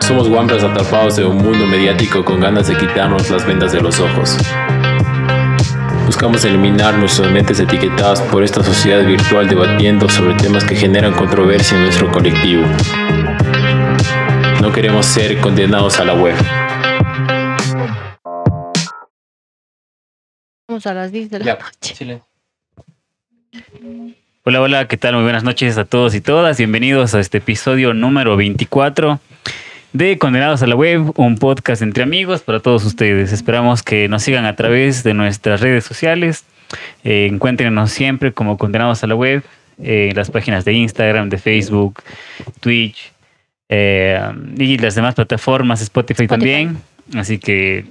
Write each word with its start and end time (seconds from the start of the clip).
Somos 0.00 0.28
guambras 0.28 0.64
atrapados 0.64 1.18
en 1.18 1.26
un 1.26 1.36
mundo 1.38 1.66
mediático 1.66 2.24
con 2.24 2.40
ganas 2.40 2.68
de 2.68 2.76
quitarnos 2.76 3.28
las 3.30 3.46
vendas 3.46 3.72
de 3.72 3.80
los 3.80 4.00
ojos. 4.00 4.36
Buscamos 6.06 6.44
eliminar 6.44 6.96
nuestras 6.96 7.30
mentes 7.30 7.60
etiquetadas 7.60 8.22
por 8.22 8.42
esta 8.42 8.62
sociedad 8.64 9.04
virtual 9.04 9.46
debatiendo 9.48 10.08
sobre 10.08 10.34
temas 10.34 10.64
que 10.64 10.74
generan 10.74 11.12
controversia 11.12 11.76
en 11.76 11.84
nuestro 11.84 12.10
colectivo. 12.10 12.64
No 14.62 14.72
queremos 14.72 15.04
ser 15.04 15.38
condenados 15.40 16.00
a 16.00 16.04
la 16.04 16.14
web. 16.14 16.34
Vamos 20.68 20.86
a 20.86 20.94
las 20.94 21.12
10 21.12 21.30
de 21.30 21.38
la 21.40 21.44
Ya, 21.44 21.54
noche. 21.54 21.94
chile. 21.94 22.22
Hola, 24.44 24.62
hola, 24.62 24.88
¿qué 24.88 24.96
tal? 24.96 25.14
Muy 25.14 25.24
buenas 25.24 25.44
noches 25.44 25.76
a 25.76 25.84
todos 25.84 26.14
y 26.14 26.22
todas. 26.22 26.56
Bienvenidos 26.56 27.14
a 27.14 27.20
este 27.20 27.38
episodio 27.38 27.92
número 27.92 28.36
24 28.36 29.20
de 29.98 30.16
Condenados 30.16 30.62
a 30.62 30.68
la 30.68 30.76
Web, 30.76 31.12
un 31.16 31.38
podcast 31.38 31.82
entre 31.82 32.04
amigos 32.04 32.42
para 32.42 32.60
todos 32.60 32.84
ustedes. 32.84 33.32
Esperamos 33.32 33.82
que 33.82 34.08
nos 34.08 34.22
sigan 34.22 34.44
a 34.44 34.54
través 34.54 35.02
de 35.02 35.12
nuestras 35.12 35.60
redes 35.60 35.82
sociales. 35.82 36.44
Eh, 37.02 37.26
encuéntrenos 37.28 37.90
siempre 37.90 38.32
como 38.32 38.58
Condenados 38.58 39.02
a 39.02 39.08
la 39.08 39.16
Web 39.16 39.42
eh, 39.82 40.10
en 40.10 40.16
las 40.16 40.30
páginas 40.30 40.64
de 40.64 40.74
Instagram, 40.74 41.30
de 41.30 41.38
Facebook, 41.38 42.00
Twitch 42.60 43.12
eh, 43.68 44.20
y 44.56 44.78
las 44.78 44.94
demás 44.94 45.16
plataformas, 45.16 45.82
Spotify, 45.82 46.22
Spotify. 46.22 46.28
también. 46.28 46.78
Así 47.16 47.40
que 47.40 47.84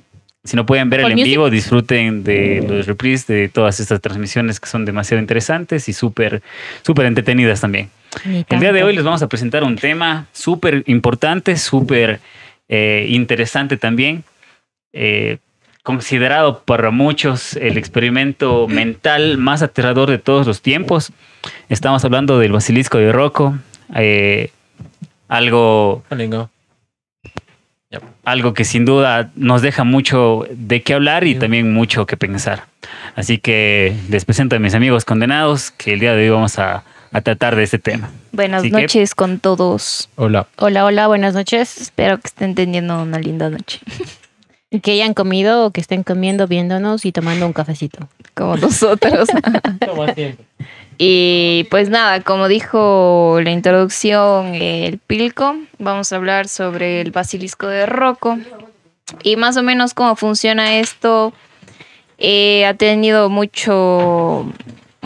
si 0.46 0.56
no 0.56 0.66
pueden 0.66 0.90
ver 0.90 1.02
el 1.02 1.12
en 1.12 1.18
vivo, 1.18 1.50
disfruten 1.50 2.24
de 2.24 2.66
los 2.66 2.86
reprises 2.86 3.28
de 3.28 3.50
todas 3.50 3.82
estas 3.82 4.00
transmisiones 4.00 4.62
que 4.62 4.70
son 4.70 4.86
demasiado 4.86 5.20
interesantes 5.20 5.90
y 5.90 5.94
súper 5.94 6.42
súper 6.84 7.06
entretenidas 7.06 7.60
también. 7.60 7.90
El 8.26 8.60
día 8.60 8.72
de 8.72 8.84
hoy 8.84 8.96
les 8.96 9.04
vamos 9.04 9.22
a 9.22 9.28
presentar 9.28 9.64
un 9.64 9.76
tema 9.76 10.28
súper 10.32 10.84
importante, 10.88 11.58
súper 11.58 12.20
eh, 12.70 13.08
interesante 13.10 13.78
también, 13.78 14.24
eh, 14.94 15.38
considerado 15.84 16.64
para 16.64 16.92
muchos 16.92 17.56
el 17.56 17.78
experimento 17.78 18.68
mental 18.68 19.38
más 19.38 19.62
aterrador 19.62 20.10
de 20.10 20.18
todos 20.18 20.48
los 20.48 20.62
tiempos. 20.62 21.12
Estamos 21.70 22.04
hablando 22.06 22.40
del 22.40 22.52
basilisco 22.52 22.98
de 22.98 23.12
Rocco, 23.12 23.58
eh, 23.96 24.52
algo 25.28 26.04
algo 28.26 28.54
que 28.54 28.66
sin 28.66 28.84
duda 28.84 29.32
nos 29.36 29.62
deja 29.62 29.86
mucho 29.86 30.46
de 30.52 30.84
qué 30.84 30.94
hablar 30.94 31.26
y 31.26 31.36
también 31.36 31.74
mucho 31.74 32.06
que 32.06 32.18
pensar. 32.18 32.66
Así 33.16 33.38
que 33.38 33.96
les 34.10 34.26
presento 34.26 34.58
a 34.58 34.60
mis 34.60 34.74
amigos 34.74 35.06
condenados 35.06 35.72
que 35.72 35.94
el 35.94 36.02
día 36.02 36.14
de 36.14 36.24
hoy 36.24 36.30
vamos 36.32 36.60
a, 36.60 36.84
a 37.12 37.22
tratar 37.22 37.56
de 37.56 37.64
este 37.64 37.80
tema. 37.80 38.10
Buenas 38.32 38.62
Así 38.62 38.72
que- 38.72 38.82
noches 38.82 39.16
con 39.16 39.40
todos. 39.40 40.10
Hola. 40.16 40.48
Hola, 40.58 40.86
hola, 40.86 41.08
buenas 41.08 41.34
noches. 41.34 41.78
Espero 41.80 42.18
que 42.20 42.28
estén 42.28 42.56
teniendo 42.56 43.02
una 43.02 43.20
linda 43.20 43.50
noche. 43.50 43.80
Y 44.70 44.80
Que 44.82 44.92
hayan 44.92 45.14
comido 45.14 45.66
o 45.66 45.72
que 45.72 45.82
estén 45.82 46.04
comiendo, 46.04 46.48
viéndonos 46.48 47.06
y 47.06 47.12
tomando 47.12 47.46
un 47.46 47.54
cafecito. 47.54 48.08
Como 48.34 48.58
nosotros. 48.58 49.30
y 50.98 51.66
pues 51.70 51.90
nada, 51.90 52.22
como 52.22 52.48
dijo 52.48 53.40
la 53.44 53.52
introducción 53.52 54.56
el 54.56 54.98
Pilco, 55.00 55.56
vamos 55.80 56.12
a 56.12 56.16
hablar 56.18 56.48
sobre 56.48 57.02
el 57.02 57.12
basilisco 57.12 57.68
de 57.68 57.86
Rocco. 57.86 58.38
Y 59.24 59.36
más 59.38 59.56
o 59.58 59.64
menos 59.64 59.94
cómo 59.94 60.16
funciona 60.16 60.78
esto. 60.80 61.34
Eh, 62.18 62.66
ha 62.66 62.74
tenido 62.74 63.30
mucho, 63.30 64.52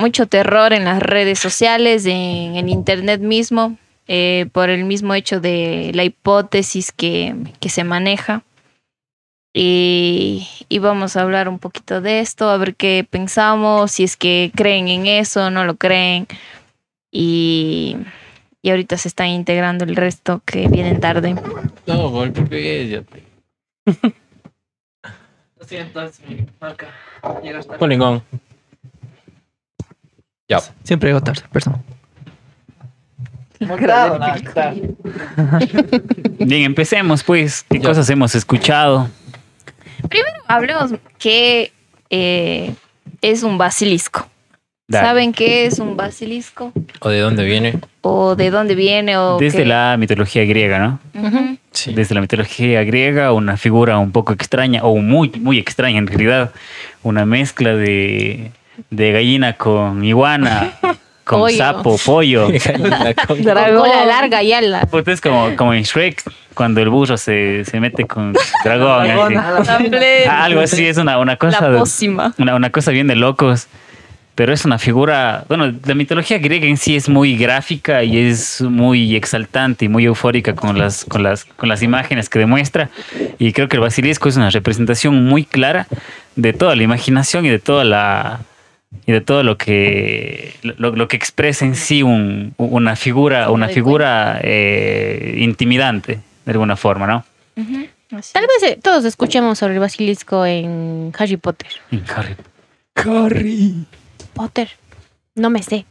mucho 0.02 0.26
terror 0.28 0.74
en 0.74 0.84
las 0.86 1.00
redes 1.02 1.40
sociales, 1.40 2.06
en 2.06 2.56
el 2.56 2.68
internet 2.70 3.22
mismo, 3.22 3.78
eh, 4.08 4.48
por 4.52 4.70
el 4.70 4.84
mismo 4.84 5.14
hecho 5.14 5.40
de 5.40 5.92
la 5.94 6.04
hipótesis 6.04 6.92
que, 6.92 7.36
que 7.60 7.70
se 7.70 7.84
maneja. 7.84 8.44
Y, 9.54 10.48
y 10.70 10.80
vamos 10.80 11.16
a 11.18 11.22
hablar 11.22 11.48
un 11.50 11.60
poquito 11.60 12.00
de 12.02 12.20
esto, 12.22 12.50
a 12.50 12.58
ver 12.58 12.76
qué 12.76 13.06
pensamos, 13.10 13.92
si 13.92 14.04
es 14.04 14.16
que 14.18 14.52
creen 14.56 14.88
en 14.88 15.08
eso, 15.08 15.50
no 15.52 15.66
lo 15.66 15.76
creen. 15.76 16.28
Y, 17.12 17.98
y 18.62 18.70
ahorita 18.70 18.96
se 18.98 19.08
están 19.10 19.28
integrando 19.28 19.84
el 19.84 19.96
resto 19.96 20.42
que 20.46 20.68
vienen 20.70 21.00
tarde. 21.02 21.36
No, 21.86 22.10
golpe, 22.10 22.88
ya 22.88 23.02
te- 23.02 23.24
Lo 25.60 25.68
siento, 25.68 26.02
es 26.02 26.20
mi 26.28 26.46
marca. 26.60 26.88
Llegas 27.44 27.68
tarde. 27.68 27.78
Siempre 30.84 31.10
llego 31.10 31.22
tarde, 31.22 31.42
perdón. 31.52 31.78
Grado, 33.60 34.18
tarde. 34.54 34.90
Bien, 36.40 36.64
empecemos 36.64 37.24
pues. 37.24 37.64
¿Qué 37.70 37.80
Ya. 37.80 37.90
cosas 37.90 38.10
hemos 38.10 38.34
escuchado? 38.34 39.08
Hablemos 40.48 40.96
qué 41.20 41.72
eh, 42.10 42.74
es 43.22 43.44
un 43.44 43.58
basilisco. 43.58 44.28
Dale. 44.88 45.08
¿Saben 45.08 45.32
qué 45.32 45.68
es 45.68 45.80
un 45.80 45.96
basilisco? 45.96 46.74
¿O 47.00 47.10
de 47.10 47.20
dónde 47.20 47.46
viene? 47.46 47.80
¿O 48.02 48.36
de 48.36 48.50
dónde 48.50 48.76
viene? 48.76 49.16
O 49.16 49.38
Desde 49.38 49.60
qué? 49.60 49.66
la 49.66 49.96
mitología 49.98 50.44
griega, 50.44 50.80
¿no? 50.80 51.00
Sí. 51.72 51.94
Desde 51.94 52.14
la 52.16 52.20
mitología 52.20 52.84
griega, 52.84 53.32
una 53.32 53.56
figura 53.56 53.98
un 54.00 54.12
poco 54.12 54.34
extraña, 54.34 54.84
o 54.84 54.98
muy, 54.98 55.30
muy 55.40 55.60
extraña 55.60 55.98
en 56.00 56.08
realidad. 56.08 56.52
Una 57.04 57.26
mezcla 57.26 57.74
de, 57.74 58.52
de 58.90 59.12
gallina 59.12 59.54
con 59.54 60.04
iguana, 60.04 60.72
con 61.24 61.40
Pollo. 61.42 61.58
sapo, 61.58 61.98
pollo. 62.06 62.50
Dragón. 62.50 63.80
cola 63.82 64.06
larga 64.06 64.42
y 64.44 64.54
ala. 64.54 64.88
Es 65.06 65.22
como, 65.22 65.56
como 65.56 65.74
en 65.74 65.84
Shrek, 65.84 66.24
cuando 66.54 66.82
el 66.82 66.90
burro 66.90 67.18
se, 67.18 67.64
se 67.66 67.80
mete 67.80 68.06
con 68.06 68.34
dragón. 68.64 69.10
así. 69.38 69.92
Ah, 70.28 70.44
Algo 70.46 70.62
así, 70.62 70.86
es 70.86 70.98
una, 70.98 71.18
una 71.20 71.38
cosa. 71.38 71.62
La 71.62 71.70
de- 71.70 71.80
pócima. 71.80 72.34
una, 72.38 72.56
una 72.56 72.70
cosa 72.70 72.92
bien 72.92 73.08
de 73.08 73.16
locos. 73.16 73.68
Pero 74.34 74.54
es 74.54 74.64
una 74.64 74.80
figura, 74.80 75.44
bueno, 75.50 75.74
la 75.86 75.94
mitología 75.94 76.38
griega 76.40 76.66
en 76.66 76.78
sí 76.78 76.96
es 76.96 77.10
muy 77.10 77.36
gráfica 77.38 78.02
y 78.04 78.18
es 78.18 78.62
muy 78.62 79.14
exaltante 79.16 79.86
y 79.86 79.90
muy 79.90 80.06
eufórica 80.06 80.56
con 80.56 80.80
las, 80.80 81.04
con 81.04 81.22
las, 81.22 81.44
con 81.44 81.68
las 81.68 81.84
imágenes 81.84 82.30
que 82.30 82.40
demuestra. 82.40 82.90
Y 83.40 83.52
creo 83.52 83.68
que 83.68 83.76
el 83.76 83.82
basilisco 83.82 84.30
es 84.30 84.38
una 84.38 84.50
representación 84.50 85.26
muy 85.26 85.44
clara 85.44 85.86
de 86.38 86.54
toda 86.54 86.78
la 86.78 86.82
imaginación 86.84 87.46
y 87.46 87.50
de 87.50 87.60
toda 87.60 87.84
la 87.84 88.40
y 89.06 89.12
de 89.12 89.22
todo 89.22 89.44
lo 89.44 89.58
que 89.58 90.54
lo, 90.64 90.92
lo 90.96 91.08
que 91.08 91.16
expresa 91.18 91.66
en 91.66 91.76
sí 91.76 92.04
un- 92.04 92.54
una 92.58 92.96
figura, 92.96 93.50
una 93.52 93.68
figura 93.70 94.40
eh, 94.44 95.36
intimidante 95.40 96.20
de 96.46 96.52
alguna 96.52 96.76
forma, 96.76 97.08
¿no? 97.08 97.26
Tal 98.34 98.46
vez 98.46 98.72
eh, 98.72 98.80
todos 98.82 99.06
escuchemos 99.06 99.58
sobre 99.60 99.76
el 99.76 99.80
basilisco 99.80 100.46
en 100.46 101.14
Harry 101.18 101.38
Potter. 101.38 101.70
En 101.92 102.04
Harry 102.96 103.86
Potter. 104.34 104.70
No 105.36 105.50
me 105.50 105.64
sé. 105.64 105.86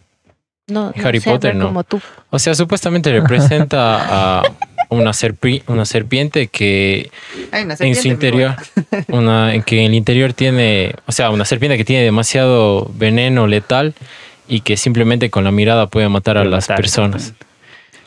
No, 0.69 0.93
no 0.95 1.07
Harry 1.07 1.21
sé 1.21 1.31
Potter, 1.31 1.55
no. 1.57 1.67
como 1.69 1.83
tú. 1.85 2.01
O 2.31 2.39
sea, 2.39 2.55
supuestamente 2.55 3.11
representa 3.11 4.41
a 4.41 4.43
una, 4.91 5.13
serpi- 5.13 5.63
una 5.67 5.85
serpiente 5.85 6.49
que 6.49 7.11
Hay 7.53 7.65
una 7.65 7.77
en 7.79 7.95
su 7.95 8.09
interior, 8.09 8.57
una, 9.09 9.55
en 9.55 9.63
que 9.63 9.81
en 9.81 9.87
el 9.87 9.95
interior 9.95 10.33
tiene, 10.33 10.95
o 11.07 11.13
sea, 11.13 11.31
una 11.31 11.45
serpiente 11.45 11.77
que 11.79 11.85
tiene 11.85 12.05
demasiado 12.05 12.91
veneno 12.95 13.47
letal 13.47 13.95
y 14.49 14.61
que 14.61 14.77
simplemente 14.77 15.31
con 15.31 15.45
la 15.45 15.53
mirada 15.53 15.87
puede 15.87 16.09
matar 16.09 16.37
a 16.37 16.45
las 16.45 16.67
personas. 16.67 17.33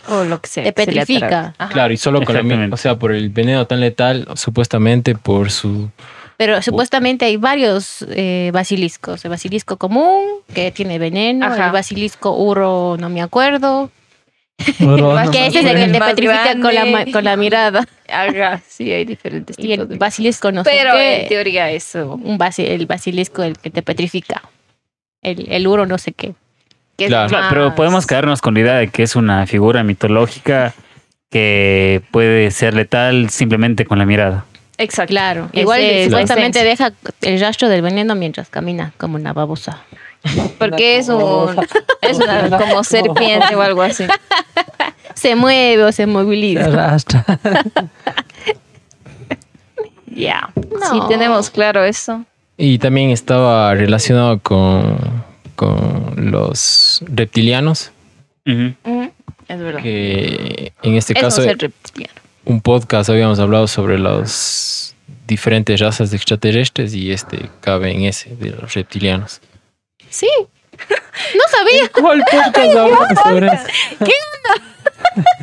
O 0.10 0.26
lo 0.26 0.42
que 0.42 0.50
sea. 0.50 0.64
Te 0.66 0.74
petrifica. 0.74 1.56
Claro, 1.72 1.94
y 1.94 1.98
solo 1.98 2.22
con 2.24 2.36
la 2.36 2.44
mirada, 2.44 2.68
o 2.72 2.78
sea, 2.78 3.00
por 3.00 3.14
el 3.14 3.30
veneno 3.30 3.66
tan 3.66 3.80
letal, 3.80 4.28
supuestamente 4.36 5.16
por 5.16 5.50
su... 5.50 5.90
Pero 6.36 6.62
supuestamente 6.62 7.24
hay 7.26 7.38
varios 7.38 8.04
eh, 8.10 8.50
basiliscos. 8.54 9.24
El 9.24 9.30
basilisco 9.30 9.78
común, 9.78 10.20
que 10.54 10.72
tiene 10.72 11.00
veneno. 11.00 11.46
Ajá. 11.46 11.68
El 11.68 11.72
basilisco 11.72 12.36
uro, 12.36 12.98
no 13.00 13.08
me 13.08 13.22
acuerdo. 13.22 13.92
Que 15.32 15.48
ese 15.48 15.60
es 15.60 15.66
el 15.66 15.76
que 15.78 15.88
te 15.88 16.00
petrifica 16.00 16.52
con 16.62 16.74
la, 16.74 17.06
con 17.12 17.24
la 17.24 17.36
mirada. 17.38 17.86
Ajá, 18.10 18.62
sí, 18.68 18.92
hay 18.92 19.06
diferentes 19.06 19.56
Y 19.60 19.74
el 19.74 19.88
de- 19.88 19.98
basilisco 19.98 20.52
no 20.52 20.64
sé 20.64 20.70
Pero 20.72 20.94
qué. 20.94 21.22
en 21.24 21.28
teoría 21.30 21.70
eso. 21.72 22.14
un 22.24 22.38
basi- 22.38 22.68
el 22.68 22.86
basilisco 22.86 23.44
el 23.44 23.58
que 23.58 23.70
te 23.70 23.82
petrifica. 23.82 24.42
El, 25.22 25.52
el 25.52 25.68
uro 25.68 25.86
no 25.86 25.98
sé 25.98 26.12
qué. 26.12 26.34
Claro. 26.98 27.28
Claro, 27.30 27.48
pero 27.50 27.76
podemos 27.76 28.06
quedarnos 28.06 28.42
con 28.42 28.54
la 28.54 28.60
idea 28.60 28.74
de 28.76 28.88
que 28.90 29.04
es 29.04 29.16
una 29.16 29.46
figura 29.48 29.84
mitológica 29.84 30.74
que 31.32 32.02
puede 32.12 32.52
ser 32.52 32.74
letal 32.76 33.30
simplemente 33.30 33.86
con 33.86 33.98
la 34.00 34.06
mirada. 34.06 34.46
Exacto. 34.78 35.10
Claro. 35.12 35.50
Igual 35.54 35.82
supuestamente 36.06 36.64
deja 36.64 36.92
el 37.22 37.40
rastro 37.40 37.70
del 37.70 37.82
veneno 37.82 38.16
mientras 38.16 38.50
camina 38.50 38.94
como 38.98 39.16
una 39.16 39.34
babosa. 39.34 39.84
Porque 40.60 40.98
es 40.98 41.10
un. 41.10 41.56
Es 42.02 42.18
una 42.18 42.50
como 42.58 42.84
serpiente 42.84 43.56
o 43.56 43.62
algo 43.62 43.82
así. 43.82 44.06
Se 45.16 45.36
mueve 45.36 45.84
o 45.84 45.88
se 45.88 45.94
Se 46.04 46.06
moviliza. 46.06 46.66
arrastra. 46.66 47.24
Ya. 50.08 50.50
No. 50.56 50.92
Sí, 50.92 51.00
tenemos 51.08 51.50
claro 51.50 51.84
eso. 51.84 52.26
Y 52.58 52.78
también 52.80 53.10
estaba 53.10 53.74
relacionado 53.74 54.40
con, 54.40 54.98
con 55.56 56.14
los 56.18 57.04
reptilianos. 57.08 57.92
Ujú, 58.46 58.74
Es 59.48 59.60
verdad. 59.60 59.82
que 59.82 60.74
en 60.84 60.96
este 60.96 61.14
Es 61.14 61.20
un 61.20 61.22
caso 61.30 61.42
ser 61.42 61.58
reptiliano. 61.58 62.14
un 62.46 62.60
podcast 62.62 63.10
habíamos 63.10 63.40
hablado 63.40 63.68
sobre 63.68 63.98
las 63.98 64.96
diferentes 65.26 65.80
razas 65.80 66.12
de 66.12 66.18
extraterrestres 66.18 66.94
y 66.94 67.12
este 67.12 67.50
cabe 67.62 67.92
en 67.94 68.04
ese 68.04 68.36
de 68.36 68.50
los 68.52 68.74
reptilianos. 68.74 69.42
Sí. 70.14 70.28
No 71.36 71.42
sabía. 71.50 71.90
¿Cuál 71.94 72.24
podcast 72.30 72.76
hablamos 72.76 73.08
sobre 73.24 73.48
eso? 73.48 73.66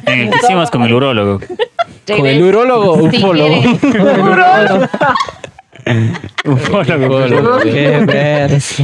En 0.07 0.21
el 0.21 0.31
que 0.31 0.37
hicimos 0.39 0.71
con 0.71 0.83
el 0.83 0.93
urólogo. 0.93 1.41
¿Con 2.07 2.27
el 2.27 2.43
urólogo 2.43 2.93
o 2.93 3.11
Si 3.11 3.17
ufólogo? 3.25 3.61
Ufólogo. 6.45 7.59
Qué 7.63 8.03
verso. 8.05 8.83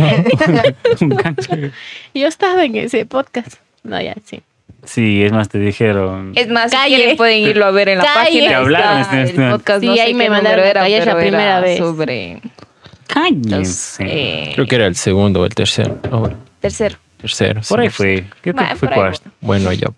Yo 2.15 2.27
estaba 2.29 2.65
en 2.65 2.77
ese 2.77 3.07
podcast. 3.07 3.55
No, 3.83 4.01
ya, 4.01 4.15
sí. 4.25 4.43
Sí, 4.85 5.23
es 5.25 5.33
más, 5.33 5.49
te 5.49 5.59
dijeron. 5.59 6.33
Es 6.37 6.49
más, 6.49 6.71
Calle. 6.71 7.15
pueden 7.17 7.43
irlo 7.43 7.67
a 7.67 7.71
ver 7.73 7.89
en 7.89 7.99
la 7.99 8.05
Calle. 8.05 8.19
página. 8.25 8.49
Que 8.49 8.55
hablaron 8.55 8.99
está 9.01 9.21
este- 9.23 9.31
este- 9.33 9.45
el 9.47 9.51
podcast, 9.53 9.81
Sí, 9.81 9.87
no 9.89 9.95
sé 9.97 10.01
ahí 10.03 10.15
me 10.15 10.25
qué 10.25 10.31
mandaron 10.31 10.59
número 10.61 10.81
a 10.81 10.83
callar 10.85 11.07
la 11.07 11.13
era 11.13 11.21
primera 11.21 11.61
vez. 11.61 11.79
Sobre 11.79 12.41
Cáñense. 13.07 14.05
eh, 14.07 14.53
Creo 14.55 14.67
que 14.67 14.75
era 14.77 14.87
el 14.87 14.97
segundo 14.97 15.41
o 15.43 15.45
el 15.47 15.55
tercero. 15.55 15.99
Bueno, 16.11 16.37
tercero. 16.61 16.97
tercero. 17.19 17.61
Por 17.69 17.79
sí. 17.81 17.85
ahí 17.85 17.89
fue. 17.91 18.25
Creo 18.43 18.55
que 18.55 18.61
Bueno, 18.63 18.77
fue 18.77 18.89
cuarto. 18.91 19.31
Bueno, 19.41 19.73
ya. 19.73 19.89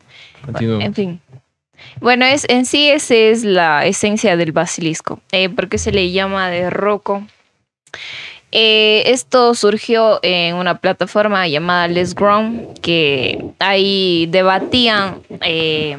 Continúo. 0.44 0.80
En 0.80 0.94
fin. 0.94 1.20
Bueno, 2.00 2.24
es, 2.24 2.44
en 2.48 2.64
sí 2.66 2.88
esa 2.88 3.14
es 3.14 3.44
la 3.44 3.86
esencia 3.86 4.36
del 4.36 4.52
basilisco. 4.52 5.20
Eh, 5.32 5.48
¿Por 5.48 5.68
qué 5.68 5.78
se 5.78 5.92
le 5.92 6.10
llama 6.10 6.48
de 6.50 6.70
roco? 6.70 7.26
Eh, 8.50 9.02
esto 9.06 9.54
surgió 9.54 10.20
en 10.22 10.54
una 10.54 10.78
plataforma 10.78 11.46
llamada 11.48 11.86
Let's 11.86 12.14
Grown, 12.14 12.68
que 12.80 13.38
ahí 13.58 14.26
debatían 14.30 15.20
eh, 15.42 15.98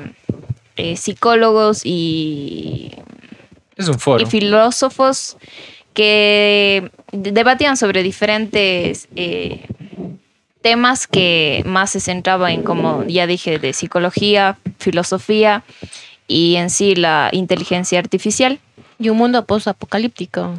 eh, 0.76 0.96
psicólogos 0.98 1.82
y 1.86 2.92
Es 3.78 3.88
un 3.88 4.00
foro. 4.00 4.24
y 4.24 4.26
filósofos 4.26 5.38
que 5.94 6.92
de- 7.12 7.32
debatían 7.32 7.78
sobre 7.78 8.04
diferentes 8.04 9.08
eh, 9.16 9.66
temas 10.62 11.08
que 11.08 11.64
más 11.66 11.92
se 11.92 12.00
centraba 12.00 12.52
en, 12.52 12.64
como 12.64 13.04
ya 13.06 13.28
dije, 13.28 13.60
de 13.60 13.74
psicología, 13.74 14.58
filosofía 14.78 15.64
y 16.28 16.56
en 16.56 16.70
sí 16.70 16.96
la 16.96 17.30
inteligencia 17.32 18.00
artificial. 18.00 18.60
Y 19.02 19.08
un 19.10 19.18
mundo 19.18 19.46
post-apocalíptico, 19.46 20.56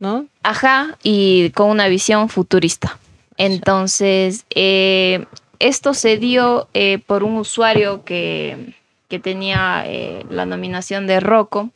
¿no? 0.00 0.26
Ajá, 0.42 0.98
y 1.04 1.50
con 1.50 1.70
una 1.70 1.86
visión 1.86 2.28
futurista. 2.28 2.98
Entonces, 3.36 4.44
eh, 4.50 5.24
esto 5.60 5.94
se 5.94 6.16
dio 6.18 6.66
eh, 6.74 6.98
por 6.98 7.22
un 7.22 7.36
usuario 7.36 8.04
que, 8.04 8.74
que 9.08 9.20
tenía 9.20 9.84
eh, 9.86 10.24
la 10.28 10.44
nominación 10.44 11.06
de 11.06 11.20
Rocco, 11.20 11.70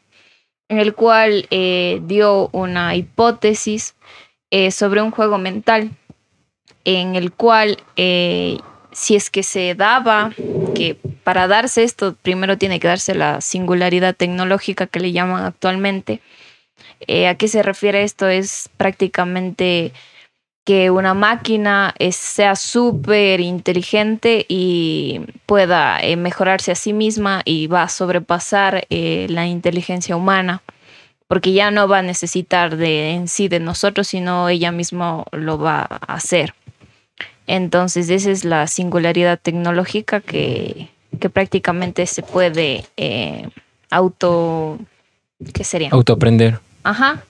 en 0.68 0.78
el 0.78 0.94
cual 0.94 1.46
eh, 1.50 2.00
dio 2.04 2.48
una 2.52 2.94
hipótesis 2.94 3.94
eh, 4.50 4.70
sobre 4.70 5.02
un 5.02 5.10
juego 5.10 5.38
mental, 5.38 5.90
en 6.84 7.16
el 7.16 7.32
cual 7.32 7.78
eh, 7.96 8.58
si 8.92 9.16
es 9.16 9.30
que 9.30 9.42
se 9.42 9.74
daba, 9.74 10.32
que 10.74 10.96
para 11.24 11.46
darse 11.46 11.82
esto 11.82 12.16
primero 12.22 12.58
tiene 12.58 12.80
que 12.80 12.88
darse 12.88 13.14
la 13.14 13.40
singularidad 13.40 14.16
tecnológica 14.16 14.86
que 14.86 15.00
le 15.00 15.12
llaman 15.12 15.44
actualmente, 15.44 16.20
eh, 17.06 17.28
¿A 17.28 17.36
qué 17.36 17.48
se 17.48 17.62
refiere 17.62 18.02
esto? 18.02 18.28
Es 18.28 18.68
prácticamente 18.76 19.92
que 20.68 20.90
una 20.90 21.14
máquina 21.14 21.94
es- 21.98 22.16
sea 22.16 22.54
súper 22.54 23.40
inteligente 23.40 24.44
y 24.50 25.22
pueda 25.46 25.98
eh, 26.02 26.16
mejorarse 26.16 26.70
a 26.72 26.74
sí 26.74 26.92
misma 26.92 27.40
y 27.46 27.68
va 27.68 27.84
a 27.84 27.88
sobrepasar 27.88 28.86
eh, 28.90 29.26
la 29.30 29.46
inteligencia 29.46 30.14
humana, 30.14 30.60
porque 31.26 31.54
ya 31.54 31.70
no 31.70 31.88
va 31.88 32.00
a 32.00 32.02
necesitar 32.02 32.76
de 32.76 33.12
en 33.12 33.28
sí 33.28 33.48
de 33.48 33.60
nosotros, 33.60 34.08
sino 34.08 34.50
ella 34.50 34.70
misma 34.70 35.24
lo 35.32 35.58
va 35.58 35.86
a 35.88 36.14
hacer. 36.14 36.52
Entonces, 37.46 38.10
esa 38.10 38.30
es 38.30 38.44
la 38.44 38.66
singularidad 38.66 39.38
tecnológica 39.40 40.20
que, 40.20 40.88
que 41.18 41.30
prácticamente 41.30 42.04
se 42.04 42.22
puede 42.22 42.84
eh, 42.98 43.48
auto... 43.88 44.78
¿Qué 45.54 45.64
sería? 45.64 45.88
Autoaprender. 45.92 46.58
Ajá. 46.82 47.22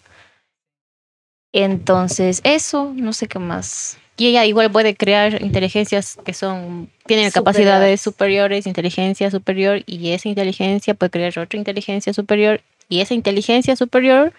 Entonces, 1.52 2.40
eso, 2.44 2.92
no 2.94 3.12
sé 3.12 3.26
qué 3.26 3.38
más. 3.38 3.98
Y 4.16 4.26
ella 4.26 4.44
igual 4.44 4.70
puede 4.70 4.96
crear 4.96 5.40
inteligencias 5.40 6.18
que 6.24 6.34
son, 6.34 6.90
tienen 7.06 7.30
capacidades 7.30 8.00
superiores, 8.00 8.66
inteligencia 8.66 9.30
superior, 9.30 9.82
y 9.86 10.10
esa 10.10 10.28
inteligencia 10.28 10.94
puede 10.94 11.10
crear 11.10 11.38
otra 11.38 11.58
inteligencia 11.58 12.12
superior, 12.12 12.60
y 12.88 13.00
esa 13.00 13.14
inteligencia 13.14 13.76
superior 13.76 14.32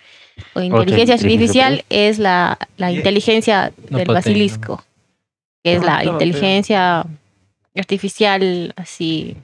o 0.54 0.62
inteligencia 0.62 1.16
artificial 1.16 1.86
es 1.90 2.20
la, 2.20 2.58
la 2.78 2.92
inteligencia 2.92 3.72
No 3.90 3.98
del 4.00 4.08
basilisco, 4.08 4.84
que 5.64 5.76
es 5.76 5.84
la 5.84 6.04
inteligencia 6.04 7.06
artificial 7.76 8.74
así 8.76 9.38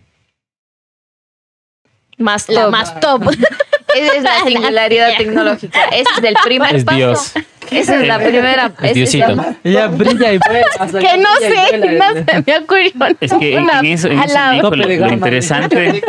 Más 2.17 2.50
la 2.50 2.63
top. 2.63 2.71
más 2.71 3.00
top. 3.00 3.23
Esa 3.95 4.15
es 4.17 4.23
la 4.23 4.44
singularidad 4.44 5.15
tecnológica. 5.17 5.85
Ese 5.85 6.09
es 6.17 6.23
el 6.23 6.35
primer 6.44 6.75
Es 6.75 6.83
paso. 6.83 6.97
Dios. 6.97 7.33
Esa 7.71 8.01
es 8.01 8.07
la 8.07 8.19
primera. 8.19 8.71
Es 8.81 8.94
Diosito. 8.94 9.35
Ella 9.63 9.88
brilla 9.88 10.33
y 10.33 10.38
vuela. 10.38 10.67
que 11.00 11.17
no 11.17 11.29
sé, 11.39 11.77
no 11.77 12.13
se 12.13 12.44
me 12.45 12.57
ocurrió. 12.57 13.15
Es 13.19 13.33
que 13.33 13.56
en, 13.56 13.63
Una 13.63 13.79
en 13.79 13.85
eso, 13.85 14.07
en 14.07 14.19
eso 14.19 14.39
dijo 14.51 14.75
lo, 14.75 15.13
interesante. 15.13 16.01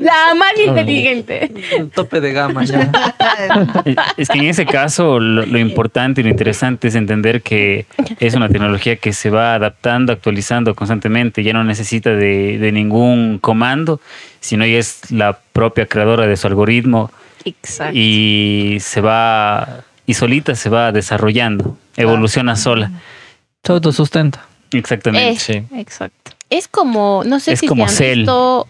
La 0.00 0.34
más 0.34 0.52
inteligente. 0.64 1.50
Un 1.78 1.90
tope 1.90 2.20
de 2.20 2.32
gama 2.32 2.64
ya. 2.64 2.90
Es 4.16 4.28
que 4.28 4.38
en 4.38 4.46
ese 4.46 4.66
caso 4.66 5.18
lo, 5.20 5.44
lo 5.44 5.58
importante 5.58 6.20
y 6.20 6.24
lo 6.24 6.30
interesante 6.30 6.88
es 6.88 6.94
entender 6.94 7.42
que 7.42 7.86
es 8.20 8.34
una 8.34 8.48
tecnología 8.48 8.96
que 8.96 9.12
se 9.12 9.30
va 9.30 9.54
adaptando, 9.54 10.12
actualizando 10.12 10.74
constantemente, 10.74 11.42
ya 11.42 11.52
no 11.52 11.64
necesita 11.64 12.10
de, 12.10 12.58
de 12.58 12.72
ningún 12.72 13.38
comando, 13.38 14.00
sino 14.40 14.64
ella 14.64 14.78
es 14.78 15.10
la 15.10 15.38
propia 15.52 15.86
creadora 15.86 16.26
de 16.26 16.36
su 16.36 16.46
algoritmo 16.46 17.10
Exacto. 17.44 17.92
y 17.96 18.78
se 18.80 19.00
va 19.00 19.84
y 20.06 20.14
solita 20.14 20.54
se 20.54 20.68
va 20.68 20.92
desarrollando, 20.92 21.76
evoluciona 21.96 22.56
sola. 22.56 22.90
Se 23.64 23.72
autosustenta. 23.72 24.46
Exactamente. 24.72 25.30
Eh, 25.32 25.36
Sí. 25.38 25.76
Exacto. 25.76 26.32
Es 26.48 26.68
como, 26.68 27.22
no 27.24 27.40
sé 27.40 27.52
Es 27.54 27.60
si 27.60 27.66
como 27.66 27.88
se 27.88 28.12
han 28.12 28.18
visto, 28.18 28.66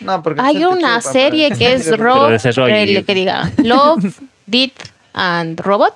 No, 0.00 0.22
porque 0.22 0.40
hay 0.40 0.56
te 0.58 0.66
una 0.66 0.98
chupa, 0.98 1.12
serie 1.12 1.50
que 1.52 1.72
es 1.74 1.88
Rob, 1.98 2.30
el 2.30 3.04
que 3.04 3.14
diga 3.14 3.50
Love, 3.58 4.20
Death 4.46 4.72
and 5.12 5.60
Robot. 5.60 5.94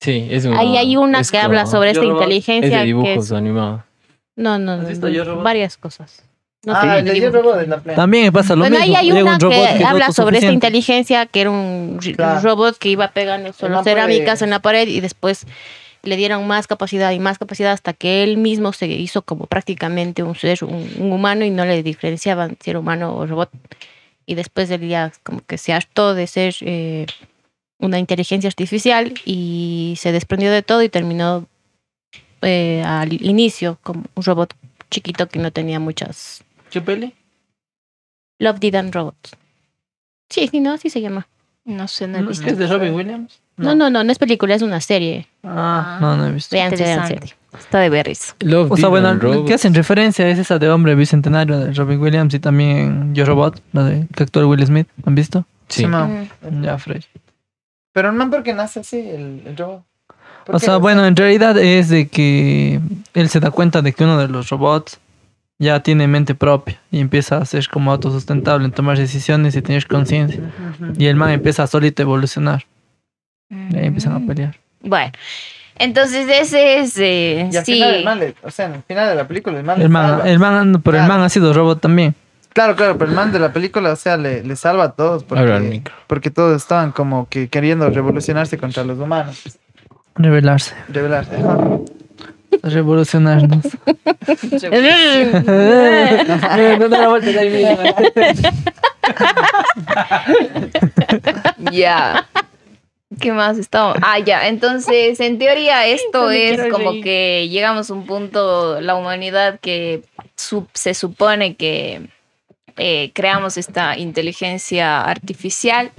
Sí, 0.00 0.26
es 0.30 0.44
un. 0.44 0.54
Ahí 0.54 0.76
hay 0.76 0.96
una 0.96 1.20
es 1.20 1.30
que 1.30 1.38
como- 1.38 1.46
habla 1.46 1.66
sobre 1.66 1.90
esta 1.90 2.02
Robot. 2.02 2.16
Es 2.16 2.22
inteligencia 2.24 2.70
de 2.78 2.82
que 2.82 2.86
dibujos 2.86 3.26
es, 3.26 3.32
animados. 3.32 3.82
no, 4.36 4.58
no, 4.58 4.72
¿Has 4.72 4.98
no, 4.98 5.08
no, 5.08 5.24
Robot? 5.24 5.44
varias 5.44 5.76
cosas. 5.76 6.22
No 6.64 6.74
Ah, 6.76 6.80
sé, 6.94 6.98
el 7.00 7.04
de 7.06 7.12
dibujo. 7.14 7.32
Yo 7.32 7.42
Robot 7.42 7.62
en 7.62 7.70
la 7.70 7.80
playa. 7.80 7.96
También 7.96 8.24
me 8.24 8.32
pasa 8.32 8.54
lo 8.54 8.60
Bueno, 8.60 8.78
mismo. 8.78 8.96
ahí 8.96 9.00
hay 9.00 9.10
Llega 9.12 9.22
una 9.24 9.34
un 9.34 9.40
robot 9.40 9.56
que 9.56 9.76
es 9.78 9.84
habla 9.84 10.12
sobre 10.12 10.38
esta 10.38 10.52
inteligencia 10.52 11.26
que 11.26 11.40
era 11.40 11.50
un 11.50 11.98
Claro. 12.14 12.40
robot 12.40 12.78
que 12.78 12.88
iba 12.88 13.08
pegando 13.08 13.52
solo 13.52 13.82
cerámicas 13.82 14.42
en 14.42 14.50
la 14.50 14.60
pared 14.60 14.86
y 14.86 15.00
después 15.00 15.44
le 16.04 16.16
dieron 16.16 16.46
más 16.46 16.66
capacidad 16.68 17.10
y 17.12 17.18
más 17.18 17.38
capacidad 17.38 17.72
hasta 17.72 17.92
que 17.92 18.22
él 18.22 18.36
mismo 18.36 18.72
se 18.72 18.86
hizo 18.86 19.22
como 19.22 19.46
prácticamente 19.46 20.22
un 20.22 20.34
ser, 20.36 20.62
un, 20.64 20.88
un 20.98 21.12
humano 21.12 21.44
y 21.44 21.50
no 21.50 21.64
le 21.64 21.82
diferenciaban 21.82 22.56
si 22.60 22.70
era 22.70 22.78
humano 22.78 23.14
o 23.16 23.26
robot. 23.26 23.50
Y 24.26 24.34
después 24.36 24.70
él 24.70 24.88
ya 24.88 25.12
como 25.24 25.40
que 25.44 25.58
se 25.58 25.72
hartó 25.72 26.14
de 26.14 26.26
ser 26.28 26.54
eh, 26.60 27.06
una 27.78 27.98
inteligencia 27.98 28.46
artificial 28.48 29.14
y 29.24 29.94
se 29.98 30.12
desprendió 30.12 30.52
de 30.52 30.62
todo 30.62 30.82
y 30.82 30.88
terminó 30.88 31.46
eh, 32.42 32.82
al 32.86 33.12
inicio 33.12 33.78
como 33.82 34.04
un 34.14 34.22
robot 34.22 34.54
chiquito 34.90 35.26
que 35.28 35.38
no 35.40 35.50
tenía 35.50 35.80
muchas 35.80 36.44
¿Qué 36.72 36.80
peli? 36.80 37.14
Love, 38.38 38.58
Dead 38.58 38.74
and 38.76 38.94
Robots. 38.94 39.36
Sí, 40.30 40.48
sí, 40.48 40.60
no, 40.60 40.72
así 40.72 40.88
se 40.88 41.02
llama. 41.02 41.28
No 41.66 41.86
sé, 41.86 42.08
no 42.08 42.16
he 42.16 42.22
¿No 42.22 42.28
visto. 42.28 42.46
¿Es 42.46 42.56
de 42.56 42.66
Robin 42.66 42.94
Williams? 42.94 43.40
No, 43.58 43.74
no, 43.74 43.90
no, 43.90 44.02
no 44.02 44.10
es 44.10 44.18
película, 44.18 44.54
es 44.54 44.62
una 44.62 44.80
serie. 44.80 45.28
Ah, 45.44 45.98
no, 46.00 46.16
no 46.16 46.26
he 46.26 46.32
visto. 46.32 46.56
Vean, 46.56 46.74
vean 46.74 47.06
serie. 47.06 47.34
Está 47.56 47.80
de 47.80 47.90
berries. 47.90 48.34
Love, 48.40 48.72
O 48.72 48.76
sea, 48.78 48.88
bueno, 48.88 49.12
lo 49.12 49.44
que 49.44 49.52
hacen 49.52 49.74
referencia 49.74 50.26
es 50.28 50.38
esa 50.38 50.58
de 50.58 50.70
Hombre 50.70 50.94
Bicentenario 50.94 51.58
de 51.58 51.74
Robin 51.74 52.00
Williams 52.00 52.32
y 52.32 52.40
también 52.40 53.14
Yo 53.14 53.26
Robot, 53.26 53.60
la 53.72 53.84
de 53.84 54.06
que 54.16 54.22
actúa 54.22 54.46
Will 54.46 54.66
Smith. 54.66 54.88
¿Han 55.04 55.14
visto? 55.14 55.44
Sí. 55.68 55.82
Sí, 55.82 55.86
no. 55.86 56.08
Mm. 56.08 56.62
Ya, 56.62 56.78
Frey. 56.78 57.04
Pero 57.92 58.12
no 58.12 58.30
porque 58.30 58.54
nace 58.54 58.80
así 58.80 58.98
el, 58.98 59.42
el 59.44 59.56
robot. 59.58 59.84
¿Por 60.46 60.56
O 60.56 60.58
sea, 60.58 60.78
bueno, 60.78 61.04
en 61.04 61.14
realidad 61.14 61.56
es 61.58 61.90
de 61.90 62.08
que 62.08 62.80
él 63.12 63.28
se 63.28 63.38
da 63.38 63.50
cuenta 63.50 63.82
de 63.82 63.92
que 63.92 64.04
uno 64.04 64.18
de 64.18 64.28
los 64.28 64.48
robots 64.48 64.98
ya 65.62 65.80
tiene 65.80 66.06
mente 66.08 66.34
propia 66.34 66.80
y 66.90 67.00
empieza 67.00 67.38
a 67.38 67.44
ser 67.44 67.68
como 67.68 67.92
autosustentable 67.92 68.64
en 68.64 68.72
tomar 68.72 68.98
decisiones 68.98 69.54
y 69.56 69.62
tener 69.62 69.86
conciencia. 69.86 70.40
Y 70.98 71.06
el 71.06 71.16
man 71.16 71.30
empieza 71.30 71.66
solito 71.66 72.02
a 72.02 72.04
evolucionar. 72.04 72.64
Y 73.48 73.76
ahí 73.76 73.86
empiezan 73.86 74.14
a 74.14 74.26
pelear. 74.26 74.56
Bueno, 74.80 75.12
entonces 75.78 76.26
ese 76.28 76.78
es. 76.80 76.96
eh, 76.98 77.48
Y 77.52 77.56
al 77.56 77.64
sí. 77.64 77.74
final 77.74 77.94
el 77.94 78.04
man, 78.04 78.18
le- 78.18 78.34
o 78.42 78.50
sea, 78.50 78.66
en 78.66 78.74
el 78.74 78.82
final 78.82 79.08
de 79.08 79.14
la 79.14 79.28
película 79.28 79.58
el 79.58 79.64
man. 79.64 79.80
El 79.80 79.88
man, 79.88 80.08
salva. 80.10 80.28
el 80.28 80.38
man, 80.38 80.82
pero 80.82 80.96
el 80.96 81.04
Claro. 81.04 81.12
man 81.14 81.22
ha 81.24 81.28
sido 81.28 81.52
robot 81.52 81.80
también. 81.80 82.14
Claro, 82.54 82.76
claro, 82.76 82.98
pero 82.98 83.08
el 83.10 83.16
man 83.16 83.32
de 83.32 83.38
la 83.38 83.52
película, 83.52 83.92
o 83.92 83.96
sea, 83.96 84.16
le, 84.18 84.42
le 84.44 84.56
salva 84.56 84.84
a 84.84 84.92
todos 84.92 85.22
al 85.22 85.28
porque, 85.28 85.82
porque 86.06 86.30
todos 86.30 86.54
estaban 86.60 86.92
como 86.92 87.26
que 87.28 87.48
queriendo 87.48 87.88
revolucionarse 87.88 88.58
contra 88.58 88.84
los 88.84 88.98
humanos. 88.98 89.42
Revelarse. 90.16 90.74
Rebelarse. 90.88 91.36
ajá. 91.36 91.58
Revolucionarnos. 92.62 93.62
Ya. 101.72 102.28
¿Qué 103.20 103.32
más 103.32 103.58
estamos? 103.58 103.96
Ah, 104.02 104.18
ya. 104.18 104.48
Entonces, 104.48 105.20
en 105.20 105.38
teoría, 105.38 105.86
esto 105.86 106.30
es 106.30 106.60
como 106.70 106.92
reír. 106.92 107.04
que 107.04 107.48
llegamos 107.50 107.90
a 107.90 107.94
un 107.94 108.06
punto, 108.06 108.80
la 108.80 108.94
humanidad, 108.94 109.60
que 109.60 110.02
se 110.72 110.94
supone 110.94 111.56
que 111.56 112.08
eh, 112.78 113.10
creamos 113.12 113.58
esta 113.58 113.98
inteligencia 113.98 115.02
artificial 115.02 115.90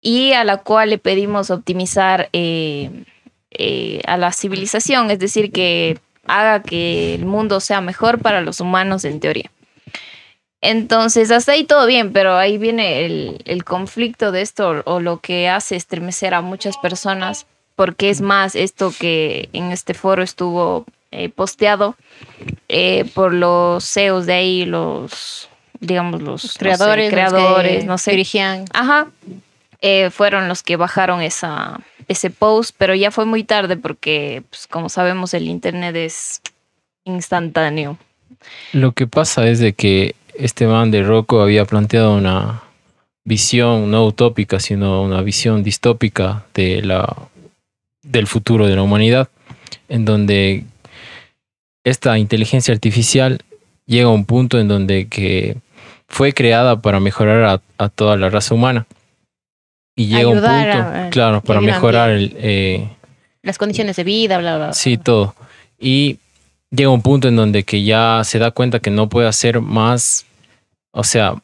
y 0.00 0.32
a 0.32 0.44
la 0.44 0.58
cual 0.58 0.90
le 0.90 0.98
pedimos 0.98 1.50
optimizar 1.50 2.28
eh, 2.32 2.90
eh, 3.54 4.00
a 4.06 4.16
la 4.16 4.32
civilización, 4.32 5.10
es 5.10 5.18
decir, 5.18 5.52
que 5.52 5.98
haga 6.26 6.62
que 6.62 7.14
el 7.14 7.24
mundo 7.26 7.60
sea 7.60 7.80
mejor 7.80 8.20
para 8.20 8.40
los 8.40 8.60
humanos 8.60 9.04
en 9.04 9.20
teoría. 9.20 9.50
Entonces, 10.60 11.30
hasta 11.30 11.52
ahí 11.52 11.64
todo 11.64 11.86
bien, 11.86 12.12
pero 12.12 12.36
ahí 12.36 12.56
viene 12.56 13.04
el, 13.04 13.42
el 13.44 13.64
conflicto 13.64 14.32
de 14.32 14.40
esto 14.40 14.82
o 14.86 14.98
lo 14.98 15.20
que 15.20 15.48
hace 15.48 15.76
estremecer 15.76 16.32
a 16.32 16.40
muchas 16.40 16.78
personas, 16.78 17.46
porque 17.76 18.08
es 18.08 18.22
más 18.22 18.54
esto 18.54 18.92
que 18.98 19.50
en 19.52 19.72
este 19.72 19.92
foro 19.92 20.22
estuvo 20.22 20.86
eh, 21.16 21.28
posteado 21.28 21.94
eh, 22.68 23.04
por 23.14 23.32
los 23.32 23.84
CEOs 23.84 24.26
de 24.26 24.32
ahí, 24.32 24.64
los, 24.64 25.48
digamos, 25.78 26.20
los, 26.20 26.42
no 26.42 26.50
sé, 26.50 26.58
creadores, 26.58 27.08
creadores, 27.08 27.80
que 27.82 27.86
no 27.86 27.98
sé, 27.98 28.10
dirigían. 28.10 28.64
Ajá. 28.72 29.06
Eh, 29.80 30.10
fueron 30.10 30.48
los 30.48 30.64
que 30.64 30.74
bajaron 30.74 31.22
esa, 31.22 31.78
ese 32.08 32.30
post, 32.30 32.74
pero 32.78 32.94
ya 32.94 33.10
fue 33.10 33.24
muy 33.24 33.44
tarde 33.44 33.76
porque, 33.76 34.42
pues, 34.50 34.66
como 34.66 34.88
sabemos, 34.88 35.34
el 35.34 35.48
internet 35.48 35.96
es 35.96 36.40
instantáneo. 37.04 37.98
Lo 38.72 38.92
que 38.92 39.06
pasa 39.06 39.48
es 39.48 39.58
de 39.58 39.72
que 39.72 40.14
este 40.34 40.66
man 40.66 40.90
de 40.90 41.02
Rocco 41.02 41.40
había 41.40 41.64
planteado 41.64 42.16
una 42.16 42.62
visión 43.24 43.90
no 43.90 44.04
utópica, 44.06 44.60
sino 44.60 45.02
una 45.02 45.22
visión 45.22 45.62
distópica 45.62 46.44
de 46.54 46.82
la, 46.82 47.16
del 48.02 48.26
futuro 48.26 48.66
de 48.66 48.76
la 48.76 48.82
humanidad, 48.82 49.28
en 49.88 50.04
donde 50.04 50.64
esta 51.84 52.18
inteligencia 52.18 52.74
artificial 52.74 53.40
llega 53.86 54.06
a 54.06 54.12
un 54.12 54.24
punto 54.24 54.58
en 54.58 54.68
donde 54.68 55.08
que 55.08 55.56
fue 56.08 56.32
creada 56.32 56.80
para 56.80 57.00
mejorar 57.00 57.44
a, 57.44 57.60
a 57.78 57.88
toda 57.88 58.16
la 58.16 58.30
raza 58.30 58.54
humana. 58.54 58.86
Y 59.96 60.06
llega 60.06 60.28
un 60.28 60.34
punto, 60.34 60.48
a- 60.50 61.06
a- 61.06 61.10
claro, 61.10 61.40
para 61.40 61.60
mejorar 61.60 62.10
el, 62.10 62.34
eh, 62.38 62.88
Las 63.42 63.58
condiciones 63.58 63.96
de 63.96 64.04
vida, 64.04 64.38
bla, 64.38 64.56
bla. 64.56 64.64
bla. 64.66 64.74
Sí, 64.74 64.96
todo. 64.96 65.34
Y 65.78 66.18
llega 66.70 66.90
un 66.90 67.02
punto 67.02 67.28
en 67.28 67.36
donde 67.36 67.62
que 67.64 67.84
ya 67.84 68.22
se 68.24 68.38
da 68.38 68.50
cuenta 68.50 68.80
que 68.80 68.90
no 68.90 69.08
puede 69.08 69.28
hacer 69.28 69.60
más, 69.60 70.24
o 70.92 71.04
sea, 71.04 71.34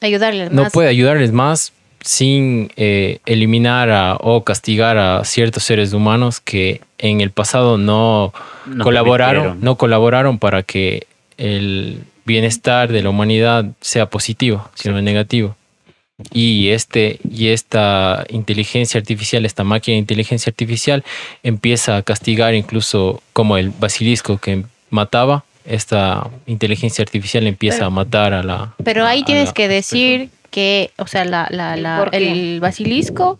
Ayudarles 0.00 0.52
no 0.52 0.62
más. 0.64 0.72
puede 0.72 0.88
ayudarles 0.88 1.32
más 1.32 1.72
sin 2.02 2.70
eh, 2.76 3.18
eliminar 3.26 3.90
a- 3.90 4.16
o 4.20 4.44
castigar 4.44 4.98
a 4.98 5.24
ciertos 5.24 5.64
seres 5.64 5.92
humanos 5.92 6.38
que 6.40 6.82
en 6.98 7.20
el 7.20 7.30
pasado 7.30 7.78
no, 7.78 8.32
No 8.66 8.84
colaboraron, 8.84 9.58
no 9.60 9.76
colaboraron 9.76 10.38
para 10.38 10.62
que 10.62 11.06
el 11.38 12.04
bienestar 12.24 12.92
de 12.92 13.02
la 13.02 13.10
humanidad 13.10 13.66
sea 13.80 14.06
positivo, 14.10 14.68
sino 14.74 15.00
negativo. 15.02 15.56
Y 16.32 16.68
este 16.70 17.18
y 17.30 17.48
esta 17.48 18.24
inteligencia 18.30 18.98
artificial, 18.98 19.44
esta 19.44 19.64
máquina 19.64 19.94
de 19.94 19.98
inteligencia 19.98 20.50
artificial 20.50 21.04
empieza 21.42 21.96
a 21.98 22.02
castigar 22.02 22.54
incluso 22.54 23.22
como 23.34 23.58
el 23.58 23.68
basilisco 23.70 24.38
que 24.38 24.64
mataba, 24.88 25.44
esta 25.66 26.30
inteligencia 26.46 27.02
artificial 27.02 27.46
empieza 27.46 27.78
Pero- 27.78 27.86
a 27.88 27.90
matar 27.90 28.32
a 28.32 28.42
la 28.42 28.74
Pero 28.82 29.04
ahí 29.04 29.22
a 29.22 29.24
tienes 29.26 29.48
la 29.48 29.52
que 29.54 29.68
decir 29.68 30.30
que, 30.50 30.90
o 30.96 31.06
sea, 31.06 31.26
la, 31.26 31.48
la, 31.50 32.08
el 32.12 32.60
basilisco 32.60 33.38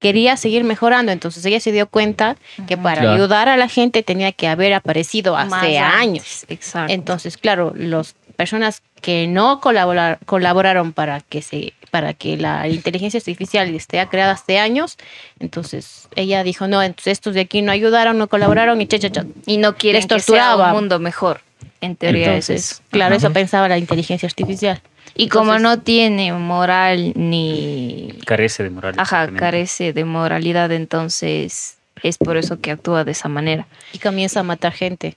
quería 0.00 0.36
seguir 0.36 0.64
mejorando, 0.64 1.12
entonces 1.12 1.44
ella 1.44 1.60
se 1.60 1.70
dio 1.70 1.86
cuenta 1.86 2.36
que 2.66 2.76
para 2.76 3.02
Claro. 3.02 3.14
ayudar 3.16 3.48
a 3.48 3.56
la 3.56 3.68
gente 3.68 4.02
tenía 4.02 4.32
que 4.32 4.48
haber 4.48 4.72
aparecido 4.74 5.36
hace 5.36 5.50
Más 5.50 5.94
años. 5.94 6.44
Exacto. 6.48 6.92
Entonces, 6.92 7.36
claro, 7.36 7.72
las 7.76 8.16
personas 8.34 8.82
que 9.00 9.26
no 9.28 9.60
colaborar- 9.60 10.18
colaboraron 10.24 10.92
para 10.92 11.20
que 11.20 11.42
se 11.42 11.74
para 11.90 12.14
que 12.14 12.36
la 12.36 12.68
inteligencia 12.68 13.18
artificial 13.18 13.74
esté 13.74 14.04
creada 14.08 14.32
hace 14.32 14.58
años, 14.58 14.96
entonces 15.40 16.08
ella 16.16 16.42
dijo, 16.44 16.66
no, 16.68 16.82
entonces 16.82 17.12
estos 17.12 17.34
de 17.34 17.40
aquí 17.40 17.62
no 17.62 17.72
ayudaron, 17.72 18.18
no 18.18 18.28
colaboraron 18.28 18.80
y 18.80 18.86
cha, 18.86 18.98
cha, 18.98 19.10
cha. 19.10 19.24
y 19.46 19.56
no 19.58 19.76
quieren 19.76 20.00
les 20.00 20.06
que 20.06 20.20
sea 20.20 20.50
torturaba. 20.52 20.68
un 20.68 20.72
mundo 20.80 20.98
mejor. 20.98 21.40
En 21.82 21.96
teoría 21.96 22.34
es 22.36 22.48
Entonces, 22.50 22.70
eso. 22.72 22.82
claro, 22.90 23.16
Ajá. 23.16 23.26
eso 23.26 23.32
pensaba 23.32 23.68
la 23.68 23.78
inteligencia 23.78 24.26
artificial. 24.26 24.80
Y 25.16 25.28
como 25.28 25.54
Entonces- 25.56 25.62
no 25.78 25.82
tiene 25.82 26.32
moral 26.32 27.12
ni... 27.16 28.14
Carece 28.26 28.62
de 28.62 28.70
moral. 28.70 28.94
Ajá, 28.98 29.28
carece 29.32 29.92
de 29.92 30.04
moralidad, 30.04 30.70
entonces 30.72 31.78
es 32.02 32.18
por 32.18 32.36
eso 32.36 32.60
que 32.60 32.70
actúa 32.70 33.04
de 33.04 33.12
esa 33.12 33.28
manera. 33.28 33.66
Y 33.92 33.98
comienza 33.98 34.40
a 34.40 34.42
matar 34.42 34.72
gente. 34.72 35.16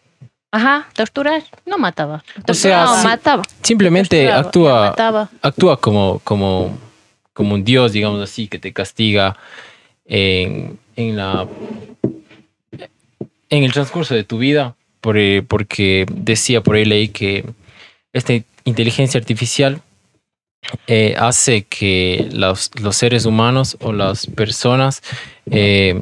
Ajá. 0.53 0.87
Torturar, 0.93 1.43
no 1.65 1.79
mataba. 1.79 2.23
O 2.47 2.53
sea, 2.53 2.85
no, 2.85 3.03
mataba. 3.03 3.41
simplemente 3.63 4.31
actúa 4.31 4.91
mataba. 4.91 5.27
actúa 5.41 5.81
como, 5.81 6.19
como, 6.23 6.77
como 7.33 7.55
un 7.55 7.63
dios, 7.63 7.91
digamos 7.91 8.21
así, 8.21 8.47
que 8.47 8.59
te 8.59 8.71
castiga 8.71 9.35
en, 10.05 10.77
en 10.95 11.17
la 11.17 11.47
en 13.49 13.63
el 13.63 13.73
transcurso 13.73 14.13
de 14.13 14.23
tu 14.23 14.37
vida, 14.37 14.75
por, 15.01 15.17
eh, 15.17 15.41
porque 15.41 16.05
decía 16.11 16.61
por 16.61 16.75
ahí 16.75 16.85
leí 16.85 17.07
que 17.07 17.45
esta 18.13 18.33
inteligencia 18.63 19.19
artificial 19.19 19.81
eh, 20.85 21.15
hace 21.17 21.63
que 21.63 22.29
los, 22.31 22.69
los 22.79 22.95
seres 22.95 23.25
humanos 23.25 23.75
o 23.81 23.91
las 23.91 24.27
personas 24.27 25.01
eh, 25.49 25.99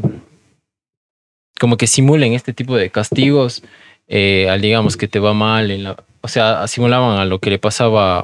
como 1.57 1.77
que 1.77 1.87
simulen 1.87 2.33
este 2.33 2.51
tipo 2.51 2.75
de 2.75 2.89
castigos 2.89 3.63
eh, 4.11 4.47
al 4.49 4.59
digamos 4.61 4.95
que 4.97 5.07
te 5.07 5.19
va 5.19 5.33
mal 5.33 5.71
en 5.71 5.83
la, 5.85 5.95
o 6.21 6.27
sea 6.27 6.67
simulaban 6.67 7.17
a 7.17 7.25
lo 7.25 7.39
que 7.39 7.49
le 7.49 7.57
pasaba 7.59 8.19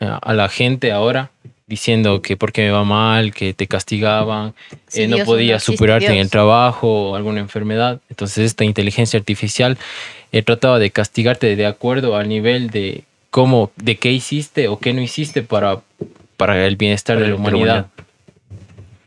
a, 0.00 0.16
a 0.16 0.32
la 0.34 0.48
gente 0.48 0.90
ahora 0.90 1.30
diciendo 1.68 2.22
que 2.22 2.36
porque 2.36 2.62
me 2.62 2.70
va 2.70 2.84
mal 2.84 3.32
que 3.34 3.52
te 3.52 3.66
castigaban 3.66 4.54
Sí, 4.88 5.02
eh, 5.02 5.08
no 5.08 5.18
podías 5.24 5.62
superarte 5.62 6.06
en 6.06 6.18
el 6.18 6.30
trabajo 6.30 7.10
o 7.10 7.16
alguna 7.16 7.40
enfermedad. 7.40 8.00
Entonces 8.08 8.46
esta 8.46 8.64
inteligencia 8.64 9.18
artificial 9.18 9.76
eh, 10.32 10.42
trataba 10.42 10.78
de 10.78 10.90
castigarte 10.90 11.54
de 11.56 11.66
acuerdo 11.66 12.16
al 12.16 12.28
nivel 12.28 12.70
de 12.70 13.02
cómo 13.30 13.70
de 13.76 13.96
qué 13.96 14.12
hiciste 14.12 14.68
o 14.68 14.78
qué 14.78 14.92
no 14.92 15.00
hiciste 15.02 15.42
para 15.42 15.80
para 16.36 16.66
el 16.66 16.76
bienestar 16.76 17.16
Para 17.16 17.26
de 17.26 17.30
la 17.32 17.36
el- 17.36 17.42
de 17.42 17.50
la 17.50 17.56
humanidad. 17.56 17.74
humanidad. 17.86 18.05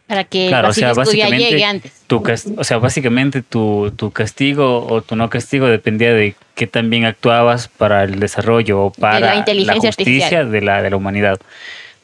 Para 0.09 0.23
que 0.23 0.47
Claro, 0.47 0.69
o 0.69 0.73
sea, 0.73 0.93
básicamente- 0.93 1.51
llegue 1.51 1.63
antes. 1.63 1.91
Tu 2.07 2.23
o 2.57 2.63
sea, 2.63 2.79
básicamente 2.79 3.43
tu, 3.43 3.93
tu 3.95 4.09
castigo 4.09 4.87
o 4.87 5.03
tu 5.03 5.15
no 5.15 5.29
castigo 5.29 5.67
dependía 5.67 6.11
de 6.15 6.33
qué 6.55 6.65
tan 6.65 6.89
bien 6.89 7.05
actuabas 7.05 7.67
para 7.67 8.05
el 8.05 8.19
desarrollo 8.19 8.85
o 8.85 8.91
para 8.91 9.19
la 9.19 9.35
inteligencia 9.35 9.89
justicia 9.89 10.25
artificial. 10.39 10.51
de 10.51 10.61
la, 10.61 10.81
de 10.81 10.89
la 10.89 10.95
humanidad. 10.97 11.39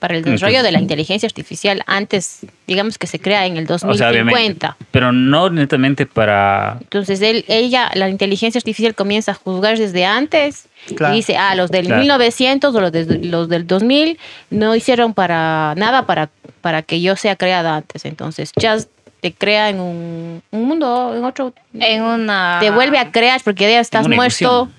Para 0.06 0.14
el 0.14 0.20
Entonces- 0.20 0.42
desarrollo 0.42 0.62
de 0.64 0.72
la 0.72 0.80
inteligencia 0.80 1.26
artificial 1.26 1.82
antes, 1.88 2.42
digamos 2.68 3.00
que 3.00 3.08
se 3.08 3.20
crea 3.20 3.48
en 3.48 3.58
el 3.58 3.66
O 3.72 3.80
sea, 3.80 3.88
2050. 3.90 4.78
Pero 4.92 5.12
no 5.12 5.50
netamente 5.50 6.06
para... 6.06 6.78
Entonces 6.82 7.22
él, 7.22 7.44
ella, 7.48 7.90
la 7.96 8.08
inteligencia 8.10 8.60
artificial 8.60 8.94
comienza 8.94 9.32
a 9.32 9.34
juzgar 9.34 9.78
desde 9.80 10.06
antes 10.06 10.66
Claro. 10.96 11.14
y 11.16 11.18
dice, 11.18 11.38
ah, 11.38 11.56
los 11.56 11.72
del 11.72 11.88
Claro. 11.88 12.02
1900 12.02 12.76
o 12.76 12.82
los, 12.82 12.92
de- 12.92 13.20
los 13.24 13.50
del 13.50 13.66
2000 13.66 14.20
no 14.52 14.76
hicieron 14.76 15.16
para 15.16 15.74
nada 15.76 16.06
para, 16.06 16.30
para 16.62 16.84
que 16.84 17.02
yo 17.02 17.16
sea 17.16 17.36
creada 17.36 17.78
antes. 17.78 18.06
Entonces 18.06 18.52
Chas 18.60 18.88
te 19.22 19.34
crea 19.34 19.70
en 19.70 19.80
un, 19.80 20.44
un 20.52 20.66
mundo, 20.66 21.16
en 21.18 21.26
otro... 21.26 21.52
En 21.74 22.04
una... 22.04 22.58
te 22.60 22.70
vuelve 22.70 23.00
a 23.00 23.12
crear 23.12 23.42
porque 23.44 23.72
ya 23.72 23.80
estás 23.80 24.08
muerto 24.08 24.70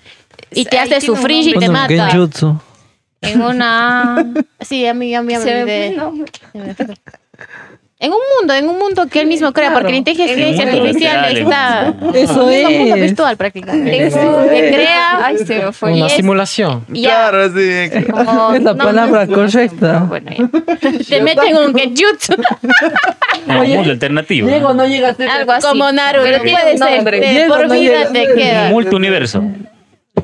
y 0.52 0.66
te 0.66 0.78
Ahí 0.78 0.88
hace 0.92 1.04
sufrir 1.04 1.48
y 1.48 1.58
te 1.58 1.68
mata. 1.68 1.88
genjutsu. 2.10 2.60
En 3.26 3.42
una... 3.42 4.24
Sí, 4.60 4.86
a 4.86 4.94
mí, 4.94 5.14
a 5.14 5.22
mí 5.22 5.34
me 5.34 5.40
Se 5.40 5.64
me. 5.64 5.96
En 7.98 8.12
un 8.12 8.18
mundo, 8.38 8.52
en 8.52 8.68
un 8.68 8.78
mundo 8.78 9.06
que 9.06 9.20
él 9.22 9.26
mismo 9.26 9.54
crea, 9.54 9.68
Claro. 9.68 9.80
porque 9.80 9.92
la 9.92 9.96
inteligencia 9.98 10.64
artificial 10.64 11.34
está 11.34 11.94
Eso 12.12 12.50
en 12.50 12.66
un 12.66 12.78
mundo 12.80 12.94
es. 12.96 13.00
virtual 13.02 13.36
prácticamente. 13.38 14.06
Eso 14.08 14.40
es. 14.42 14.74
crea 14.74 15.24
Ay, 15.26 15.38
se 15.38 15.58
me 15.64 15.72
fue. 15.72 15.94
una 15.94 16.06
es- 16.06 16.12
simulación 16.12 16.84
ya, 16.88 17.30
Claro, 17.30 17.48
sí. 17.48 18.02
como- 18.10 18.52
Es 18.52 18.62
la 18.62 18.74
no, 18.74 18.84
palabra 18.84 19.24
no, 19.24 19.34
correcta. 19.34 20.00
Bueno, 20.10 20.30
ya. 20.30 20.98
te 21.08 21.22
meten 21.22 21.56
un 21.56 21.74
genjutsu, 21.74 22.34
un 23.48 23.54
mundo 23.66 23.90
alternativo. 23.92 24.46
Llego, 24.46 24.74
no 24.74 24.86
llega 24.86 25.08
a 25.08 25.14
ser 25.14 25.30
Algo 25.30 25.52
así. 25.52 25.66
como 25.66 25.90
Naruto, 25.90 26.22
Pero 26.24 26.38
puede 26.42 26.76
ser, 26.76 27.48
por 27.48 27.66
no 27.66 27.74
vida 27.74 28.12
te 28.12 28.26
queda. 28.34 28.68
Multiuniverso. 28.68 29.42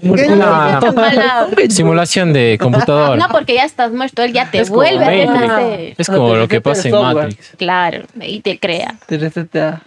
Una 0.01 0.81
Mala- 0.95 1.49
simulación 1.69 2.33
de 2.33 2.59
computadora. 2.61 3.17
No, 3.17 3.29
porque 3.31 3.55
ya 3.55 3.65
estás 3.65 3.93
muerto, 3.93 4.23
él 4.23 4.33
ya 4.33 4.51
te 4.51 4.61
Es 4.61 4.71
vuelve 4.71 5.05
a 5.05 5.09
renacer. 5.11 5.95
Es 5.99 6.07
como 6.09 6.35
lo 6.35 6.49
que 6.49 6.61
pasa 6.61 6.89
en. 6.89 6.95
Matrix. 6.95 7.53
Claro, 7.57 8.05
y 8.21 8.41
te 8.41 8.59
crea. 8.59 8.95
Te 9.07 9.19
resetea. 9.19 9.83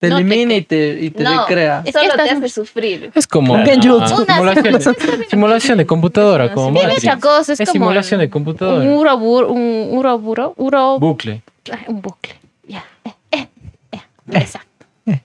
Te 0.00 0.08
No, 0.10 0.16
te 0.16 0.22
elimina 0.22 0.54
y 0.54 0.62
te, 0.62 0.98
y 1.00 1.10
te 1.10 1.22
No. 1.22 1.42
recrea. 1.46 1.82
Es 1.84 1.94
que 1.94 2.00
Solo 2.00 2.14
te 2.16 2.22
estás- 2.24 2.38
hace 2.38 2.48
sufrir. 2.48 3.10
Es 3.14 3.26
como 3.26 3.54
Claro. 3.54 3.70
Genjutsu. 3.70 4.24
simulación, 4.26 4.64
de, 4.64 5.26
simulación 5.30 5.78
de 5.78 5.86
computadora, 5.86 6.52
como 6.52 6.70
Matrix. 6.72 7.16
cosa, 7.20 7.52
es, 7.52 7.60
Es 7.60 7.68
como 7.68 7.72
simulación 7.86 8.18
de 8.20 8.26
un 8.26 8.30
computadora. 8.30 8.84
uroburo, 8.90 9.52
un 9.52 9.88
uroburo, 9.92 10.52
uro, 10.56 10.98
Bucle. 10.98 11.42
ah, 11.72 11.78
un 11.86 12.02
bucle. 12.02 12.34
Ya, 12.66 12.84
eh, 13.04 13.12
eh, 13.30 13.46
eh, 13.92 14.00
exacto. 14.32 14.86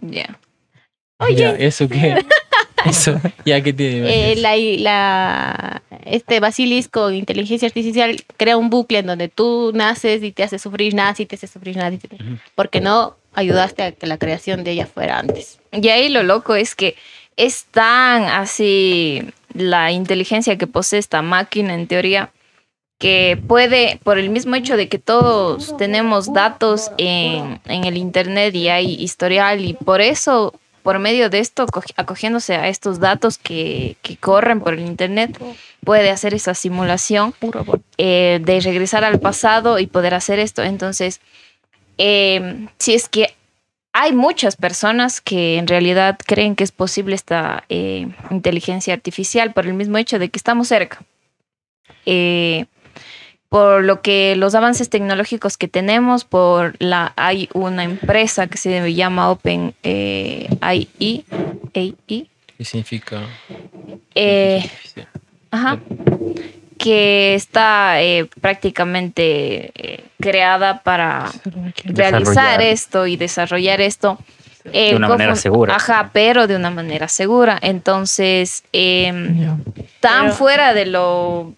Ya. 0.00 0.36
Ya, 1.36 1.50
¿eso 1.52 1.88
qué? 1.88 2.24
Eso, 2.90 3.20
ya 3.44 3.60
que 3.62 3.72
tiene. 3.72 4.32
Eh, 4.32 4.36
la, 4.36 4.56
la, 4.56 5.82
este 6.04 6.40
basilisco 6.40 7.08
de 7.08 7.16
inteligencia 7.16 7.66
artificial 7.66 8.16
crea 8.36 8.56
un 8.56 8.70
bucle 8.70 8.98
en 8.98 9.06
donde 9.06 9.28
tú 9.28 9.72
naces 9.74 10.22
y 10.22 10.32
te 10.32 10.42
hace 10.42 10.58
sufrir, 10.58 10.94
nace 10.94 11.22
y 11.22 11.26
te 11.26 11.36
hace 11.36 11.46
sufrir, 11.46 11.76
nace, 11.76 11.94
y 11.96 11.98
te- 11.98 12.16
porque 12.54 12.80
no 12.80 13.16
ayudaste 13.34 13.82
a 13.82 13.92
que 13.92 14.06
la 14.06 14.18
creación 14.18 14.64
de 14.64 14.72
ella 14.72 14.86
fuera 14.86 15.18
antes. 15.18 15.58
Y 15.72 15.88
ahí 15.88 16.08
lo 16.08 16.22
loco 16.22 16.54
es 16.54 16.74
que 16.74 16.94
es 17.36 17.64
tan 17.64 18.24
así 18.24 19.22
la 19.54 19.90
inteligencia 19.92 20.56
que 20.58 20.66
posee 20.66 20.98
esta 20.98 21.22
máquina 21.22 21.74
en 21.74 21.86
teoría 21.86 22.30
que 22.98 23.36
puede, 23.48 23.98
por 24.04 24.18
el 24.18 24.30
mismo 24.30 24.54
hecho 24.54 24.76
de 24.76 24.88
que 24.88 24.98
todos 25.00 25.76
tenemos 25.76 26.32
datos 26.32 26.92
en, 26.96 27.60
en 27.66 27.84
el 27.84 27.96
Internet 27.96 28.54
y 28.54 28.68
hay 28.68 28.94
historial 28.94 29.64
y 29.64 29.74
por 29.74 30.00
eso, 30.00 30.54
por 30.84 30.98
medio 31.00 31.30
de 31.30 31.40
esto, 31.40 31.66
co- 31.66 31.82
acogiéndose 31.96 32.54
a 32.54 32.68
estos 32.68 33.00
datos 33.00 33.38
que, 33.38 33.96
que 34.02 34.16
corren 34.18 34.60
por 34.60 34.74
el 34.74 34.80
Internet, 34.80 35.36
puede 35.82 36.10
hacer 36.10 36.34
esa 36.34 36.54
simulación 36.54 37.34
eh, 37.98 38.38
de 38.42 38.60
regresar 38.60 39.02
al 39.02 39.18
pasado 39.18 39.78
y 39.80 39.86
poder 39.88 40.14
hacer 40.14 40.38
esto. 40.38 40.62
Entonces, 40.62 41.20
eh, 41.98 42.66
si 42.78 42.94
es 42.94 43.08
que 43.08 43.34
hay 43.92 44.12
muchas 44.12 44.56
personas 44.56 45.20
que 45.20 45.56
en 45.56 45.66
realidad 45.66 46.18
creen 46.26 46.54
que 46.54 46.64
es 46.64 46.72
posible 46.72 47.14
esta 47.14 47.64
eh, 47.68 48.08
inteligencia 48.30 48.92
artificial 48.92 49.52
por 49.54 49.66
el 49.66 49.74
mismo 49.74 49.96
hecho 49.98 50.18
de 50.18 50.28
que 50.28 50.38
estamos 50.38 50.68
cerca. 50.68 51.02
Eh, 52.04 52.66
por 53.54 53.84
lo 53.84 54.02
que 54.02 54.34
los 54.34 54.56
avances 54.56 54.90
tecnológicos 54.90 55.56
que 55.56 55.68
tenemos, 55.68 56.24
por 56.24 56.74
la 56.80 57.12
hay 57.14 57.48
una 57.52 57.84
empresa 57.84 58.48
que 58.48 58.58
se 58.58 58.92
llama 58.94 59.30
Open 59.30 59.74
eh, 59.84 60.48
AI, 60.60 60.88
AI, 61.72 61.94
¿Qué 62.58 62.64
significa? 62.64 63.20
eh? 64.16 64.68
Ajá. 65.52 65.78
Que 66.78 67.36
está 67.36 68.02
eh, 68.02 68.28
prácticamente 68.40 69.70
eh, 69.76 70.04
creada 70.20 70.82
para 70.82 71.30
realizar 71.84 72.60
esto 72.60 73.06
y 73.06 73.16
desarrollar 73.16 73.80
esto. 73.80 74.18
eh, 74.72 74.90
De 74.90 74.96
una 74.96 75.06
manera 75.06 75.36
segura. 75.36 75.76
Ajá, 75.76 76.10
pero 76.12 76.48
de 76.48 76.56
una 76.56 76.70
manera 76.70 77.06
segura. 77.06 77.56
Entonces, 77.62 78.64
em, 78.72 79.46
tan 80.00 80.22
Pero- 80.24 80.34
fuera 80.34 80.74
de 80.74 80.86
lo 80.86 81.54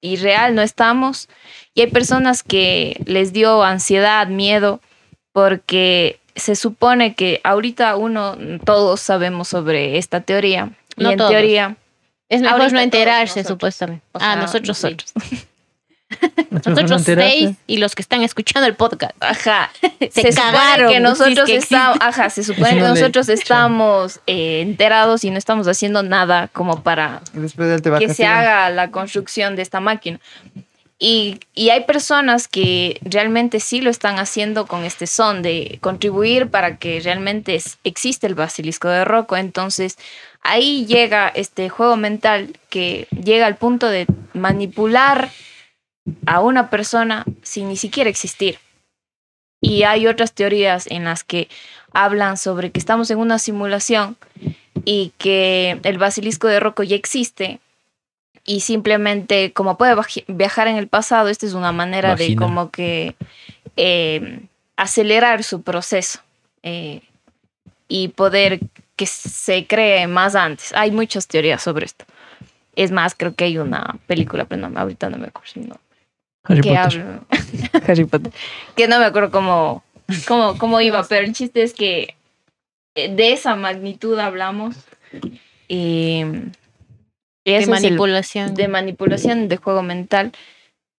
irreal 0.00 0.54
no 0.54 0.62
estamos. 0.62 1.28
Y 1.74 1.82
hay 1.82 1.86
personas 1.88 2.42
que 2.42 3.00
les 3.06 3.32
dio 3.32 3.62
ansiedad, 3.62 4.26
miedo, 4.28 4.80
porque 5.32 6.18
se 6.34 6.56
supone 6.56 7.14
que 7.14 7.40
ahorita 7.44 7.96
uno, 7.96 8.36
todos 8.64 9.00
sabemos 9.00 9.48
sobre 9.48 9.98
esta 9.98 10.20
teoría. 10.20 10.70
No 10.96 11.10
y 11.10 11.12
en 11.12 11.18
todos. 11.18 11.30
teoría, 11.30 11.76
Es 12.28 12.42
mejor 12.42 12.72
no 12.72 12.80
enterarse, 12.80 13.44
supuestamente. 13.44 14.04
o 14.12 14.18
ah, 14.20 14.36
nosotros, 14.36 14.76
sí. 14.78 14.90
Nosotros 14.90 15.14
Nosotros 16.50 17.02
seis 17.04 17.50
y 17.66 17.76
los 17.76 17.94
que 17.94 18.02
están 18.02 18.22
escuchando 18.22 18.66
el 18.66 18.74
podcast. 18.74 19.12
Ajá. 19.20 19.70
Se 20.10 20.32
supone 20.32 20.34
cagaron, 20.34 20.88
que 20.88 20.94
si 20.94 20.96
es 20.96 21.02
nosotros 21.02 21.46
que 21.46 21.56
estamos, 21.56 21.98
ajá, 22.00 22.30
se 22.30 22.44
supone 22.44 22.70
que 22.74 22.80
nosotros 22.80 23.28
estamos 23.28 24.20
eh, 24.26 24.60
enterados 24.62 25.24
y 25.24 25.30
no 25.30 25.38
estamos 25.38 25.68
haciendo 25.68 26.02
nada 26.02 26.48
como 26.48 26.82
para 26.82 27.20
que 27.98 28.08
se 28.14 28.26
haga 28.26 28.70
la 28.70 28.90
construcción 28.90 29.56
de 29.56 29.62
esta 29.62 29.80
máquina. 29.80 30.18
Y, 31.00 31.38
y 31.54 31.70
hay 31.70 31.84
personas 31.84 32.48
que 32.48 32.98
realmente 33.02 33.60
sí 33.60 33.80
lo 33.80 33.88
están 33.88 34.18
haciendo 34.18 34.66
con 34.66 34.84
este 34.84 35.06
son 35.06 35.42
de 35.42 35.78
contribuir 35.80 36.48
para 36.48 36.76
que 36.78 36.98
realmente 37.00 37.54
es- 37.54 37.78
existe 37.84 38.26
el 38.26 38.34
basilisco 38.34 38.88
de 38.88 39.04
Rocco. 39.04 39.36
Entonces 39.36 39.96
ahí 40.42 40.86
llega 40.86 41.28
este 41.28 41.68
juego 41.68 41.96
mental 41.96 42.56
que 42.68 43.06
llega 43.10 43.46
al 43.46 43.54
punto 43.56 43.88
de 43.88 44.06
manipular 44.34 45.30
a 46.26 46.40
una 46.40 46.70
persona 46.70 47.24
sin 47.42 47.68
ni 47.68 47.76
siquiera 47.76 48.10
existir. 48.10 48.58
Y 49.60 49.82
hay 49.82 50.06
otras 50.06 50.32
teorías 50.32 50.86
en 50.86 51.04
las 51.04 51.24
que 51.24 51.48
hablan 51.92 52.36
sobre 52.36 52.70
que 52.70 52.78
estamos 52.78 53.10
en 53.10 53.18
una 53.18 53.38
simulación 53.38 54.16
y 54.84 55.12
que 55.18 55.80
el 55.82 55.98
basilisco 55.98 56.46
de 56.46 56.60
Rocco 56.60 56.82
ya 56.82 56.94
existe 56.96 57.58
y 58.44 58.60
simplemente 58.60 59.52
como 59.52 59.76
puede 59.76 59.94
viajar 60.28 60.68
en 60.68 60.76
el 60.76 60.88
pasado, 60.88 61.28
esta 61.28 61.44
es 61.44 61.54
una 61.54 61.72
manera 61.72 62.14
de 62.14 62.36
como 62.36 62.70
que 62.70 63.14
eh, 63.76 64.40
acelerar 64.76 65.42
su 65.42 65.62
proceso 65.62 66.20
eh, 66.62 67.02
y 67.88 68.08
poder 68.08 68.60
que 68.96 69.06
se 69.06 69.66
cree 69.66 70.06
más 70.06 70.34
antes. 70.34 70.72
Hay 70.74 70.90
muchas 70.92 71.26
teorías 71.26 71.62
sobre 71.62 71.84
esto. 71.86 72.04
Es 72.76 72.90
más, 72.92 73.14
creo 73.14 73.34
que 73.34 73.44
hay 73.44 73.58
una 73.58 73.96
película, 74.06 74.44
pero 74.44 74.68
no, 74.68 74.78
ahorita 74.80 75.10
no 75.10 75.18
me 75.18 75.26
acuerdo. 75.26 75.52
no- 75.56 75.80
Harry 76.48 76.60
que 76.62 76.74
Potter. 76.74 77.20
Harry 77.88 78.04
Potter. 78.04 78.32
Que 78.76 78.88
no 78.88 78.98
me 78.98 79.04
acuerdo 79.04 79.30
cómo, 79.30 79.82
cómo, 80.26 80.56
cómo 80.58 80.80
iba, 80.80 81.02
pero 81.04 81.24
el 81.26 81.32
chiste 81.32 81.62
es 81.62 81.74
que 81.74 82.14
eh, 82.94 83.14
de 83.14 83.32
esa 83.32 83.54
magnitud 83.56 84.18
hablamos. 84.18 84.76
Y, 85.68 86.24
y 87.44 87.50
De 87.52 87.56
el- 87.58 87.68
manipulación. 87.68 88.54
de 88.54 88.68
manipulación 88.68 89.48
de 89.48 89.56
juego 89.58 89.82
mental 89.82 90.32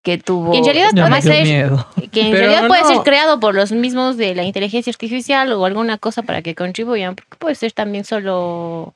que 0.03 0.17
tuvo. 0.17 0.53
Y 0.53 0.59
en 0.59 0.63
realidad 0.65 0.91
puede 0.95 1.21
ser, 1.21 1.43
miedo. 1.43 1.87
que 2.11 2.21
en 2.21 2.31
Pero 2.31 2.37
realidad 2.47 2.67
puede 2.67 2.83
no. 2.83 2.87
ser 2.87 2.97
creado 2.99 3.39
por 3.39 3.53
los 3.53 3.71
mismos 3.73 4.15
de 4.15 4.33
la 4.33 4.43
inteligencia 4.43 4.91
artificial 4.91 5.51
o 5.51 5.65
alguna 5.65 5.97
cosa 5.97 6.21
para 6.23 6.41
que 6.41 6.55
contribuyan, 6.55 7.15
porque 7.15 7.35
puede 7.37 7.55
ser 7.55 7.73
también 7.73 8.05
solo 8.05 8.93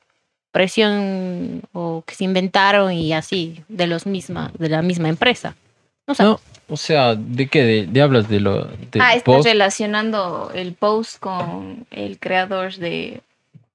presión 0.50 1.62
o 1.72 2.02
que 2.06 2.14
se 2.14 2.24
inventaron 2.24 2.92
y 2.92 3.12
así 3.12 3.62
de 3.68 3.86
los 3.86 4.06
misma 4.06 4.50
de 4.58 4.68
la 4.68 4.82
misma 4.82 5.08
empresa. 5.08 5.56
No 6.06 6.38
o 6.68 6.76
sea, 6.76 7.14
¿de 7.14 7.46
qué? 7.48 7.62
¿De, 7.62 7.86
de 7.86 8.02
hablas 8.02 8.28
de 8.28 8.40
lo 8.40 8.64
del 8.64 9.02
ah, 9.02 9.14
estás 9.14 9.22
post? 9.22 9.46
relacionando 9.46 10.50
el 10.54 10.72
post 10.72 11.18
con 11.18 11.86
el 11.90 12.18
creador 12.18 12.74
de, 12.76 13.20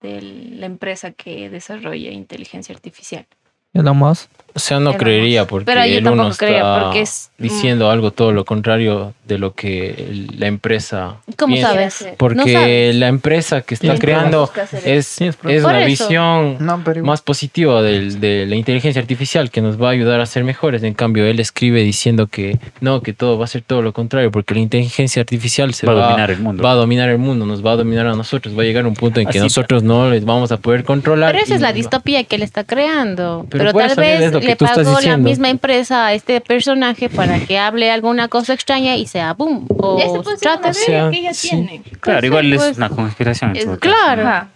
de 0.01 0.21
la 0.21 0.65
empresa 0.65 1.11
que 1.11 1.49
desarrolla 1.49 2.11
inteligencia 2.11 2.73
artificial. 2.73 3.25
Elon 3.73 3.97
Musk. 3.97 4.29
O 4.55 4.59
sea, 4.59 4.79
no 4.79 4.89
Elon 4.89 4.99
creería 4.99 5.41
Musk. 5.41 5.49
porque 5.51 5.65
Pero 5.65 5.85
yo 5.85 5.97
el 5.99 6.07
uno 6.07 6.29
está 6.29 6.45
creía, 6.47 6.79
porque 6.81 7.01
es- 7.01 7.29
mm. 7.37 7.43
diciendo 7.43 7.91
algo 7.91 8.11
todo 8.11 8.31
lo 8.33 8.43
contrario 8.45 9.13
de 9.25 9.37
lo 9.37 9.53
que 9.53 9.91
el- 9.91 10.39
la 10.39 10.47
empresa 10.47 11.17
¿Cómo 11.37 11.53
piensa. 11.53 11.69
sabes? 11.73 12.07
Porque 12.17 12.35
No 12.35 12.43
sabes. 12.47 12.95
la 12.95 13.07
empresa 13.09 13.61
que 13.61 13.75
está 13.75 13.83
Tienes 13.83 13.99
creando 14.01 14.51
es, 14.55 15.15
Tienes 15.15 15.21
es 15.21 15.35
pruebas. 15.35 15.63
Por 15.71 15.75
eso. 15.75 15.85
visión 15.85 16.57
No, 16.59 16.81
pero 16.83 16.99
igual. 16.99 17.11
más 17.11 17.21
positiva 17.21 17.83
del- 17.83 18.19
de 18.19 18.47
la 18.47 18.55
inteligencia 18.55 18.99
artificial 18.99 19.51
que 19.51 19.61
nos 19.61 19.79
va 19.81 19.89
a 19.89 19.91
ayudar 19.91 20.19
a 20.19 20.25
ser 20.25 20.43
mejores. 20.43 20.81
En 20.81 20.95
cambio, 20.95 21.25
él 21.25 21.39
escribe 21.39 21.83
diciendo 21.83 22.25
que 22.25 22.57
no, 22.81 23.01
que 23.03 23.13
todo 23.13 23.37
va 23.37 23.45
a 23.45 23.47
ser 23.47 23.61
todo 23.61 23.83
lo 23.83 23.93
contrario, 23.93 24.31
porque 24.31 24.55
la 24.55 24.61
inteligencia 24.61 25.21
artificial 25.21 25.75
se 25.75 25.85
Va 25.85 25.93
va, 25.93 26.05
a 26.05 26.09
dominar 26.09 26.31
el 26.31 26.39
mundo. 26.39 26.63
va 26.63 26.71
a 26.71 26.75
dominar 26.75 27.09
el 27.09 27.19
mundo, 27.19 27.45
nos 27.45 27.63
va 27.63 27.73
a 27.73 27.75
dominar 27.75 28.07
a 28.07 28.15
nosotros. 28.15 28.57
Va 28.57 28.63
a 28.63 28.65
llegar 28.65 28.87
un 28.87 28.95
punto 28.95 29.19
en 29.19 29.27
que 29.27 29.37
Así- 29.37 29.45
nosotros 29.45 29.83
no 29.83 30.09
les 30.09 30.25
vamos 30.25 30.51
a 30.51 30.57
poder 30.57 30.83
controlar. 30.83 31.31
Pero 31.33 31.43
esa 31.43 31.53
y 31.53 31.55
es 31.57 31.61
la 31.61 31.71
distopía 31.71 32.23
que 32.23 32.35
él 32.35 32.41
está 32.41 32.63
creando. 32.63 33.45
Pero 33.49 33.58
Pero, 33.59 33.73
tal 33.73 33.95
vez 33.95 34.33
le 34.43 34.55
pagó 34.55 34.99
la 35.01 35.17
misma 35.17 35.49
empresa 35.49 36.07
a 36.07 36.13
este 36.13 36.41
personaje 36.41 37.09
para 37.09 37.39
que 37.39 37.57
hable 37.57 37.91
alguna 37.91 38.27
cosa 38.27 38.53
extraña 38.53 38.95
y 38.95 39.05
sea 39.07 39.33
boom. 39.33 39.65
O 39.77 39.97
que 39.97 41.17
ella 41.19 41.33
sí. 41.33 41.49
tiene. 41.49 41.81
Claro, 41.99 42.19
Pues, 42.19 42.23
igual 42.23 42.53
es 42.53 42.59
pues, 42.59 42.77
una 42.77 42.89
conspiración. 42.89 43.55
Es- 43.55 43.67
claro. 43.79 44.47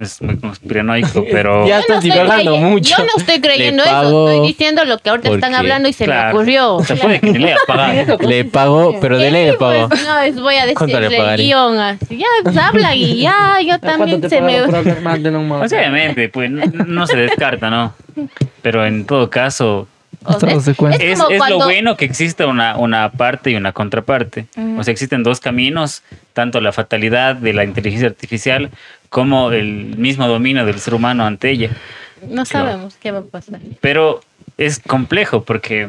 Es 0.00 0.22
muy 0.22 0.38
conspiranoico, 0.38 1.24
pero... 1.30 1.66
Ya 1.66 1.80
estás 1.80 2.02
divagando 2.02 2.56
mucho. 2.56 2.96
Yo 2.96 3.04
no 3.04 3.10
estoy 3.18 3.40
creyendo 3.40 3.84
eso, 3.84 4.30
estoy 4.30 4.46
diciendo 4.48 4.84
lo 4.86 4.96
que 4.98 5.10
ahorita 5.10 5.28
están 5.28 5.54
hablando 5.54 5.88
y 5.88 5.92
se 5.92 6.06
Claro. 6.06 6.28
me 6.28 6.34
ocurrió. 6.34 6.74
O 6.76 6.84
sea, 6.84 6.96
puede 6.96 7.20
que 7.20 7.38
le 7.38 7.48
haya 7.52 7.56
pagado. 7.66 8.18
Le 8.26 8.44
pagó, 8.46 8.98
pero 9.00 9.18
de 9.18 9.30
ley 9.30 9.46
le 9.46 9.52
pagó. 9.54 9.88
Pues, 9.88 10.02
no, 10.04 10.42
voy 10.42 10.56
a 10.56 10.72
¿Cuánto 10.74 11.00
le 11.00 11.08
decirle 11.08 11.36
guion 11.36 11.78
así. 11.78 12.16
Ya 12.16 12.26
pues, 12.42 12.56
habla 12.56 12.94
y 12.94 13.20
ya, 13.20 13.58
yo 13.64 13.78
también 13.78 14.28
se 14.28 14.40
me. 14.40 14.60
de 14.60 15.68
sea, 15.68 15.78
obviamente, 15.78 16.28
pues 16.28 16.50
no, 16.50 16.64
no 16.86 17.06
se 17.06 17.16
descarta, 17.16 17.68
¿no? 17.68 17.92
Pero 18.62 18.86
en 18.86 19.04
todo 19.04 19.28
caso, 19.28 19.86
o 20.24 20.38
sea, 20.38 20.50
es 20.52 20.68
es, 20.68 20.76
como 20.76 20.90
es 20.90 21.18
lo 21.18 21.26
cuando- 21.38 21.64
bueno 21.64 21.96
que 21.96 22.04
exista 22.04 22.46
una, 22.46 22.76
una 22.76 23.10
parte 23.10 23.50
y 23.50 23.56
una 23.56 23.72
contraparte. 23.72 24.46
O 24.78 24.82
sea, 24.84 24.92
existen 24.92 25.22
dos 25.22 25.40
caminos, 25.40 26.02
tanto 26.34 26.60
la 26.60 26.72
fatalidad 26.72 27.36
de 27.36 27.52
la 27.52 27.64
inteligencia 27.64 28.08
artificial 28.08 28.70
como 29.08 29.50
el 29.52 29.96
mismo 29.96 30.28
dominio 30.28 30.64
del 30.66 30.78
ser 30.78 30.94
humano 30.94 31.24
ante 31.26 31.50
ella. 31.50 31.70
No 32.28 32.44
sabemos 32.44 32.96
qué 33.00 33.10
va 33.12 33.20
a 33.20 33.22
pasar. 33.22 33.60
Pero 33.80 34.20
es 34.58 34.78
complejo 34.78 35.42
porque, 35.42 35.88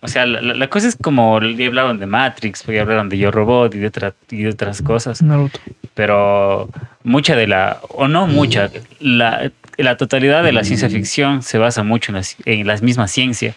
o 0.00 0.08
sea, 0.08 0.26
la 0.26 0.68
cosa 0.68 0.88
es 0.88 0.96
como, 1.00 1.40
ya 1.40 1.66
hablaron 1.68 1.98
de 1.98 2.06
Matrix, 2.06 2.64
ya 2.66 2.82
hablaron 2.82 3.08
de 3.08 3.18
Yo 3.18 3.30
Robot 3.30 3.74
y 3.74 3.78
de, 3.78 3.86
otra- 3.86 4.14
y 4.30 4.42
de 4.42 4.48
otras 4.50 4.82
cosas, 4.82 5.22
Naruto. 5.22 5.58
pero 5.94 6.68
mucha 7.04 7.34
de 7.36 7.46
la, 7.46 7.78
o 7.88 8.08
no 8.08 8.26
mucha, 8.26 8.70
la, 9.00 9.50
la 9.78 9.96
totalidad 9.96 10.42
de 10.42 10.52
la 10.52 10.64
ciencia 10.64 10.88
ficción 10.88 11.42
se 11.42 11.58
basa 11.58 11.82
mucho 11.82 12.12
en 12.12 12.16
la, 12.16 12.22
en 12.44 12.66
la 12.66 12.76
misma 12.78 13.08
ciencia. 13.08 13.54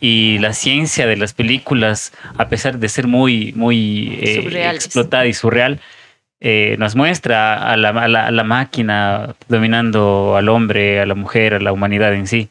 Y 0.00 0.38
la 0.40 0.52
ciencia 0.52 1.06
de 1.06 1.16
las 1.16 1.32
películas, 1.32 2.12
a 2.36 2.48
pesar 2.48 2.78
de 2.78 2.88
ser 2.88 3.06
muy, 3.06 3.52
muy 3.56 4.18
eh, 4.20 4.42
explotada 4.74 5.26
y 5.26 5.32
surreal, 5.32 5.80
eh, 6.40 6.76
nos 6.78 6.94
muestra 6.96 7.54
a 7.72 7.76
la, 7.78 7.88
a 7.90 8.08
la- 8.08 8.26
a 8.26 8.30
la 8.30 8.44
máquina 8.44 9.34
dominando 9.48 10.36
al 10.36 10.50
hombre, 10.50 11.00
a 11.00 11.06
la 11.06 11.14
mujer, 11.14 11.54
a 11.54 11.60
la 11.60 11.72
humanidad 11.72 12.12
en 12.12 12.26
sí. 12.26 12.48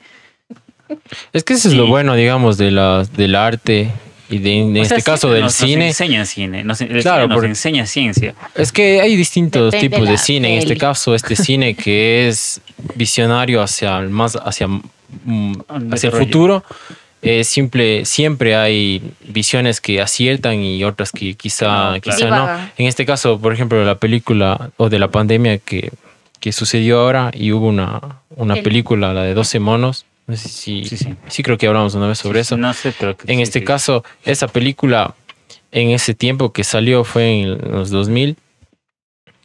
Es 1.33 1.43
que 1.43 1.53
eso 1.53 1.67
es 1.67 1.75
lo 1.75 1.85
bueno, 1.87 2.15
digamos, 2.15 2.57
de 2.57 2.71
la, 2.71 3.03
del 3.15 3.35
arte 3.35 3.91
y 4.29 4.39
de, 4.39 4.53
en 4.61 4.77
O 4.77 4.81
este 4.81 4.95
sea, 5.01 5.03
caso 5.13 5.29
del 5.31 5.43
nos- 5.43 5.53
cine. 5.53 5.75
Nos 5.87 5.99
enseña 6.01 6.25
cine, 6.25 6.63
nos, 6.63 6.81
el 6.81 7.01
Claro, 7.01 7.23
cine 7.23 7.27
nos 7.27 7.35
porque- 7.35 7.47
enseña 7.47 7.85
ciencia. 7.85 8.35
Es 8.55 8.71
que 8.71 9.01
hay 9.01 9.15
distintos 9.15 9.71
Depende 9.71 9.95
tipos 9.97 10.09
de 10.09 10.17
cine. 10.17 10.53
En 10.53 10.57
este 10.59 10.69
peli. 10.69 10.79
caso, 10.79 11.13
este 11.15 11.35
cine 11.35 11.75
que 11.75 12.27
es 12.27 12.61
visionario 12.95 13.61
hacia 13.61 13.97
el 13.99 14.09
más 14.09 14.35
hacia, 14.35 14.67
mm, 14.67 15.53
hacia 15.91 16.09
el 16.09 16.15
futuro. 16.15 16.63
eh, 17.21 17.43
simple, 17.43 18.05
siempre 18.05 18.55
hay 18.55 19.01
visiones 19.27 19.81
que 19.81 19.99
aciertan 19.99 20.61
y 20.61 20.83
otras 20.83 21.11
que 21.11 21.33
quizá, 21.33 21.65
No, 21.65 21.99
claro. 21.99 22.01
quizá 22.01 22.29
no. 22.29 22.35
Divagan. 22.35 22.71
En 22.77 22.85
este 22.85 23.05
caso, 23.05 23.39
por 23.39 23.51
ejemplo, 23.51 23.83
la 23.83 23.95
película 23.97 24.69
o 24.77 24.89
de 24.89 24.99
la 24.99 25.07
pandemia 25.09 25.57
que, 25.57 25.91
que 26.39 26.51
sucedió 26.51 26.99
ahora 26.99 27.31
y 27.33 27.51
hubo 27.51 27.67
una, 27.67 27.99
una 28.35 28.55
El- 28.57 28.63
película, 28.63 29.11
la 29.13 29.23
de 29.23 29.33
12 29.33 29.59
monos. 29.59 30.05
No 30.27 30.35
sé 30.35 30.49
si, 30.49 30.85
Sí, 30.85 30.97
sí. 30.97 31.13
sí 31.27 31.43
creo 31.43 31.57
que 31.57 31.67
hablamos 31.67 31.93
una 31.95 32.07
vez 32.07 32.17
sobre 32.17 32.39
eso. 32.39 32.57
No 32.57 32.73
sé, 32.73 32.93
pero 32.97 33.15
En 33.27 33.39
este 33.39 33.63
caso, 33.63 34.03
esa 34.23 34.47
película, 34.47 35.13
en 35.71 35.89
ese 35.89 36.13
tiempo 36.13 36.51
que 36.51 36.63
salió, 36.63 37.03
fue 37.03 37.41
en 37.41 37.71
los 37.71 37.89
2000, 37.91 38.35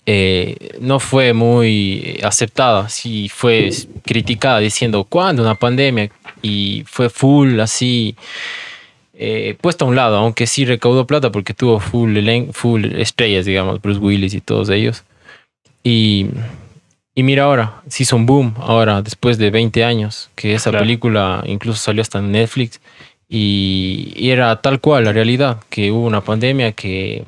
eh, 0.07 0.77
no 0.81 0.99
fue 0.99 1.35
muy 1.35 2.19
aceptada, 2.23 2.89
sí 2.89 3.29
fue 3.29 3.71
criticada 4.05 4.59
diciendo, 4.59 5.05
¿cuándo 5.05 5.43
una 5.43 5.55
pandemia? 5.55 6.11
Y 6.43 6.85
fue 6.87 7.11
full 7.11 7.61
así, 7.61 8.17
eh, 9.15 9.57
puesta 9.61 9.85
a 9.85 9.89
un 9.89 9.95
lado, 9.97 10.17
aunque 10.17 10.47
sí 10.47 10.65
recaudó 10.65 11.07
plata 11.07 11.31
porque 11.31 11.53
tuvo 11.53 11.79
full, 11.79 12.17
full 12.53 12.87
estrellas, 12.97 13.45
digamos, 13.45 13.83
Bruce 13.83 14.01
Willis 14.01 14.33
y 14.33 14.41
todos 14.41 14.71
ellos. 14.71 15.05
Y, 15.85 16.27
y 17.15 17.23
mira 17.23 17.45
ahora, 17.45 17.83
sí 17.89 18.05
son 18.05 18.25
boom, 18.27 18.55
ahora 18.59 19.03
después 19.03 19.37
de 19.39 19.51
20 19.51 19.85
años, 19.85 20.31
que 20.37 20.55
esa 20.55 20.71
Claro. 20.71 20.85
película 20.85 21.43
incluso 21.47 21.79
salió 21.81 22.03
hasta 22.03 22.19
en 22.19 22.33
Netflix. 22.33 22.81
Y, 23.29 24.13
y 24.17 24.31
era 24.31 24.61
tal 24.61 24.81
cual 24.81 25.05
la 25.05 25.13
realidad, 25.13 25.61
que 25.71 25.93
hubo 25.93 26.05
una 26.07 26.21
pandemia 26.21 26.73
que 26.73 27.25